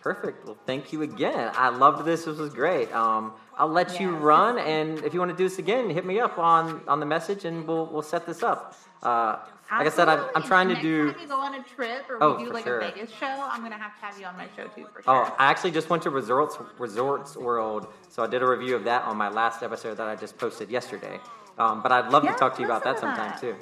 Perfect. 0.00 0.44
Well, 0.46 0.56
thank 0.64 0.92
you 0.92 1.02
again. 1.02 1.50
I 1.56 1.70
loved 1.70 2.04
this. 2.04 2.24
This 2.24 2.38
was 2.38 2.54
great. 2.54 2.92
Um, 2.94 3.32
I'll 3.58 3.68
let 3.68 3.98
you 3.98 4.14
run, 4.14 4.58
and 4.58 4.98
if 5.04 5.12
you 5.12 5.18
want 5.18 5.32
to 5.32 5.36
do 5.36 5.48
this 5.48 5.58
again, 5.58 5.90
hit 5.90 6.04
me 6.04 6.20
up 6.20 6.38
on 6.38 6.82
on 6.86 7.00
the 7.00 7.06
message, 7.06 7.44
and 7.44 7.66
we'll 7.66 7.86
we'll 7.86 8.02
set 8.02 8.26
this 8.26 8.42
up. 8.44 8.76
Uh, 9.02 9.38
like 9.72 9.86
I 9.86 9.90
said, 9.90 10.08
I'm, 10.08 10.24
I'm 10.36 10.42
trying 10.42 10.68
to 10.68 10.80
do. 10.80 11.06
Next 11.06 11.14
time 11.16 11.22
you 11.22 11.28
go 11.28 11.40
on 11.40 11.54
a 11.56 11.62
trip 11.64 12.08
or 12.08 12.22
Oh, 12.22 12.36
we 12.36 12.44
do 12.44 12.50
like 12.52 12.64
sure. 12.64 12.78
a 12.78 12.90
Vegas 12.92 13.10
show, 13.10 13.26
I'm 13.26 13.62
gonna 13.62 13.76
have 13.78 13.98
to 13.98 14.04
have 14.06 14.18
you 14.20 14.26
on 14.26 14.36
my 14.36 14.46
show 14.56 14.68
too 14.68 14.86
for 14.94 15.02
sure. 15.02 15.26
Oh, 15.26 15.34
I 15.38 15.46
actually 15.50 15.72
just 15.72 15.90
went 15.90 16.02
to 16.04 16.10
Resorts 16.10 16.56
Resorts 16.78 17.36
World, 17.36 17.88
so 18.08 18.22
I 18.22 18.26
did 18.28 18.40
a 18.42 18.46
review 18.46 18.76
of 18.76 18.84
that 18.84 19.02
on 19.04 19.16
my 19.16 19.28
last 19.30 19.62
episode 19.64 19.96
that 19.96 20.06
I 20.06 20.14
just 20.14 20.38
posted 20.38 20.70
yesterday. 20.70 21.18
Um, 21.58 21.82
but 21.82 21.90
I'd 21.92 22.10
love 22.12 22.22
Yeah, 22.24 22.32
to 22.34 22.38
talk 22.38 22.54
to 22.56 22.60
you 22.60 22.66
about 22.66 22.84
that 22.84 22.98
sometime 23.00 23.30
that. 23.30 23.40
too. 23.40 23.56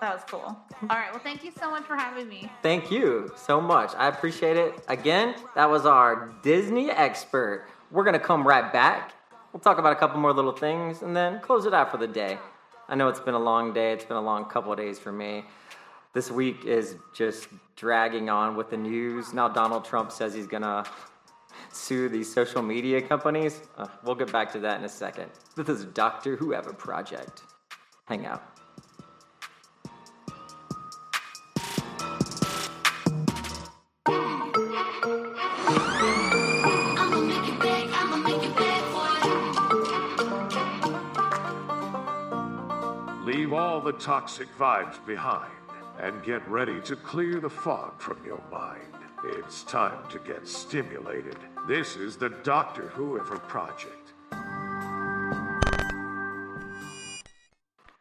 That 0.00 0.14
was 0.14 0.22
cool. 0.28 0.40
All 0.40 0.88
right, 0.88 1.10
well, 1.10 1.20
thank 1.22 1.44
you 1.44 1.50
so 1.58 1.70
much 1.70 1.84
for 1.84 1.96
having 1.96 2.28
me. 2.28 2.50
Thank 2.62 2.90
you 2.90 3.32
so 3.36 3.60
much. 3.60 3.92
I 3.96 4.08
appreciate 4.08 4.56
it. 4.56 4.74
Again, 4.88 5.34
that 5.54 5.68
was 5.68 5.86
our 5.86 6.32
Disney 6.42 6.90
expert. 6.90 7.66
We're 7.90 8.04
gonna 8.04 8.18
come 8.18 8.46
right 8.46 8.72
back. 8.72 9.12
We'll 9.52 9.60
talk 9.60 9.78
about 9.78 9.92
a 9.92 9.96
couple 9.96 10.20
more 10.20 10.32
little 10.32 10.52
things 10.52 11.02
and 11.02 11.16
then 11.16 11.40
close 11.40 11.66
it 11.66 11.74
out 11.74 11.90
for 11.90 11.96
the 11.96 12.06
day. 12.06 12.38
I 12.88 12.94
know 12.94 13.08
it's 13.08 13.20
been 13.20 13.34
a 13.34 13.38
long 13.38 13.72
day. 13.72 13.92
It's 13.92 14.04
been 14.04 14.16
a 14.16 14.22
long 14.22 14.44
couple 14.46 14.72
of 14.72 14.78
days 14.78 14.98
for 14.98 15.12
me. 15.12 15.44
This 16.14 16.30
week 16.30 16.64
is 16.64 16.96
just 17.14 17.48
dragging 17.76 18.30
on 18.30 18.56
with 18.56 18.70
the 18.70 18.76
news. 18.76 19.32
Now 19.32 19.48
Donald 19.48 19.84
Trump 19.84 20.12
says 20.12 20.34
he's 20.34 20.46
gonna 20.46 20.84
sue 21.72 22.08
these 22.08 22.32
social 22.32 22.62
media 22.62 23.00
companies. 23.00 23.60
Uh, 23.76 23.86
we'll 24.04 24.14
get 24.14 24.32
back 24.32 24.52
to 24.52 24.60
that 24.60 24.78
in 24.78 24.84
a 24.84 24.88
second. 24.88 25.30
This 25.56 25.68
is 25.68 25.84
Doctor 25.86 26.36
Whoever 26.36 26.72
Project. 26.72 27.42
Hang 28.06 28.26
out. 28.26 28.57
All 43.68 43.82
the 43.82 43.92
toxic 43.92 44.48
vibes 44.58 44.96
behind 45.04 45.52
and 46.00 46.24
get 46.24 46.40
ready 46.48 46.80
to 46.80 46.96
clear 46.96 47.38
the 47.38 47.50
fog 47.50 48.00
from 48.00 48.18
your 48.24 48.40
mind. 48.50 48.80
It's 49.24 49.62
time 49.64 50.08
to 50.08 50.18
get 50.20 50.48
stimulated. 50.48 51.36
This 51.68 51.94
is 51.94 52.16
the 52.16 52.30
Doctor 52.30 52.88
Whoever 52.88 53.36
Project. 53.36 54.14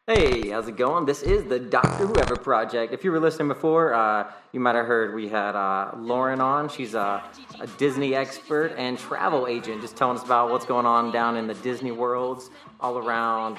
Hey, 0.08 0.52
how's 0.52 0.70
it 0.70 0.78
going? 0.78 1.06
This 1.06 1.22
is 1.22 1.44
the 1.44 1.60
Doctor 1.60 2.08
Whoever 2.08 2.38
Project. 2.38 2.94
If 2.94 3.04
you 3.04 3.12
were 3.12 3.20
listening 3.20 3.50
before, 3.50 3.94
uh, 3.94 4.32
you 4.54 4.62
might 4.62 4.76
have 4.76 4.86
heard 4.86 5.14
we 5.14 5.28
had 5.28 5.54
uh, 5.54 5.92
Lauren 5.98 6.40
on. 6.40 6.70
She's 6.70 6.94
a, 6.94 7.22
a 7.60 7.68
Disney 7.78 8.16
expert 8.16 8.74
and 8.78 8.98
travel 8.98 9.48
agent, 9.48 9.82
just 9.82 9.98
telling 9.98 10.18
us 10.18 10.24
about 10.24 10.50
what's 10.50 10.66
going 10.66 10.86
on 10.86 11.12
down 11.12 11.36
in 11.36 11.46
the 11.46 11.56
Disney 11.56 11.92
worlds 11.92 12.52
all 12.80 12.98
around. 12.98 13.58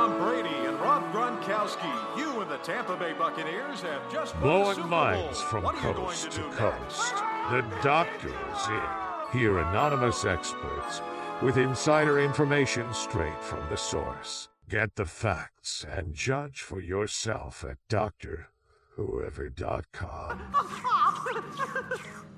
Tom 0.00 0.16
Brady 0.16 0.48
and 0.66 0.80
Rob 0.80 1.12
Gronkowski, 1.12 1.92
you 2.16 2.40
and 2.40 2.50
the 2.50 2.56
Tampa 2.58 2.96
Bay 2.96 3.12
Buccaneers 3.12 3.82
have 3.82 4.10
just 4.10 4.34
won 4.36 4.44
the 4.44 4.64
Super 4.74 4.88
Blowing 4.88 4.88
minds 4.88 5.42
from 5.42 5.64
what 5.64 5.74
are 5.74 5.88
you 5.88 5.94
coast 5.94 6.30
to 6.30 6.40
to 6.40 6.48
coast. 6.52 7.16
The 7.50 7.62
Doctor 7.82 8.28
is 8.28 8.68
in. 8.68 8.80
Hear 9.38 9.58
anonymous 9.58 10.24
experts 10.24 11.02
with 11.42 11.58
insider 11.58 12.18
information 12.18 12.94
straight 12.94 13.44
from 13.44 13.68
the 13.68 13.76
source. 13.76 14.48
Get 14.70 14.94
the 14.94 15.04
facts 15.04 15.84
and 15.84 16.14
judge 16.14 16.62
for 16.62 16.80
yourself 16.80 17.62
at 17.62 17.76
drwhoever.com. 17.90 20.40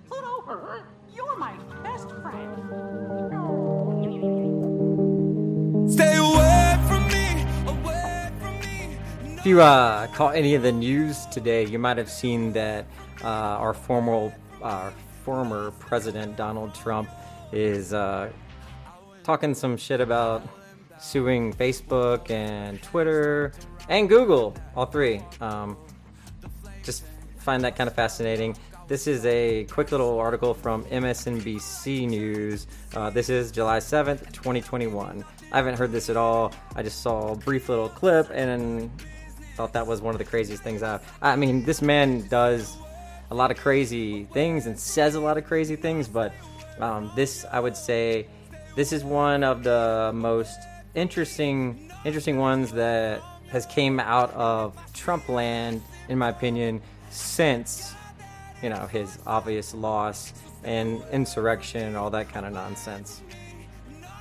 Pull 0.09 0.11
oh, 0.25 0.45
over. 0.49 0.83
You're 1.15 1.37
my 1.37 1.57
best 1.85 2.11
friend. 2.11 2.59
Stay 5.89 6.17
away 6.17 6.52
If 9.43 9.47
you 9.47 9.61
uh, 9.61 10.07
caught 10.07 10.37
any 10.37 10.55
of 10.55 10.63
the 10.63 10.71
news 10.71 11.27
today, 11.27 11.67
you 11.67 11.77
might 11.77 11.97
have 11.97 12.09
seen 12.09 12.53
that 12.53 12.87
uh, 13.25 13.27
our 13.27 13.75
former, 13.75 14.33
former 15.25 15.73
president 15.81 16.37
Donald 16.37 16.73
Trump 16.77 17.11
is 17.51 17.93
uh, 17.93 18.31
talking 19.25 19.53
some 19.53 19.77
shit 19.77 20.01
about 20.01 20.47
suing 21.01 21.53
Facebook 21.53 22.31
and 22.31 22.81
Twitter 22.85 23.51
and 23.89 24.09
Google, 24.09 24.55
all 24.77 24.87
three. 24.87 25.21
Um, 25.41 25.77
just 26.85 27.03
find 27.39 27.65
that 27.65 27.75
kind 27.75 27.89
of 27.89 27.97
fascinating. 27.97 28.57
This 28.87 29.09
is 29.09 29.27
a 29.27 29.65
quick 29.65 29.91
little 29.91 30.21
article 30.21 30.55
from 30.55 30.85
MSNBC 30.85 32.09
News. 32.09 32.69
Uh, 32.95 33.11
this 33.11 33.29
is 33.29 33.51
July 33.51 33.79
7th, 33.79 34.33
2021. 34.33 35.25
I 35.51 35.57
haven't 35.57 35.79
heard 35.79 35.91
this 35.91 36.09
at 36.09 36.17
all. 36.17 36.53
I 36.77 36.85
just 36.85 37.03
saw 37.03 37.33
a 37.33 37.37
brief 37.37 37.69
little 37.69 37.89
clip 37.89 38.31
and 38.33 38.89
thought 39.57 39.73
that 39.75 39.87
was 39.87 40.01
one 40.01 40.15
of 40.15 40.19
the 40.19 40.25
craziest 40.25 40.63
things 40.63 40.83
I've. 40.83 41.03
I 41.21 41.37
mean, 41.37 41.65
this 41.65 41.83
man 41.83 42.27
does 42.29 42.77
a 43.31 43.35
lot 43.35 43.51
of 43.51 43.57
crazy 43.57 44.25
things 44.25 44.67
and 44.67 44.79
says 44.79 45.15
a 45.15 45.21
lot 45.21 45.39
of 45.39 45.45
crazy 45.45 45.77
things, 45.77 46.09
but 46.09 46.33
um, 46.81 47.11
this, 47.17 47.45
I 47.51 47.61
would 47.61 47.77
say, 47.77 48.27
this 48.77 48.93
is 48.93 49.05
one 49.05 49.45
of 49.45 49.65
the 49.65 50.11
most 50.15 50.59
interesting, 50.95 51.91
interesting 52.05 52.39
ones 52.39 52.73
that 52.73 53.21
has 53.49 53.67
came 53.67 54.01
out 54.01 54.33
of 54.33 54.77
Trump 54.95 55.29
land, 55.29 55.83
in 56.09 56.19
my 56.19 56.31
opinion, 56.31 56.81
since 57.11 57.95
you 58.63 58.71
know 58.71 58.87
his 58.87 59.19
obvious 59.27 59.75
loss 59.75 60.33
and 60.65 61.03
insurrection 61.13 61.83
and 61.83 61.97
all 61.97 62.11
that 62.11 62.29
kind 62.29 62.47
of 62.47 62.53
nonsense. 62.53 63.21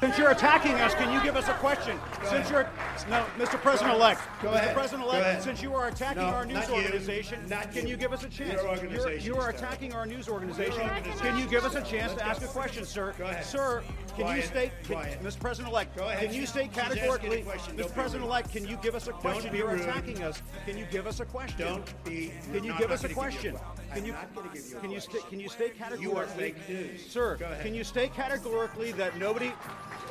Since 0.01 0.17
you're 0.17 0.31
attacking 0.31 0.73
us, 0.81 0.95
can 0.95 1.13
you 1.13 1.21
give 1.21 1.35
us 1.35 1.47
a 1.47 1.53
question? 1.53 1.95
Go 2.23 2.29
since 2.31 2.49
ahead. 2.49 2.67
you're 3.07 3.09
no, 3.09 3.23
Mr. 3.37 3.61
President-elect, 3.61 4.19
Go 4.41 4.49
Mr. 4.49 4.73
President-elect, 4.73 5.43
since 5.43 5.61
you 5.61 5.75
are 5.75 5.89
attacking 5.89 6.23
No, 6.23 6.29
our 6.29 6.43
news 6.43 6.55
not 6.67 6.69
you. 6.69 6.75
organization, 6.75 7.39
Not 7.47 7.71
can 7.71 7.83
you. 7.83 7.91
you 7.91 7.97
give 7.97 8.11
us 8.11 8.23
a 8.23 8.29
chance? 8.29 8.59
You're, 8.81 9.13
you 9.17 9.35
are 9.35 9.49
attacking 9.49 9.93
our 9.93 10.07
news 10.07 10.27
organization. 10.27 10.89
Can 11.19 11.37
you 11.37 11.45
give 11.45 11.65
us 11.65 11.75
a 11.75 11.81
chance 11.83 12.13
to 12.13 12.17
terrible. 12.17 12.21
ask 12.23 12.41
a 12.41 12.47
question, 12.47 12.83
sir? 12.83 13.13
Sir, 13.43 13.83
can 14.15 14.35
you 14.35 14.41
state, 14.41 14.71
can, 14.83 14.97
Mr. 15.23 15.39
President-elect, 15.39 15.95
Go 15.97 16.07
ahead. 16.07 16.25
can 16.29 16.33
you 16.33 16.45
state 16.45 16.69
She's 16.73 16.77
asking 16.79 16.97
a 16.97 17.07
categorically. 17.07 17.43
Mr. 17.75 17.93
President-elect, 17.93 18.51
can 18.51 18.67
you 18.67 18.77
give 18.81 18.95
us 18.95 19.07
a 19.07 19.11
question? 19.13 19.51
be 19.51 19.57
You're 19.59 19.69
rude. 19.69 19.81
attacking 19.81 20.23
us. 20.23 20.41
Can 20.65 20.77
you 20.77 20.85
give 20.91 21.07
us 21.07 21.19
a 21.19 21.25
question? 21.25 21.57
Don't 21.67 22.03
be- 22.03 22.31
Can 22.51 22.63
you 22.63 22.73
give 22.77 22.91
us 22.91 23.03
a 23.03 23.07
gonna 23.13 23.31
give 23.31 23.43
you 23.43 23.51
question? 23.51 23.57
Can 23.93 24.05
you 24.05 24.11
not 24.13 24.35
gonna 24.35 24.49
give 24.53 24.65
you 24.69 24.77
a 24.77 24.79
can 24.81 24.91
you 24.91 24.99
state 24.99 25.27
can 25.29 25.39
you 25.39 25.49
state 25.49 25.77
categorically? 25.77 26.11
You 26.11 26.17
are 26.17 26.25
fake 26.27 26.69
news. 26.69 27.05
Sir, 27.09 27.37
can 27.61 27.73
you 27.73 27.83
state 27.83 28.13
categorically 28.13 28.91
that 28.93 29.17
nobody? 29.17 29.51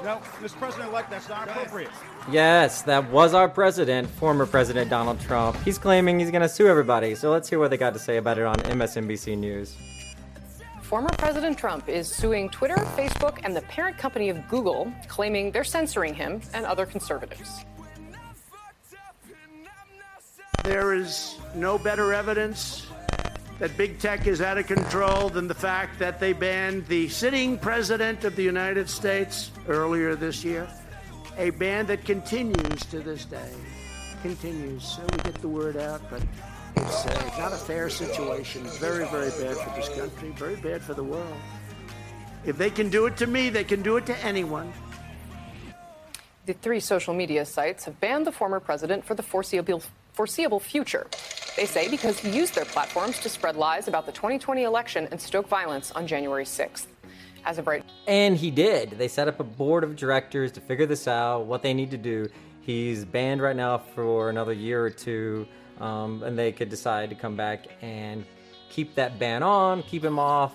No, 0.04 0.16
Mr. 0.42 0.58
President-elect, 0.58 1.10
that's 1.10 1.28
not 1.28 1.48
appropriate. 1.48 1.90
Yes, 2.30 2.82
that 2.82 3.10
was 3.10 3.34
our 3.34 3.48
president, 3.48 4.08
former 4.08 4.46
President 4.46 4.88
Donald 4.88 5.20
Trump. 5.20 5.56
He's 5.62 5.76
claiming 5.78 6.18
he's 6.18 6.30
going 6.30 6.40
to 6.40 6.48
sue 6.48 6.66
everybody. 6.68 7.14
So 7.14 7.30
let's 7.30 7.50
hear 7.50 7.58
what 7.58 7.70
they 7.70 7.76
got 7.76 7.92
to 7.92 7.98
say 7.98 8.16
about 8.16 8.38
it 8.38 8.44
on 8.46 8.54
MSNBC 8.64 9.36
News. 9.36 9.76
Former 10.90 11.10
President 11.18 11.56
Trump 11.56 11.88
is 11.88 12.12
suing 12.12 12.48
Twitter, 12.48 12.74
Facebook, 12.74 13.38
and 13.44 13.54
the 13.54 13.60
parent 13.60 13.96
company 13.96 14.28
of 14.28 14.48
Google, 14.48 14.92
claiming 15.06 15.52
they're 15.52 15.62
censoring 15.62 16.14
him 16.14 16.40
and 16.52 16.66
other 16.66 16.84
conservatives. 16.84 17.64
There 20.64 20.92
is 20.92 21.38
no 21.54 21.78
better 21.78 22.12
evidence 22.12 22.88
that 23.60 23.76
big 23.76 24.00
tech 24.00 24.26
is 24.26 24.40
out 24.40 24.58
of 24.58 24.66
control 24.66 25.28
than 25.28 25.46
the 25.46 25.54
fact 25.54 25.96
that 26.00 26.18
they 26.18 26.32
banned 26.32 26.88
the 26.88 27.08
sitting 27.08 27.56
president 27.56 28.24
of 28.24 28.34
the 28.34 28.42
United 28.42 28.90
States 28.90 29.52
earlier 29.68 30.16
this 30.16 30.42
year. 30.42 30.66
A 31.38 31.50
ban 31.50 31.86
that 31.86 32.04
continues 32.04 32.84
to 32.86 32.98
this 32.98 33.26
day. 33.26 33.52
Continues. 34.22 34.82
So 34.82 35.02
we 35.02 35.18
get 35.18 35.34
the 35.40 35.46
word 35.46 35.76
out, 35.76 36.02
but 36.10 36.20
it's 36.76 37.06
uh, 37.06 37.38
not 37.38 37.52
a 37.52 37.56
fair 37.56 37.90
situation. 37.90 38.64
Very, 38.64 39.06
very 39.06 39.30
bad 39.30 39.56
for 39.56 39.74
this 39.76 39.88
country, 39.88 40.30
very 40.30 40.56
bad 40.56 40.82
for 40.82 40.94
the 40.94 41.04
world. 41.04 41.36
If 42.44 42.56
they 42.56 42.70
can 42.70 42.88
do 42.88 43.06
it 43.06 43.16
to 43.18 43.26
me, 43.26 43.50
they 43.50 43.64
can 43.64 43.82
do 43.82 43.96
it 43.96 44.06
to 44.06 44.16
anyone. 44.24 44.72
The 46.46 46.54
three 46.54 46.80
social 46.80 47.14
media 47.14 47.44
sites 47.44 47.84
have 47.84 48.00
banned 48.00 48.26
the 48.26 48.32
former 48.32 48.60
president 48.60 49.04
for 49.04 49.14
the 49.14 49.22
foreseeable, 49.22 49.82
foreseeable 50.12 50.60
future. 50.60 51.06
They 51.56 51.66
say 51.66 51.88
because 51.88 52.18
he 52.18 52.30
used 52.30 52.54
their 52.54 52.64
platforms 52.64 53.18
to 53.20 53.28
spread 53.28 53.56
lies 53.56 53.88
about 53.88 54.06
the 54.06 54.12
2020 54.12 54.62
election 54.62 55.08
and 55.10 55.20
stoke 55.20 55.48
violence 55.48 55.90
on 55.92 56.06
January 56.06 56.44
6th. 56.44 56.86
As 57.44 57.58
of 57.58 57.66
right 57.66 57.82
And 58.06 58.36
he 58.36 58.50
did. 58.50 58.90
They 58.92 59.08
set 59.08 59.28
up 59.28 59.40
a 59.40 59.44
board 59.44 59.82
of 59.82 59.96
directors 59.96 60.52
to 60.52 60.60
figure 60.60 60.86
this 60.86 61.08
out, 61.08 61.46
what 61.46 61.62
they 61.62 61.72
need 61.72 61.90
to 61.90 61.98
do. 61.98 62.28
He's 62.60 63.04
banned 63.04 63.40
right 63.40 63.56
now 63.56 63.78
for 63.78 64.28
another 64.30 64.52
year 64.52 64.84
or 64.84 64.90
two, 64.90 65.46
um, 65.80 66.22
and 66.22 66.38
they 66.38 66.52
could 66.52 66.68
decide 66.68 67.10
to 67.10 67.16
come 67.16 67.36
back 67.36 67.66
and 67.82 68.24
keep 68.68 68.94
that 68.94 69.18
ban 69.18 69.42
on, 69.42 69.82
keep 69.82 70.04
him 70.04 70.18
off. 70.18 70.54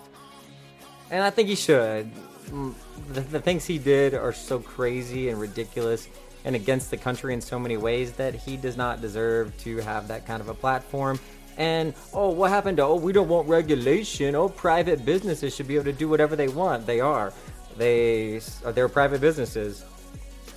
And 1.12 1.24
I 1.24 1.30
think 1.30 1.50
he 1.50 1.56
should. 1.56 2.12
Mm, 2.50 2.74
The, 3.10 3.22
the 3.22 3.40
things 3.40 3.66
he 3.66 3.78
did 3.78 4.14
are 4.14 4.34
so 4.34 4.60
crazy 4.60 5.30
and 5.30 5.40
ridiculous 5.40 6.08
and 6.46 6.56
against 6.56 6.92
the 6.92 6.98
country 6.98 7.34
in 7.34 7.42
so 7.42 7.60
many 7.60 7.76
ways 7.76 8.14
that 8.14 8.36
he 8.36 8.56
does 8.56 8.78
not 8.78 9.02
deserve 9.02 9.56
to 9.58 9.78
have 9.78 10.08
that 10.08 10.26
kind 10.26 10.42
of 10.42 10.48
a 10.48 10.54
platform. 10.54 11.20
And 11.58 11.94
oh, 12.14 12.30
what 12.30 12.52
happened 12.52 12.78
to 12.78 12.84
oh, 12.84 12.96
we 12.96 13.14
don't 13.14 13.28
want 13.28 13.48
regulation. 13.48 14.36
Oh, 14.36 14.50
private 14.50 15.06
businesses 15.06 15.56
should 15.56 15.68
be 15.68 15.76
able 15.76 15.86
to 15.86 15.94
do 15.94 16.08
whatever 16.08 16.36
they 16.36 16.48
want. 16.48 16.86
They 16.86 17.00
are. 17.00 17.34
They 17.78 18.40
are 18.64 18.72
they're 18.72 18.90
private 18.90 19.22
businesses. 19.22 19.86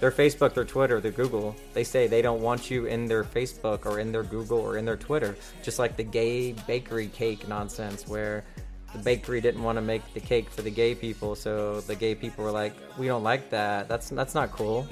Their 0.01 0.13
Facebook, 0.13 0.55
their 0.55 0.65
Twitter, 0.65 1.01
their 1.01 1.11
Google. 1.11 1.57
They 1.75 1.83
say 1.85 2.07
they 2.07 2.23
don't 2.23 2.41
want 2.41 2.71
you 2.71 2.87
in 2.87 3.07
their 3.07 3.25
Facebook 3.25 3.85
or 3.85 3.99
in 3.99 4.13
their 4.13 4.23
Google 4.23 4.59
or 4.59 4.77
in 4.77 4.85
their 4.85 4.97
Twitter. 4.97 5.37
Just 5.63 5.79
like 5.81 5.97
the 5.97 6.05
gay 6.05 6.53
bakery 6.53 7.09
cake 7.09 7.49
nonsense, 7.49 8.07
where 8.07 8.45
the 8.93 9.01
bakery 9.01 9.41
didn't 9.41 9.63
want 9.63 9.77
to 9.77 9.83
make 9.83 10.03
the 10.15 10.21
cake 10.21 10.49
for 10.51 10.63
the 10.63 10.71
gay 10.71 10.95
people, 10.95 11.35
so 11.35 11.81
the 11.83 11.95
gay 11.97 12.15
people 12.15 12.45
were 12.45 12.53
like, 12.53 12.75
"We 12.97 13.07
don't 13.07 13.25
like 13.25 13.51
that. 13.51 13.89
That's 13.89 14.09
that's 14.11 14.35
not 14.35 14.53
cool." 14.53 14.87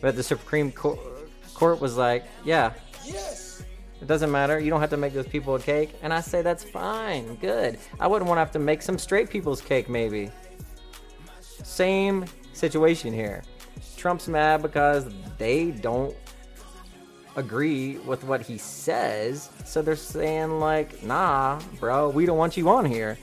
But 0.00 0.16
the 0.16 0.22
Supreme 0.22 0.72
Court, 0.72 0.98
Court 1.54 1.80
was 1.80 1.96
like, 1.96 2.24
"Yeah, 2.44 2.72
Yes. 3.04 3.62
it 4.02 4.08
doesn't 4.08 4.30
matter. 4.32 4.58
You 4.58 4.68
don't 4.68 4.80
have 4.80 4.90
to 4.90 4.96
make 4.96 5.14
those 5.14 5.28
people 5.28 5.54
a 5.54 5.60
cake." 5.60 5.90
And 6.02 6.12
I 6.12 6.20
say 6.20 6.42
that's 6.42 6.64
fine, 6.64 7.36
good. 7.36 7.78
I 8.00 8.08
wouldn't 8.08 8.28
want 8.28 8.36
to 8.38 8.40
have 8.40 8.52
to 8.52 8.58
make 8.58 8.82
some 8.82 8.98
straight 8.98 9.30
people's 9.30 9.60
cake, 9.62 9.88
maybe. 9.88 10.30
Same 11.62 12.26
situation 12.52 13.12
here. 13.14 13.42
Trump's 14.04 14.28
mad 14.28 14.60
because 14.60 15.06
they 15.38 15.70
don't 15.70 16.14
agree 17.36 17.96
with 18.00 18.22
what 18.22 18.42
he 18.42 18.58
says. 18.58 19.48
So 19.64 19.80
they're 19.80 19.96
saying, 19.96 20.60
like, 20.60 21.02
nah, 21.02 21.58
bro, 21.80 22.10
we 22.10 22.26
don't 22.26 22.36
want 22.36 22.54
you 22.54 22.68
on 22.68 22.84
here. 22.84 23.16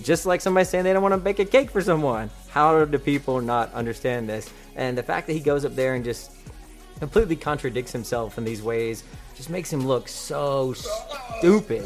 Just 0.00 0.24
like 0.24 0.40
somebody 0.40 0.64
saying 0.64 0.84
they 0.84 0.94
don't 0.94 1.02
want 1.02 1.12
to 1.12 1.20
bake 1.20 1.40
a 1.40 1.44
cake 1.44 1.68
for 1.68 1.82
someone. 1.82 2.30
How 2.48 2.86
do 2.86 2.98
people 2.98 3.42
not 3.42 3.70
understand 3.74 4.26
this? 4.26 4.48
And 4.76 4.96
the 4.96 5.02
fact 5.02 5.26
that 5.26 5.34
he 5.34 5.40
goes 5.40 5.66
up 5.66 5.74
there 5.74 5.94
and 5.94 6.02
just 6.02 6.32
completely 7.00 7.36
contradicts 7.36 7.92
himself 7.92 8.38
in 8.38 8.46
these 8.46 8.62
ways 8.62 9.04
just 9.34 9.50
makes 9.50 9.72
him 9.72 9.86
look 9.86 10.08
so 10.08 10.72
stupid. 10.72 11.82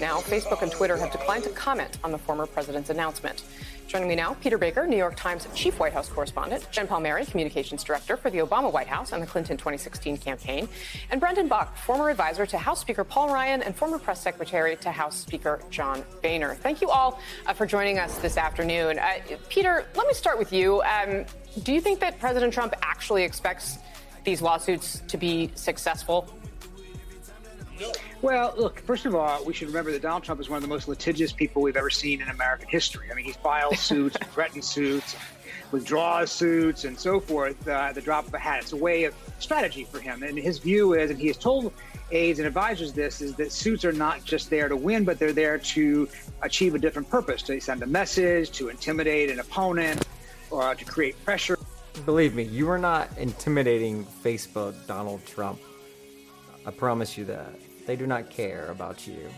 now, 0.00 0.18
Facebook 0.18 0.62
and 0.62 0.72
Twitter 0.72 0.96
have 0.96 1.12
declined 1.12 1.44
to 1.44 1.50
comment 1.50 1.98
on 2.02 2.12
the 2.12 2.18
former 2.18 2.46
president's 2.46 2.90
announcement. 2.90 3.44
Joining 3.92 4.08
me 4.08 4.14
now, 4.14 4.32
Peter 4.40 4.56
Baker, 4.56 4.86
New 4.86 4.96
York 4.96 5.16
Times 5.16 5.46
chief 5.54 5.78
White 5.78 5.92
House 5.92 6.08
correspondent, 6.08 6.66
Jen 6.70 6.86
Palmieri, 6.86 7.26
communications 7.26 7.84
director 7.84 8.16
for 8.16 8.30
the 8.30 8.38
Obama 8.38 8.72
White 8.72 8.86
House 8.86 9.12
and 9.12 9.22
the 9.22 9.26
Clinton 9.26 9.58
2016 9.58 10.16
campaign, 10.16 10.66
and 11.10 11.20
Brendan 11.20 11.46
Buck, 11.46 11.76
former 11.76 12.08
advisor 12.08 12.46
to 12.46 12.56
House 12.56 12.80
Speaker 12.80 13.04
Paul 13.04 13.28
Ryan 13.28 13.62
and 13.62 13.76
former 13.76 13.98
press 13.98 14.22
secretary 14.22 14.76
to 14.76 14.90
House 14.90 15.16
Speaker 15.18 15.60
John 15.68 16.02
Boehner. 16.22 16.54
Thank 16.54 16.80
you 16.80 16.88
all 16.88 17.20
uh, 17.46 17.52
for 17.52 17.66
joining 17.66 17.98
us 17.98 18.16
this 18.20 18.38
afternoon. 18.38 18.98
Uh, 18.98 19.18
Peter, 19.50 19.84
let 19.94 20.06
me 20.06 20.14
start 20.14 20.38
with 20.38 20.54
you. 20.54 20.80
Um, 20.82 21.26
do 21.62 21.74
you 21.74 21.82
think 21.82 22.00
that 22.00 22.18
President 22.18 22.54
Trump 22.54 22.72
actually 22.80 23.24
expects 23.24 23.76
these 24.24 24.40
lawsuits 24.40 25.02
to 25.08 25.18
be 25.18 25.50
successful? 25.54 26.32
Well, 28.20 28.54
look, 28.56 28.80
first 28.80 29.06
of 29.06 29.14
all, 29.14 29.44
we 29.44 29.52
should 29.52 29.68
remember 29.68 29.90
that 29.92 30.02
Donald 30.02 30.22
Trump 30.22 30.40
is 30.40 30.48
one 30.48 30.56
of 30.56 30.62
the 30.62 30.68
most 30.68 30.88
litigious 30.88 31.32
people 31.32 31.62
we've 31.62 31.76
ever 31.76 31.90
seen 31.90 32.20
in 32.20 32.28
American 32.28 32.68
history. 32.68 33.08
I 33.10 33.14
mean, 33.14 33.24
he 33.24 33.32
files 33.32 33.80
suits, 33.80 34.16
threatens 34.32 34.66
suits, 34.66 35.16
withdraws 35.72 36.30
suits, 36.30 36.84
and 36.84 36.98
so 36.98 37.18
forth 37.18 37.66
uh, 37.66 37.72
at 37.72 37.94
the 37.94 38.00
drop 38.00 38.26
of 38.26 38.34
a 38.34 38.38
hat. 38.38 38.60
It's 38.60 38.72
a 38.72 38.76
way 38.76 39.04
of 39.04 39.14
strategy 39.38 39.84
for 39.84 39.98
him. 39.98 40.22
And 40.22 40.38
his 40.38 40.58
view 40.58 40.94
is, 40.94 41.10
and 41.10 41.18
he 41.18 41.26
has 41.28 41.36
told 41.36 41.72
aides 42.10 42.38
and 42.38 42.46
advisors 42.46 42.92
this, 42.92 43.20
is 43.20 43.34
that 43.36 43.50
suits 43.50 43.84
are 43.84 43.92
not 43.92 44.24
just 44.24 44.50
there 44.50 44.68
to 44.68 44.76
win, 44.76 45.04
but 45.04 45.18
they're 45.18 45.32
there 45.32 45.58
to 45.58 46.08
achieve 46.42 46.74
a 46.74 46.78
different 46.78 47.08
purpose, 47.08 47.42
to 47.42 47.58
send 47.60 47.82
a 47.82 47.86
message, 47.86 48.50
to 48.52 48.68
intimidate 48.68 49.30
an 49.30 49.40
opponent, 49.40 50.06
or 50.50 50.74
to 50.74 50.84
create 50.84 51.22
pressure. 51.24 51.58
Believe 52.04 52.34
me, 52.34 52.44
you 52.44 52.70
are 52.70 52.78
not 52.78 53.08
intimidating 53.18 54.04
Facebook 54.22 54.74
Donald 54.86 55.24
Trump. 55.26 55.60
I 56.64 56.70
promise 56.70 57.18
you 57.18 57.24
that. 57.26 57.54
They 57.86 57.96
do 57.96 58.06
not 58.06 58.30
care 58.30 58.66
about 58.70 59.06
you. 59.06 59.28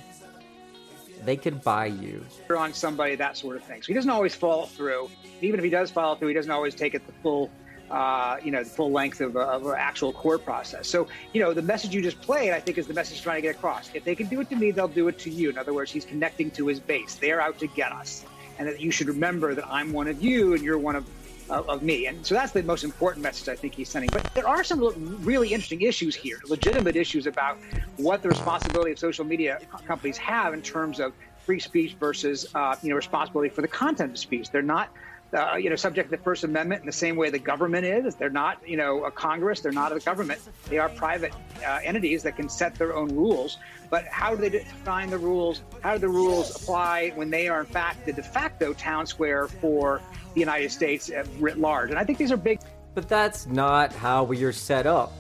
They 1.24 1.37
could 1.37 1.62
buy 1.62 1.87
you. 1.87 2.24
on 2.58 2.74
somebody, 2.74 3.14
that 3.14 3.37
sort 3.37 3.56
of 3.56 3.64
thing. 3.64 3.80
So 3.80 3.87
he 3.87 3.94
doesn't 3.94 4.10
always 4.10 4.34
follow 4.34 4.66
through. 4.66 5.10
Even 5.40 5.58
if 5.58 5.64
he 5.64 5.70
does 5.70 5.90
follow 5.90 6.16
through, 6.16 6.28
he 6.28 6.34
doesn't 6.34 6.50
always 6.50 6.74
take 6.74 6.94
it 6.94 7.06
the 7.06 7.12
full, 7.22 7.50
uh, 7.90 8.37
you 8.44 8.50
know, 8.50 8.62
the 8.62 8.68
full 8.68 8.90
length 8.90 9.22
of, 9.22 9.37
uh, 9.37 9.40
of 9.40 9.66
an 9.66 9.74
actual 9.78 10.12
court 10.12 10.44
process. 10.44 10.87
So, 10.87 11.08
you 11.32 11.40
know, 11.40 11.54
the 11.54 11.62
message 11.62 11.94
you 11.94 12.02
just 12.02 12.20
played, 12.20 12.52
I 12.52 12.60
think, 12.60 12.76
is 12.76 12.87
the 12.87 12.92
message 12.92 13.22
trying 13.22 13.37
to 13.37 13.42
get 13.42 13.56
across. 13.56 13.90
If 13.94 14.04
they 14.04 14.14
can 14.14 14.26
do 14.26 14.40
it 14.40 14.50
to 14.50 14.56
me, 14.56 14.70
they'll 14.70 14.87
do 14.87 15.08
it 15.08 15.18
to 15.20 15.30
you. 15.30 15.48
In 15.48 15.56
other 15.56 15.72
words, 15.72 15.90
he's 15.90 16.04
connecting 16.04 16.50
to 16.52 16.66
his 16.66 16.78
base. 16.78 17.14
They're 17.14 17.40
out 17.40 17.58
to 17.60 17.68
get 17.68 17.90
us, 17.92 18.26
and 18.58 18.68
that 18.68 18.80
you 18.80 18.90
should 18.90 19.08
remember 19.08 19.54
that 19.54 19.66
I'm 19.66 19.94
one 19.94 20.08
of 20.08 20.22
you 20.22 20.52
and 20.52 20.62
you're 20.62 20.78
one 20.78 20.96
of 20.96 21.06
of, 21.50 21.68
of 21.68 21.83
me. 21.83 22.07
And 22.07 22.24
so 22.24 22.35
that's 22.35 22.52
the 22.52 22.62
most 22.62 22.85
important 22.85 23.22
message 23.22 23.48
I 23.48 23.57
think 23.57 23.74
he's 23.74 23.88
sending. 23.88 24.11
But 24.11 24.33
there 24.35 24.48
are 24.48 24.64
some 24.64 24.80
really 25.24 25.52
interesting 25.52 25.83
issues 25.83 26.14
here, 26.14 26.40
legitimate 26.46 26.97
issues 26.97 27.26
about 27.26 27.59
what 27.97 28.22
the 28.22 28.28
responsibility 28.28 28.92
of 28.92 28.99
social 28.99 29.24
media 29.24 29.61
companies 29.86 30.16
have 30.18 30.55
in 30.55 30.62
terms 30.62 31.01
of 31.01 31.12
free 31.45 31.61
speech 31.61 31.95
versus, 32.01 32.47
uh, 32.55 32.76
you 32.82 32.90
know, 32.90 32.97
responsibility 32.97 33.51
for 33.55 33.62
the 33.62 33.68
content 33.68 34.12
of 34.12 34.18
speech. 34.18 34.51
They're 34.51 34.62
not. 34.62 34.90
Uh, 35.32 35.57
you 35.57 35.68
know, 35.68 35.74
subject 35.74 36.09
to 36.11 36.16
the 36.16 36.22
First 36.22 36.45
Amendment 36.45 36.82
in 36.82 36.86
the 36.86 36.92
same 36.92 37.16
way 37.16 37.28
the 37.28 37.40
government 37.40 37.84
is. 37.84 38.14
They're 38.14 38.30
not, 38.30 38.61
you 38.68 38.76
know, 38.76 39.03
a 39.03 39.11
Congress. 39.11 39.61
They're 39.61 39.72
not 39.72 39.90
a 39.90 39.99
government. 39.99 40.40
They 40.68 40.78
are 40.78 40.88
private 40.90 41.32
uh, 41.66 41.80
entities 41.82 42.22
that 42.22 42.36
can 42.36 42.49
set 42.49 42.76
their 42.76 42.95
own 42.95 43.09
rules. 43.09 43.59
But 43.90 44.05
how 44.07 44.36
do 44.36 44.40
they 44.40 44.51
define 44.51 45.11
the 45.11 45.18
rules? 45.18 45.62
How 45.82 45.95
do 45.95 45.99
the 45.99 46.09
rules 46.09 46.55
apply 46.55 47.11
when 47.16 47.30
they 47.30 47.49
are, 47.49 47.59
in 47.59 47.66
fact, 47.66 48.07
the 48.07 48.12
de 48.12 48.22
facto 48.22 48.74
town 48.74 49.07
square 49.07 49.49
for 49.49 50.01
the 50.35 50.41
United 50.41 50.70
States 50.70 51.11
writ 51.39 51.59
large? 51.59 51.91
And 51.91 51.99
I 51.99 52.05
think 52.05 52.18
these 52.18 52.32
are 52.32 52.37
big. 52.37 52.61
But 52.95 53.09
that's 53.09 53.47
not 53.47 53.93
how 53.93 54.24
we 54.24 54.45
are 54.45 54.53
set 54.53 54.87
up. 54.87 55.12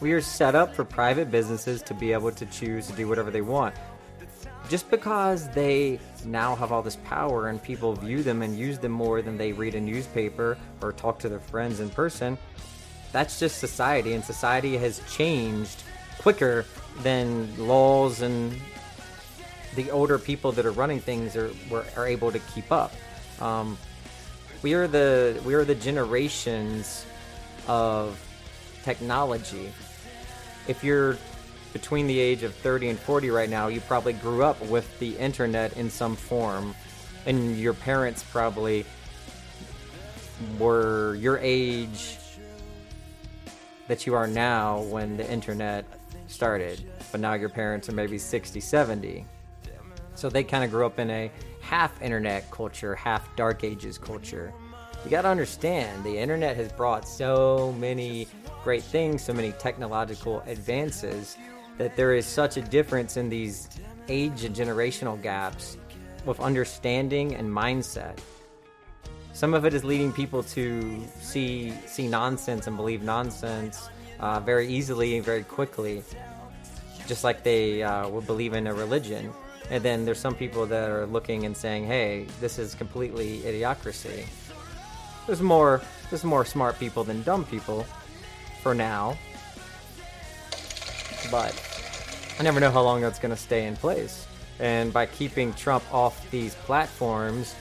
We 0.00 0.12
are 0.12 0.20
set 0.20 0.54
up 0.54 0.74
for 0.74 0.84
private 0.84 1.30
businesses 1.30 1.82
to 1.82 1.94
be 1.94 2.12
able 2.12 2.32
to 2.32 2.46
choose 2.46 2.86
to 2.88 2.92
do 2.92 3.08
whatever 3.08 3.30
they 3.30 3.40
want. 3.40 3.74
Just 4.68 4.90
because 4.90 5.48
they 5.48 5.98
now 6.24 6.54
have 6.54 6.72
all 6.72 6.82
this 6.82 6.96
power 7.04 7.48
and 7.48 7.62
people 7.62 7.94
view 7.94 8.22
them 8.22 8.42
and 8.42 8.56
use 8.56 8.78
them 8.78 8.92
more 8.92 9.22
than 9.22 9.36
they 9.36 9.52
read 9.52 9.74
a 9.74 9.80
newspaper 9.80 10.56
or 10.80 10.92
talk 10.92 11.18
to 11.20 11.28
their 11.28 11.40
friends 11.40 11.80
in 11.80 11.90
person, 11.90 12.38
that's 13.12 13.38
just 13.38 13.58
society, 13.58 14.14
and 14.14 14.24
society 14.24 14.76
has 14.76 15.00
changed 15.12 15.82
quicker 16.18 16.64
than 17.02 17.48
laws 17.58 18.22
and 18.22 18.52
the 19.74 19.90
older 19.90 20.18
people 20.18 20.52
that 20.52 20.66
are 20.66 20.72
running 20.72 21.00
things 21.00 21.34
are 21.36 21.50
were, 21.70 21.84
are 21.96 22.06
able 22.06 22.30
to 22.30 22.38
keep 22.54 22.70
up. 22.70 22.92
Um, 23.40 23.78
we 24.62 24.74
are 24.74 24.86
the 24.86 25.40
we 25.44 25.54
are 25.54 25.64
the 25.64 25.74
generations 25.74 27.04
of 27.66 28.18
technology. 28.84 29.72
If 30.68 30.84
you're 30.84 31.18
between 31.72 32.06
the 32.06 32.18
age 32.18 32.42
of 32.42 32.54
30 32.54 32.90
and 32.90 32.98
40 32.98 33.30
right 33.30 33.48
now, 33.48 33.68
you 33.68 33.80
probably 33.80 34.12
grew 34.12 34.42
up 34.44 34.60
with 34.66 34.98
the 34.98 35.16
internet 35.18 35.76
in 35.76 35.90
some 35.90 36.16
form, 36.16 36.74
and 37.26 37.58
your 37.58 37.74
parents 37.74 38.22
probably 38.22 38.84
were 40.58 41.14
your 41.16 41.38
age 41.38 42.18
that 43.88 44.06
you 44.06 44.14
are 44.14 44.26
now 44.26 44.82
when 44.82 45.16
the 45.16 45.30
internet 45.30 45.84
started, 46.28 46.84
but 47.10 47.20
now 47.20 47.34
your 47.34 47.48
parents 47.48 47.88
are 47.88 47.92
maybe 47.92 48.18
60, 48.18 48.60
70. 48.60 49.24
So 50.22 50.28
they 50.28 50.44
kind 50.44 50.62
of 50.62 50.70
grew 50.70 50.86
up 50.86 51.00
in 51.00 51.10
a 51.10 51.32
half 51.62 52.00
internet 52.00 52.48
culture, 52.52 52.94
half 52.94 53.34
dark 53.34 53.64
ages 53.64 53.98
culture. 53.98 54.52
You 55.02 55.10
got 55.10 55.22
to 55.22 55.28
understand, 55.28 56.04
the 56.04 56.16
internet 56.16 56.54
has 56.54 56.70
brought 56.70 57.08
so 57.08 57.74
many 57.76 58.28
great 58.62 58.84
things, 58.84 59.24
so 59.24 59.32
many 59.32 59.50
technological 59.58 60.40
advances, 60.46 61.36
that 61.76 61.96
there 61.96 62.14
is 62.14 62.24
such 62.24 62.56
a 62.56 62.62
difference 62.62 63.16
in 63.16 63.30
these 63.30 63.68
age 64.08 64.44
and 64.44 64.54
generational 64.54 65.20
gaps 65.20 65.76
with 66.24 66.38
understanding 66.38 67.34
and 67.34 67.50
mindset. 67.50 68.16
Some 69.32 69.54
of 69.54 69.64
it 69.64 69.74
is 69.74 69.82
leading 69.82 70.12
people 70.12 70.44
to 70.54 71.02
see 71.20 71.72
see 71.84 72.06
nonsense 72.06 72.68
and 72.68 72.76
believe 72.76 73.02
nonsense 73.02 73.88
uh, 74.20 74.38
very 74.38 74.68
easily 74.68 75.16
and 75.16 75.24
very 75.24 75.42
quickly, 75.42 76.04
just 77.08 77.24
like 77.24 77.42
they 77.42 77.82
uh, 77.82 78.08
would 78.08 78.28
believe 78.28 78.52
in 78.52 78.68
a 78.68 78.72
religion. 78.72 79.32
And 79.70 79.82
then 79.82 80.04
there's 80.04 80.20
some 80.20 80.34
people 80.34 80.66
that 80.66 80.90
are 80.90 81.06
looking 81.06 81.46
and 81.46 81.56
saying, 81.56 81.86
"Hey, 81.86 82.26
this 82.40 82.58
is 82.58 82.74
completely 82.74 83.40
idiocracy." 83.40 84.26
There's 85.26 85.40
more 85.40 85.80
there's 86.10 86.24
more 86.24 86.44
smart 86.44 86.78
people 86.78 87.04
than 87.04 87.22
dumb 87.22 87.44
people, 87.46 87.86
for 88.62 88.74
now. 88.74 89.18
But 91.30 91.54
I 92.38 92.42
never 92.42 92.60
know 92.60 92.70
how 92.70 92.82
long 92.82 93.00
that's 93.00 93.18
going 93.18 93.34
to 93.34 93.40
stay 93.40 93.66
in 93.66 93.76
place. 93.76 94.26
And 94.58 94.92
by 94.92 95.06
keeping 95.06 95.52
Trump 95.54 95.82
off 95.92 96.30
these 96.30 96.54
platforms, 96.54 97.54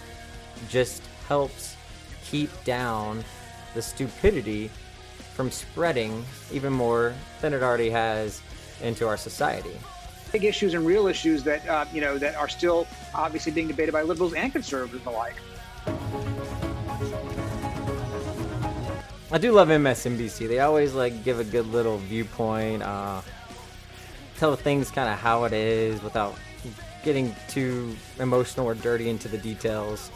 just 0.70 1.02
helps 1.28 1.76
keep 2.24 2.52
down 2.64 3.24
the 3.74 3.82
stupidity 3.82 4.70
from 5.34 5.50
spreading 5.50 6.24
even 6.52 6.72
more 6.74 7.14
than 7.42 7.54
it 7.54 7.64
already 7.64 7.90
has 7.90 8.42
into 8.82 9.08
our 9.08 9.18
society. 9.18 9.78
Big 10.32 10.46
issues 10.46 10.74
and 10.74 10.86
real 10.86 11.08
issues 11.08 11.44
that 11.44 11.68
uh, 11.68 11.86
you 11.94 12.02
know 12.02 12.18
that 12.18 12.36
are 12.36 12.50
still 12.50 12.88
obviously 13.14 13.52
being 13.52 13.68
debated 13.68 13.92
by 13.92 14.02
liberals 14.02 14.34
and 14.34 14.52
conservatives 14.52 15.06
alike. 15.06 15.36
I 19.34 19.38
do 19.38 19.54
love 19.54 19.70
MSNBC. 19.70 20.48
They 20.48 20.60
always 20.60 20.94
like 20.94 21.24
give 21.24 21.40
a 21.40 21.44
good 21.46 21.68
little 21.68 21.98
viewpoint, 21.98 22.84
uh, 22.84 23.22
tell 24.38 24.56
things 24.58 24.92
kind 24.92 25.10
of 25.10 25.18
how 25.18 25.46
it 25.46 25.54
is 25.54 26.02
without 26.04 26.36
getting 27.04 27.34
too 27.48 27.96
emotional 28.20 28.66
or 28.66 28.76
dirty 28.76 29.10
into 29.10 29.28
the 29.28 29.38
details. 29.38 30.12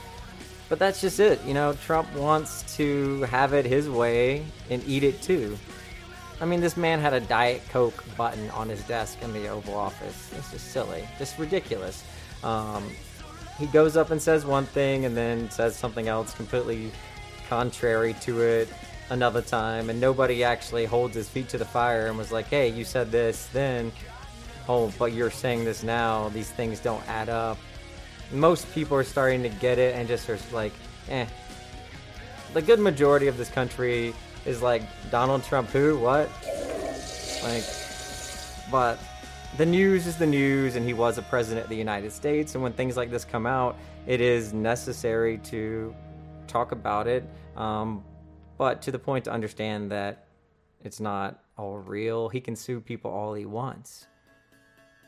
But 0.68 0.80
that's 0.80 1.00
just 1.00 1.20
it. 1.20 1.44
You 1.46 1.54
know, 1.54 1.74
Trump 1.86 2.14
wants 2.16 2.76
to 2.76 3.22
have 3.24 3.54
it 3.54 3.66
his 3.66 3.90
way 3.90 4.46
and 4.70 4.84
eat 4.88 5.04
it 5.04 5.22
too. 5.22 5.58
I 6.42 6.46
mean, 6.46 6.60
this 6.60 6.76
man 6.76 7.00
had 7.00 7.14
a 7.14 7.22
Diet 7.22 7.62
Coke 7.70 8.04
button 8.18 8.50
on 8.52 8.68
his 8.68 8.84
desk 8.84 9.22
in 9.22 9.32
the 9.32 9.48
Oval 9.48 9.76
Office. 9.76 10.32
It's 10.38 10.52
just 10.52 10.72
silly, 10.72 11.08
just 11.18 11.40
ridiculous. 11.40 12.04
Um, 12.44 12.84
he 13.58 13.68
goes 13.68 13.96
up 13.96 14.12
and 14.12 14.22
says 14.22 14.46
one 14.46 14.66
thing 14.66 15.06
and 15.06 15.16
then 15.16 15.50
says 15.50 15.76
something 15.76 16.10
else 16.10 16.34
completely 16.34 16.92
contrary 17.48 18.16
to 18.22 18.42
it 18.42 18.70
another 19.10 19.42
time, 19.42 19.90
and 19.90 20.02
nobody 20.02 20.44
actually 20.44 20.86
holds 20.86 21.16
his 21.16 21.30
feet 21.30 21.48
to 21.50 21.58
the 21.58 21.66
fire 21.66 22.08
and 22.08 22.18
was 22.18 22.32
like, 22.32 22.48
hey, 22.48 22.68
you 22.68 22.84
said 22.84 23.12
this 23.12 23.48
then. 23.54 23.92
Oh, 24.68 24.92
but 24.98 25.14
you're 25.14 25.32
saying 25.32 25.64
this 25.64 25.84
now. 25.84 26.30
These 26.30 26.50
things 26.50 26.80
don't 26.80 27.08
add 27.08 27.30
up. 27.30 27.58
Most 28.32 28.70
people 28.74 28.98
are 28.98 29.04
starting 29.04 29.44
to 29.44 29.50
get 29.50 29.78
it 29.78 29.96
and 29.96 30.08
just 30.08 30.28
are 30.30 30.40
like, 30.52 30.74
eh. 31.10 31.28
The 32.54 32.62
good 32.62 32.80
majority 32.80 33.28
of 33.28 33.38
this 33.38 33.50
country 33.50 34.14
is 34.46 34.62
like, 34.62 34.84
Donald 35.12 35.44
Trump, 35.44 35.70
who? 35.70 35.98
What? 35.98 36.30
Like, 37.44 37.64
but 38.72 39.00
the 39.58 39.66
news 39.66 40.08
is 40.08 40.18
the 40.18 40.26
news, 40.26 40.76
and 40.76 40.86
he 40.86 40.94
was 40.94 41.18
a 41.18 41.22
president 41.22 41.64
of 41.64 41.70
the 41.70 41.78
United 41.78 42.12
States. 42.12 42.56
And 42.56 42.64
when 42.64 42.74
things 42.74 42.98
like 42.98 43.10
this 43.10 43.24
come 43.26 43.46
out, 43.46 43.78
it 44.08 44.22
is 44.22 44.54
necessary 44.54 45.38
to 45.40 45.96
talk 46.48 46.72
about 46.72 47.08
it. 47.08 47.24
Um, 47.56 48.04
but 48.58 48.82
to 48.84 48.92
the 48.92 49.00
point 49.00 49.26
to 49.26 49.32
understand 49.32 49.92
that 49.92 50.28
it's 50.84 51.00
not 51.00 51.44
all 51.58 51.78
real. 51.78 52.30
He 52.30 52.42
can 52.42 52.56
sue 52.56 52.80
people 52.80 53.12
all 53.12 53.34
he 53.34 53.46
wants. 53.46 54.08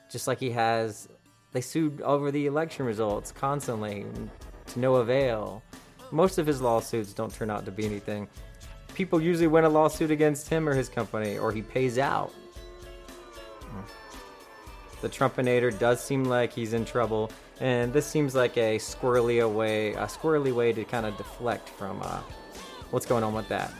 Just 0.10 0.28
like 0.28 0.40
he 0.40 0.52
has, 0.52 1.10
they 1.52 1.62
sued 1.62 2.02
over 2.02 2.32
the 2.32 2.46
election 2.46 2.86
results 2.86 3.32
constantly 3.32 4.06
to 4.68 4.80
no 4.80 4.96
avail. 4.96 5.62
Most 6.12 6.38
of 6.38 6.48
his 6.48 6.62
lawsuits 6.62 7.14
don't 7.14 7.34
turn 7.34 7.50
out 7.50 7.66
to 7.66 7.72
be 7.72 7.86
anything. 7.86 8.28
People 8.98 9.22
usually 9.22 9.46
win 9.46 9.64
a 9.64 9.70
lawsuit 9.70 10.10
against 10.10 10.50
him 10.50 10.68
or 10.68 10.74
his 10.74 10.90
company, 10.90 11.38
or 11.38 11.52
he 11.52 11.62
pays 11.62 12.00
out. 12.00 12.34
The 15.02 15.08
Trumpinator 15.08 15.78
does 15.78 16.04
seem 16.04 16.24
like 16.24 16.52
he's 16.52 16.74
in 16.74 16.84
trouble, 16.84 17.30
and 17.60 17.94
this 17.94 18.08
seems 18.08 18.34
like 18.34 18.58
a 18.58 18.80
squirrely 18.80 19.48
way, 19.54 19.94
a 19.94 20.08
squirrely 20.08 20.52
way 20.52 20.74
to 20.74 20.84
kind 20.84 21.06
of 21.06 21.16
deflect 21.16 21.70
from 21.70 22.02
uh, 22.02 22.22
what's 22.90 23.06
going 23.06 23.24
on 23.24 23.36
with 23.36 23.48
that. 23.50 23.72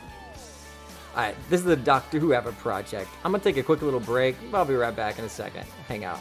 Alright, 1.16 1.34
this 1.50 1.58
is 1.62 1.66
the 1.66 1.74
Doctor 1.74 2.20
Who 2.20 2.28
Whoever 2.28 2.52
project. 2.52 3.10
I'm 3.24 3.32
gonna 3.32 3.42
take 3.42 3.56
a 3.56 3.62
quick 3.64 3.82
little 3.82 3.98
break. 3.98 4.36
I'll 4.54 4.64
be 4.64 4.76
right 4.76 4.94
back 4.94 5.18
in 5.18 5.24
a 5.24 5.28
second. 5.28 5.64
Hang 5.88 6.04
out. 6.04 6.20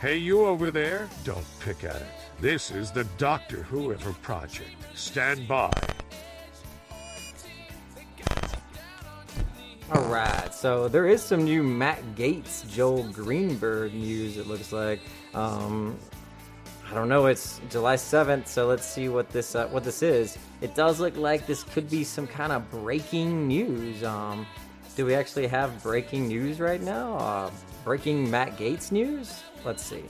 Hey, 0.00 0.16
you 0.16 0.44
over 0.46 0.72
there? 0.72 1.08
Don't 1.22 1.46
pick 1.60 1.84
at 1.84 1.94
it. 1.94 2.08
This 2.40 2.72
is 2.72 2.90
the 2.90 3.04
Doctor 3.18 3.62
Who 3.62 3.82
Whoever 3.82 4.14
project. 4.14 4.74
Stand 4.96 5.46
by. 5.46 5.70
Alright, 9.90 10.54
so 10.54 10.86
there 10.86 11.06
is 11.06 11.22
some 11.22 11.44
new 11.44 11.62
Matt 11.62 12.02
Gaetz, 12.14 12.68
Joel 12.70 13.04
Greenberg 13.04 13.94
news, 13.94 14.36
it 14.36 14.46
looks 14.46 14.70
like. 14.70 15.00
Um, 15.32 15.98
I 16.90 16.94
don't 16.94 17.08
know. 17.08 17.26
It's 17.26 17.60
July 17.70 17.96
7th, 17.96 18.48
so 18.48 18.66
let's 18.66 18.86
see 18.86 19.08
what 19.08 19.30
this 19.30 19.54
uh, 19.54 19.66
what 19.68 19.84
this 19.84 20.02
is. 20.02 20.36
It 20.60 20.74
does 20.74 21.00
look 21.00 21.16
like 21.16 21.46
this 21.46 21.62
could 21.62 21.88
be 21.88 22.04
some 22.04 22.26
kind 22.26 22.52
of 22.52 22.70
breaking 22.70 23.46
news. 23.48 24.04
Um, 24.04 24.46
do 24.94 25.06
we 25.06 25.14
actually 25.14 25.46
have 25.46 25.82
breaking 25.82 26.28
news 26.28 26.60
right 26.60 26.82
now? 26.82 27.16
Uh, 27.16 27.50
breaking 27.84 28.30
Matt 28.30 28.58
Gaetz 28.58 28.92
news? 28.92 29.42
Let's 29.64 29.82
see. 29.82 30.04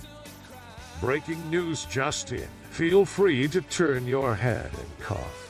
Breaking 1.00 1.50
news 1.50 1.84
Justin. 1.84 2.48
Feel 2.70 3.04
free 3.04 3.46
to 3.48 3.60
turn 3.60 4.06
your 4.06 4.34
head 4.34 4.70
and 4.72 4.98
cough. 4.98 5.47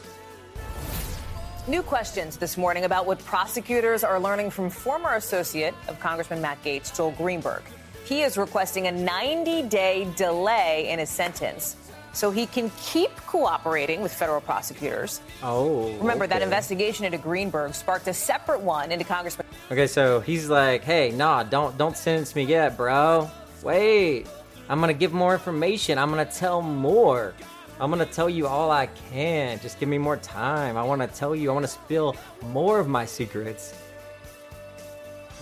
New 1.68 1.82
questions 1.82 2.38
this 2.38 2.56
morning 2.56 2.84
about 2.84 3.04
what 3.04 3.22
prosecutors 3.26 4.02
are 4.02 4.18
learning 4.18 4.48
from 4.48 4.70
former 4.70 5.16
associate 5.16 5.74
of 5.86 6.00
Congressman 6.00 6.40
Matt 6.40 6.64
Gaetz, 6.64 6.96
Joel 6.96 7.10
Greenberg. 7.10 7.62
He 8.06 8.22
is 8.22 8.38
requesting 8.38 8.86
a 8.86 8.92
90 8.92 9.64
day 9.64 10.08
delay 10.16 10.88
in 10.88 10.98
his 10.98 11.10
sentence 11.10 11.76
so 12.14 12.30
he 12.30 12.46
can 12.46 12.70
keep 12.80 13.14
cooperating 13.26 14.00
with 14.00 14.14
federal 14.14 14.40
prosecutors. 14.40 15.20
Oh. 15.42 15.92
Remember, 15.98 16.24
okay. 16.24 16.38
that 16.38 16.42
investigation 16.42 17.04
into 17.04 17.18
Greenberg 17.18 17.74
sparked 17.74 18.08
a 18.08 18.14
separate 18.14 18.62
one 18.62 18.90
into 18.90 19.04
Congressman. 19.04 19.46
Okay, 19.70 19.86
so 19.86 20.20
he's 20.20 20.48
like, 20.48 20.84
hey, 20.84 21.10
nah, 21.10 21.42
don't, 21.42 21.76
don't 21.76 21.98
sentence 21.98 22.34
me 22.34 22.44
yet, 22.44 22.78
bro. 22.78 23.30
Wait. 23.62 24.26
I'm 24.70 24.80
going 24.80 24.88
to 24.88 24.98
give 24.98 25.12
more 25.12 25.34
information. 25.34 25.98
I'm 25.98 26.10
going 26.10 26.26
to 26.26 26.32
tell 26.32 26.62
more. 26.62 27.34
I'm 27.80 27.92
to 27.92 28.06
tell 28.06 28.28
you 28.28 28.46
all 28.46 28.70
I 28.70 28.86
can. 29.10 29.60
Just 29.60 29.78
give 29.78 29.88
me 29.88 29.98
more 29.98 30.16
time. 30.16 30.76
I 30.76 30.82
want 30.82 31.00
to 31.00 31.08
tell 31.08 31.34
you, 31.34 31.50
I 31.50 31.54
want 31.54 31.64
to 31.64 31.70
spill 31.70 32.16
more 32.42 32.80
of 32.80 32.88
my 32.88 33.04
secrets 33.04 33.74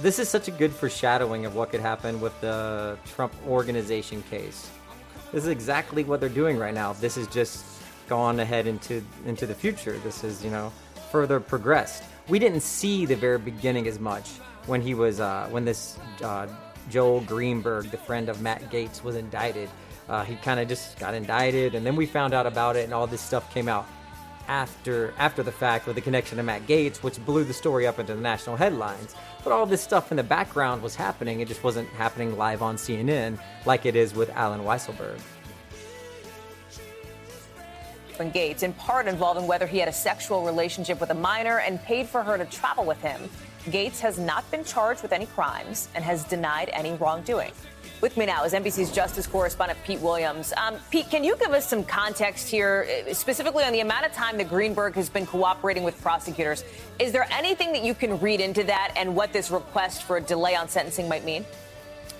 this 0.00 0.18
is 0.18 0.28
such 0.28 0.48
a 0.48 0.50
good 0.50 0.72
foreshadowing 0.72 1.46
of 1.46 1.54
what 1.54 1.70
could 1.70 1.80
happen 1.80 2.20
with 2.20 2.38
the 2.40 2.98
Trump 3.06 3.34
organization 3.46 4.22
case. 4.24 4.70
This 5.32 5.44
is 5.44 5.48
exactly 5.48 6.04
what 6.04 6.20
they're 6.20 6.28
doing 6.28 6.58
right 6.58 6.74
now. 6.74 6.92
This 6.92 7.16
is 7.16 7.26
just 7.28 7.64
gone 8.08 8.38
ahead 8.40 8.66
into 8.66 9.02
into 9.24 9.46
the 9.46 9.54
future. 9.54 9.98
This 9.98 10.22
is, 10.22 10.44
you 10.44 10.50
know, 10.50 10.72
further 11.10 11.40
progressed. 11.40 12.04
We 12.28 12.38
didn't 12.38 12.60
see 12.60 13.06
the 13.06 13.16
very 13.16 13.38
beginning 13.38 13.86
as 13.86 13.98
much 13.98 14.28
when 14.66 14.82
he 14.82 14.94
was 14.94 15.18
uh, 15.20 15.48
when 15.50 15.64
this 15.64 15.98
uh, 16.22 16.46
Joel 16.90 17.22
Greenberg, 17.22 17.90
the 17.90 17.96
friend 17.96 18.28
of 18.28 18.42
Matt 18.42 18.70
Gaetz, 18.70 19.02
was 19.02 19.16
indicted. 19.16 19.70
Uh, 20.08 20.24
he 20.24 20.36
kind 20.36 20.60
of 20.60 20.68
just 20.68 20.98
got 20.98 21.14
indicted, 21.14 21.74
and 21.74 21.84
then 21.84 21.96
we 21.96 22.06
found 22.06 22.32
out 22.32 22.46
about 22.46 22.76
it, 22.76 22.84
and 22.84 22.94
all 22.94 23.06
this 23.06 23.20
stuff 23.20 23.52
came 23.52 23.68
out 23.68 23.86
after 24.48 25.12
after 25.18 25.42
the 25.42 25.50
fact 25.50 25.86
with 25.86 25.96
the 25.96 26.00
connection 26.00 26.36
to 26.36 26.42
Matt 26.42 26.66
Gaetz, 26.66 27.02
which 27.02 27.24
blew 27.24 27.42
the 27.42 27.52
story 27.52 27.86
up 27.86 27.98
into 27.98 28.14
the 28.14 28.20
national 28.20 28.56
headlines. 28.56 29.16
But 29.42 29.52
all 29.52 29.66
this 29.66 29.82
stuff 29.82 30.12
in 30.12 30.16
the 30.16 30.22
background 30.22 30.82
was 30.82 30.94
happening; 30.94 31.40
it 31.40 31.48
just 31.48 31.64
wasn't 31.64 31.88
happening 31.90 32.36
live 32.36 32.62
on 32.62 32.76
CNN 32.76 33.38
like 33.64 33.84
it 33.84 33.96
is 33.96 34.14
with 34.14 34.30
Allen 34.30 34.60
Weisselberg. 34.60 35.20
When 38.16 38.32
Gaetz, 38.32 38.62
in 38.62 38.72
part 38.72 39.08
involving 39.08 39.46
whether 39.46 39.66
he 39.66 39.78
had 39.78 39.88
a 39.88 39.92
sexual 39.92 40.44
relationship 40.44 41.00
with 41.00 41.10
a 41.10 41.14
minor 41.14 41.58
and 41.58 41.82
paid 41.82 42.06
for 42.06 42.22
her 42.22 42.38
to 42.38 42.46
travel 42.46 42.84
with 42.84 43.00
him. 43.02 43.28
Gaetz 43.66 43.98
has 43.98 44.16
not 44.16 44.48
been 44.52 44.64
charged 44.64 45.02
with 45.02 45.12
any 45.12 45.26
crimes 45.26 45.88
and 45.94 46.04
has 46.04 46.22
denied 46.24 46.70
any 46.72 46.94
wrongdoing. 46.94 47.50
With 48.02 48.18
me 48.18 48.26
now 48.26 48.44
is 48.44 48.52
NBC's 48.52 48.92
justice 48.92 49.26
correspondent 49.26 49.78
Pete 49.84 50.00
Williams. 50.00 50.52
Um, 50.58 50.76
Pete, 50.90 51.08
can 51.08 51.24
you 51.24 51.34
give 51.38 51.52
us 51.52 51.66
some 51.66 51.82
context 51.82 52.46
here, 52.46 52.86
uh, 53.08 53.14
specifically 53.14 53.64
on 53.64 53.72
the 53.72 53.80
amount 53.80 54.04
of 54.04 54.12
time 54.12 54.36
that 54.36 54.50
Greenberg 54.50 54.94
has 54.96 55.08
been 55.08 55.24
cooperating 55.24 55.82
with 55.82 55.98
prosecutors? 56.02 56.62
Is 56.98 57.12
there 57.12 57.26
anything 57.30 57.72
that 57.72 57.82
you 57.82 57.94
can 57.94 58.20
read 58.20 58.42
into 58.42 58.64
that 58.64 58.92
and 58.96 59.16
what 59.16 59.32
this 59.32 59.50
request 59.50 60.02
for 60.02 60.18
a 60.18 60.20
delay 60.20 60.54
on 60.54 60.68
sentencing 60.68 61.08
might 61.08 61.24
mean? 61.24 61.46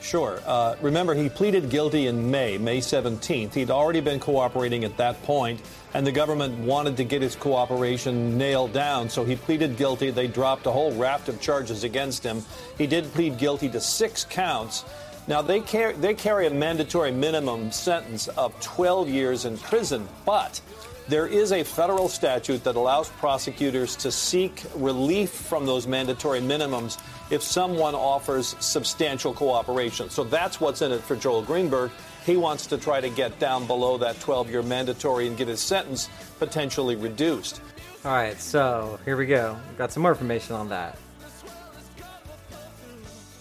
Sure. 0.01 0.41
Uh, 0.47 0.77
remember, 0.81 1.14
he 1.14 1.29
pleaded 1.29 1.68
guilty 1.68 2.07
in 2.07 2.31
May, 2.31 2.57
May 2.57 2.79
17th. 2.79 3.53
He'd 3.53 3.70
already 3.70 4.01
been 4.01 4.20
cooperating 4.20 4.85
at 4.85 4.97
that 4.97 5.20
point, 5.24 5.61
and 5.95 6.07
the 6.07 6.12
government 6.12 6.57
wanted 6.59 6.97
to 6.99 7.05
get 7.05 7.22
his 7.22 7.35
cooperation 7.35 8.39
nailed 8.39 8.72
down, 8.72 9.11
so 9.11 9.24
he 9.24 9.37
pleaded 9.37 9.77
guilty. 9.77 10.11
They 10.11 10.27
dropped 10.27 10.66
a 10.66 10.70
whole 10.70 10.93
raft 10.93 11.29
of 11.29 11.41
charges 11.41 11.83
against 11.83 12.22
him. 12.22 12.43
He 12.79 12.87
did 12.87 13.05
plead 13.12 13.37
guilty 13.37 13.68
to 13.70 13.81
six 13.81 14.24
counts. 14.24 14.85
Now, 15.29 15.43
they, 15.43 15.61
car- 15.61 15.93
they 15.93 16.14
carry 16.14 16.47
a 16.47 16.51
mandatory 16.51 17.11
minimum 17.11 17.72
sentence 17.72 18.29
of 18.29 18.59
12 18.61 19.09
years 19.09 19.45
in 19.45 19.59
prison, 19.59 20.09
but 20.24 20.61
there 21.09 21.27
is 21.27 21.53
a 21.53 21.62
federal 21.62 22.09
statute 22.09 22.62
that 22.64 22.77
allows 22.77 23.09
prosecutors 23.09 23.97
to 23.97 24.11
seek 24.11 24.62
relief 24.74 25.31
from 25.31 25.66
those 25.66 25.87
mandatory 25.87 26.41
minimums 26.41 27.01
if 27.31 27.43
someone 27.43 27.95
offers 27.95 28.57
substantial 28.61 29.33
cooperation. 29.33 30.11
So 30.11 30.24
that's 30.24 30.61
what's 30.61 30.83
in 30.83 30.93
it 30.93 31.01
for 31.01 31.16
Joel 31.16 31.43
Greenberg. 31.43 31.91
He 32.24 32.37
wants 32.37 32.66
to 32.66 32.79
try 32.79 33.01
to 33.01 33.09
get 33.09 33.39
down 33.39 33.66
below 33.66 33.99
that 33.99 34.18
12 34.20 34.51
year 34.51 34.62
mandatory 34.62 35.27
and 35.29 35.37
get 35.37 35.49
his 35.49 35.61
sentence 35.61 36.09
potentially 36.39 36.97
reduced. 36.97 37.61
All 38.05 38.12
right, 38.12 38.41
so 38.41 38.99
here 39.05 39.16
we 39.16 39.27
go. 39.27 39.57
Got 39.79 39.93
some 39.93 40.03
more 40.03 40.12
information 40.12 40.55
on 40.55 40.68
that. 40.68 40.99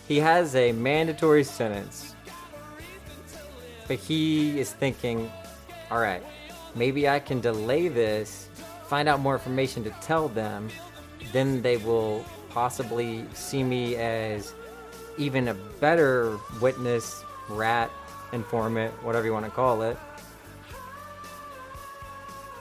He 0.07 0.17
has 0.19 0.55
a 0.55 0.71
mandatory 0.71 1.43
sentence, 1.43 2.15
but 3.87 3.97
he 3.97 4.59
is 4.59 4.71
thinking, 4.71 5.31
all 5.89 5.99
right, 5.99 6.23
maybe 6.75 7.09
I 7.09 7.19
can 7.19 7.41
delay 7.41 7.87
this, 7.87 8.49
find 8.87 9.09
out 9.09 9.19
more 9.19 9.33
information 9.33 9.83
to 9.83 9.89
tell 10.01 10.27
them, 10.27 10.69
then 11.33 11.61
they 11.61 11.77
will 11.77 12.23
possibly 12.49 13.25
see 13.33 13.63
me 13.63 13.95
as 13.95 14.53
even 15.17 15.47
a 15.47 15.53
better 15.53 16.37
witness, 16.61 17.23
rat, 17.49 17.89
informant, 18.31 18.93
whatever 19.03 19.25
you 19.25 19.33
want 19.33 19.45
to 19.45 19.51
call 19.51 19.81
it. 19.81 19.97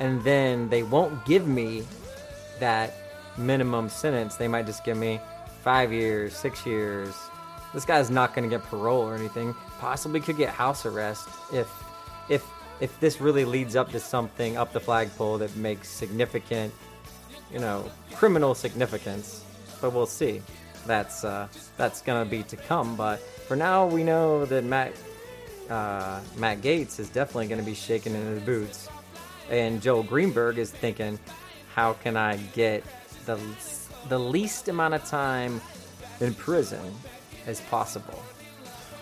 And 0.01 0.23
then 0.25 0.69
they 0.71 0.83
won't 0.83 1.25
give 1.25 1.47
me 1.47 1.85
that 2.59 2.95
minimum 3.37 3.89
sentence. 3.89 4.37
They 4.37 4.49
might 4.49 4.67
just 4.67 4.85
give 4.85 4.97
me 4.97 5.21
five 5.63 5.93
years, 5.93 6.35
six 6.35 6.67
years. 6.67 7.15
This 7.75 7.85
guy's 7.85 8.09
not 8.09 8.35
going 8.35 8.49
to 8.49 8.57
get 8.57 8.65
parole 8.67 9.03
or 9.03 9.15
anything. 9.17 9.55
Possibly 9.81 10.21
could 10.21 10.37
get 10.37 10.51
house 10.51 10.87
arrest 10.87 11.29
if, 11.53 11.69
if, 12.29 12.47
if 12.81 12.99
this 13.01 13.21
really 13.21 13.45
leads 13.45 13.75
up 13.75 13.91
to 13.91 14.01
something 14.01 14.57
up 14.57 14.73
the 14.73 14.81
flagpole 14.81 15.39
that 15.39 15.55
makes 15.57 15.89
significant, 15.89 16.73
you 17.53 17.59
know, 17.59 17.91
criminal 18.13 18.55
significance. 18.55 19.45
But 19.81 19.93
we'll 19.93 20.07
see. 20.07 20.41
That's 20.87 21.25
uh, 21.25 21.49
that's 21.77 22.03
gonna 22.03 22.25
be 22.25 22.43
to 22.45 22.57
come. 22.57 22.97
But 22.97 23.21
for 23.21 23.57
now, 23.57 23.87
we 23.87 24.05
know 24.05 24.45
that 24.45 24.65
Matt 24.65 24.93
uh, 25.71 26.21
Matt 26.37 26.61
Gaetz 26.61 27.01
is 27.01 27.09
definitely 27.09 27.47
going 27.47 27.61
to 27.61 27.65
be 27.65 27.75
shaking 27.75 28.15
in 28.15 28.23
his 28.27 28.43
boots, 28.43 28.89
and 29.51 29.81
Joel 29.81 30.03
Greenberg 30.03 30.59
is 30.59 30.71
thinking, 30.71 31.19
how 31.75 31.95
can 31.95 32.17
I 32.17 32.37
get 32.55 32.85
the 33.25 33.41
the 34.09 34.19
least 34.19 34.69
amount 34.69 34.95
of 34.95 35.05
time 35.07 35.61
in 36.21 36.35
prison 36.35 36.93
as 37.47 37.61
possible? 37.63 38.23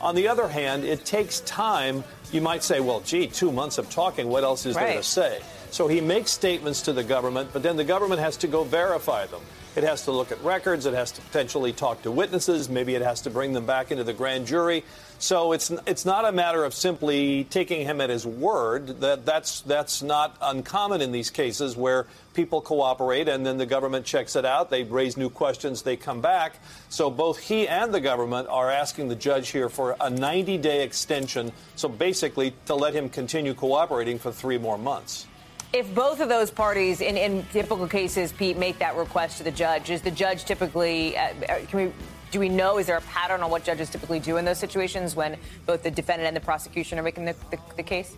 On 0.01 0.15
the 0.15 0.27
other 0.27 0.49
hand, 0.49 0.85
it 0.85 1.05
takes 1.05 1.41
time. 1.41 2.03
You 2.33 2.41
might 2.41 2.63
say, 2.63 2.81
well, 2.81 3.01
gee, 3.01 3.29
two 3.29 3.53
months 3.53 3.79
of 3.79 3.89
talking, 3.89 4.29
what 4.29 4.43
else 4.43 4.67
is 4.67 4.75
there 4.75 4.97
to 4.97 5.03
say? 5.03 5.41
So 5.71 5.87
he 5.87 6.01
makes 6.01 6.31
statements 6.31 6.83
to 6.83 6.93
the 6.93 7.05
government, 7.05 7.51
but 7.53 7.63
then 7.63 7.77
the 7.77 7.85
government 7.85 8.21
has 8.21 8.37
to 8.39 8.49
go 8.49 8.65
verify 8.65 9.27
them. 9.27 9.41
It 9.75 9.85
has 9.85 10.05
to 10.05 10.13
look 10.13 10.33
at 10.33 10.43
records, 10.43 10.85
it 10.85 10.93
has 10.93 11.13
to 11.13 11.23
potentially 11.23 11.73
talk 11.73 12.03
to 12.03 12.11
witnesses, 12.11 12.69
maybe 12.69 12.95
it 12.95 13.01
has 13.01 13.23
to 13.23 13.31
bring 13.31 13.55
them 13.55 13.65
back 13.65 13.91
into 13.91 14.05
the 14.05 14.13
grand 14.13 14.47
jury. 14.47 14.85
So 15.23 15.53
it's 15.53 15.71
it's 15.87 16.05
not 16.05 16.25
a 16.25 16.33
matter 16.33 16.65
of 16.65 16.75
simply 16.75 17.45
taking 17.45 17.87
him 17.87 18.01
at 18.01 18.11
his 18.11 18.27
word. 18.27 19.01
That 19.03 19.25
that's 19.25 19.61
that's 19.61 20.03
not 20.03 20.37
uncommon 20.43 21.01
in 21.01 21.13
these 21.13 21.31
cases 21.31 21.77
where 21.77 22.09
people 22.35 22.61
cooperate 22.61 23.29
and 23.29 23.47
then 23.47 23.57
the 23.57 23.65
government 23.65 24.05
checks 24.05 24.35
it 24.35 24.45
out, 24.45 24.69
they 24.69 24.83
raise 24.83 25.17
new 25.17 25.31
questions, 25.31 25.83
they 25.83 25.97
come 25.97 26.21
back. 26.21 26.57
So 26.89 27.09
both 27.09 27.39
he 27.39 27.69
and 27.69 27.95
the 27.95 28.01
government 28.01 28.49
are 28.49 28.69
asking 28.69 29.07
the 29.07 29.15
judge 29.15 29.51
here 29.51 29.69
for 29.69 29.93
a 29.93 30.11
90-day 30.11 30.83
extension, 30.83 31.53
so 31.77 31.89
basically 31.89 32.53
to 32.67 32.75
let 32.75 32.93
him 32.93 33.09
continue 33.09 33.55
cooperating 33.55 34.19
for 34.19 34.33
3 34.33 34.59
more 34.59 34.77
months. 34.77 35.29
If 35.73 35.95
both 35.95 36.21
of 36.21 36.29
those 36.29 36.51
parties, 36.51 37.01
in, 37.01 37.17
in 37.17 37.47
typical 37.53 37.87
cases, 37.87 38.33
Pete, 38.33 38.59
make 38.59 38.81
that 38.81 38.97
request 38.97 39.39
to 39.39 39.45
the 39.45 39.53
judge, 39.53 39.89
is 39.89 40.03
the 40.03 40.11
judge 40.11 40.45
typically, 40.45 41.17
uh, 41.17 41.33
can 41.69 41.79
we, 41.79 41.93
do 42.33 42.41
we 42.41 42.49
know, 42.49 42.79
is 42.79 42.87
there 42.87 42.97
a 42.97 43.03
pattern 43.03 43.43
on 43.43 43.51
what 43.51 43.63
judges 43.63 43.91
typically 43.91 44.19
do 44.19 44.39
in 44.39 44.45
those 44.45 44.59
situations 44.59 45.15
when 45.15 45.37
both 45.67 45.83
the 45.85 45.91
defendant 45.91 46.27
and 46.27 46.37
the 46.37 46.41
prosecution 46.41 46.99
are 46.99 47.03
making 47.03 47.27
the, 47.27 47.37
the, 47.51 47.59
the 47.77 47.83
case? 47.83 48.17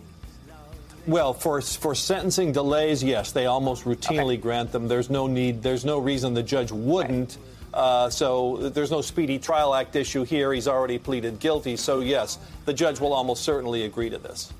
Well, 1.05 1.33
for 1.33 1.61
for 1.61 1.93
sentencing 1.93 2.51
delays, 2.51 3.03
yes, 3.03 3.31
they 3.31 3.45
almost 3.45 3.83
routinely 3.83 4.41
grant 4.41 4.71
them. 4.71 4.87
There's 4.87 5.11
no 5.11 5.27
need. 5.27 5.61
There's 5.61 5.85
no 5.85 5.99
reason 5.99 6.33
the 6.33 6.41
judge 6.41 6.71
wouldn't. 6.71 7.37
Uh, 7.71 8.09
so 8.09 8.69
there's 8.69 8.89
no 8.89 9.01
speedy 9.01 9.37
trial 9.37 9.75
act 9.75 9.95
issue 9.95 10.23
here. 10.23 10.51
He's 10.51 10.67
already 10.67 10.97
pleaded 10.97 11.39
guilty. 11.39 11.75
So 11.75 11.99
yes, 11.99 12.39
the 12.63 12.73
judge 12.73 12.99
will 12.99 13.13
almost 13.13 13.43
certainly 13.43 13.83
agree 13.83 14.09
to 14.09 14.17
this. 14.17 14.51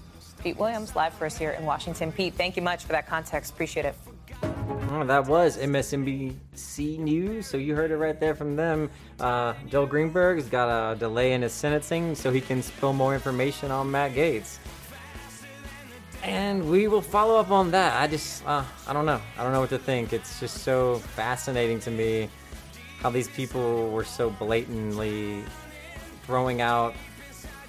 Pete 0.44 0.58
Williams, 0.58 0.96
live 0.96 1.14
for 1.14 1.26
us 1.26 1.36
here 1.36 1.52
in 1.52 1.66
Washington. 1.66 2.12
Pete, 2.12 2.36
thank 2.36 2.56
you 2.56 2.62
much 2.62 2.84
for 2.84 2.92
that 2.92 3.08
context. 3.08 3.52
Appreciate 3.54 3.86
it. 3.86 3.96
Oh, 4.44 5.04
that 5.06 5.26
was 5.28 5.58
MSNBC 5.58 7.00
News. 7.00 7.48
So 7.48 7.58
you 7.58 7.76
heard 7.76 7.92
it 7.92 7.98
right 7.98 8.20
there 8.20 8.36
from 8.36 8.56
them. 8.56 8.90
Uh, 9.20 9.54
Joel 9.68 9.86
Greenberg 9.86 10.38
has 10.38 10.48
got 10.48 10.70
a 10.70 10.96
delay 10.96 11.34
in 11.34 11.42
his 11.42 11.54
sentencing 11.54 12.16
so 12.16 12.32
he 12.32 12.42
can 12.42 12.62
spill 12.62 12.94
more 12.94 13.14
information 13.14 13.72
on 13.72 13.92
Matt 13.92 14.14
Gaetz. 14.14 14.58
And 16.24 16.70
we 16.70 16.88
will 16.88 17.02
follow 17.02 17.38
up 17.40 17.52
on 17.52 17.72
that. 17.72 18.02
I 18.02 18.08
just, 18.08 18.46
uh, 18.48 18.64
I 18.88 18.94
don't 18.94 19.06
know. 19.06 19.22
I 19.38 19.44
don't 19.44 19.52
know 19.52 19.60
what 19.60 19.70
to 19.70 19.78
think. 19.78 20.12
It's 20.14 20.40
just 20.40 20.60
so 20.60 20.96
fascinating 20.98 21.80
to 21.82 21.92
me 21.92 22.30
how 23.00 23.10
these 23.10 23.28
people 23.28 23.92
were 23.92 24.04
so 24.04 24.32
blatantly 24.32 25.44
throwing 26.24 26.62
out 26.62 26.96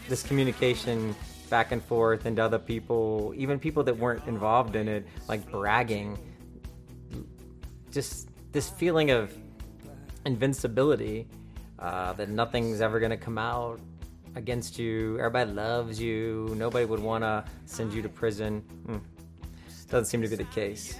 this 0.08 0.22
communication 0.22 1.14
back 1.50 1.72
and 1.72 1.82
forth 1.82 2.24
into 2.24 2.42
other 2.42 2.58
people, 2.58 3.34
even 3.36 3.58
people 3.58 3.82
that 3.82 3.96
weren't 3.96 4.26
involved 4.26 4.76
in 4.76 4.88
it, 4.88 5.06
like 5.28 5.48
bragging. 5.50 6.18
Just 7.96 8.28
this 8.52 8.68
feeling 8.68 9.10
of 9.10 9.32
invincibility 10.26 11.26
uh, 11.78 12.12
that 12.12 12.28
nothing's 12.28 12.82
ever 12.82 13.00
going 13.00 13.10
to 13.10 13.16
come 13.16 13.38
out 13.38 13.80
against 14.34 14.78
you. 14.78 15.18
Everybody 15.18 15.52
loves 15.52 15.98
you. 15.98 16.54
Nobody 16.58 16.84
would 16.84 17.00
want 17.00 17.24
to 17.24 17.42
send 17.64 17.94
you 17.94 18.02
to 18.02 18.08
prison. 18.10 18.60
Hmm. 18.84 18.98
Doesn't 19.88 20.04
seem 20.10 20.20
to 20.20 20.28
be 20.28 20.36
the 20.36 20.44
case. 20.44 20.98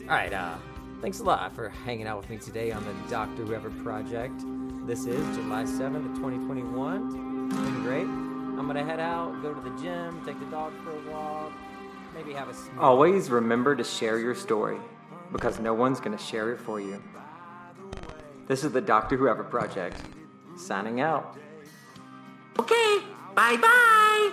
All 0.00 0.08
right. 0.08 0.32
Uh, 0.32 0.56
thanks 1.00 1.20
a 1.20 1.22
lot 1.22 1.54
for 1.54 1.68
hanging 1.68 2.08
out 2.08 2.16
with 2.16 2.28
me 2.28 2.38
today 2.38 2.72
on 2.72 2.84
the 2.84 2.94
Doctor 3.08 3.44
Whoever 3.44 3.70
project. 3.70 4.42
This 4.88 5.06
is 5.06 5.36
July 5.36 5.62
7th, 5.62 6.16
2021. 6.16 7.48
Been 7.48 7.82
great. 7.84 8.02
I'm 8.02 8.64
going 8.64 8.74
to 8.74 8.84
head 8.84 8.98
out, 8.98 9.40
go 9.40 9.54
to 9.54 9.60
the 9.60 9.80
gym, 9.80 10.20
take 10.26 10.40
the 10.40 10.46
dog 10.46 10.72
for 10.82 10.90
a 10.90 11.12
walk, 11.12 11.52
maybe 12.12 12.32
have 12.32 12.48
a. 12.48 12.80
Always 12.80 13.30
remember 13.30 13.76
to 13.76 13.84
share 13.84 14.18
your 14.18 14.34
story 14.34 14.80
because 15.34 15.58
no 15.58 15.74
one's 15.74 15.98
going 15.98 16.16
to 16.16 16.24
share 16.24 16.52
it 16.52 16.60
for 16.60 16.80
you. 16.80 17.02
This 18.46 18.62
is 18.62 18.70
the 18.70 18.80
Doctor 18.80 19.16
Whoever 19.16 19.42
Project, 19.42 20.00
signing 20.56 21.00
out. 21.00 21.36
Okay, 22.56 23.00
bye 23.34 23.56
bye. 23.56 24.30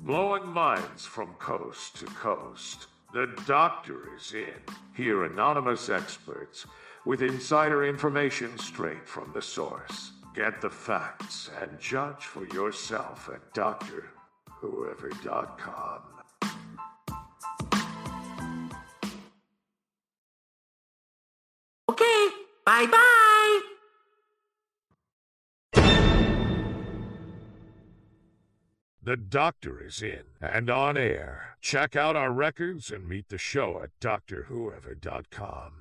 Blowing 0.00 0.48
minds 0.48 1.06
from 1.06 1.28
coast 1.34 1.98
to 2.00 2.06
coast. 2.06 2.88
The 3.12 3.32
doctor 3.46 4.16
is 4.16 4.34
in. 4.34 4.52
Hear 4.96 5.24
anonymous 5.24 5.88
experts 5.88 6.66
with 7.04 7.22
insider 7.22 7.84
information 7.84 8.58
straight 8.58 9.06
from 9.06 9.30
the 9.32 9.42
source. 9.42 10.10
Get 10.34 10.60
the 10.60 10.70
facts 10.70 11.50
and 11.60 11.78
judge 11.78 12.24
for 12.24 12.44
yourself 12.46 13.30
at 13.32 13.54
drwhoever.com. 13.54 16.00
Okay, 21.90 22.28
bye 22.64 22.86
bye. 22.86 23.24
The 29.04 29.18
doctor 29.18 29.84
is 29.84 30.02
in 30.02 30.22
and 30.40 30.70
on 30.70 30.96
air. 30.96 31.58
Check 31.60 31.94
out 31.94 32.16
our 32.16 32.32
records 32.32 32.90
and 32.90 33.06
meet 33.06 33.28
the 33.28 33.36
show 33.36 33.82
at 33.82 33.90
drwhoever.com. 34.00 35.74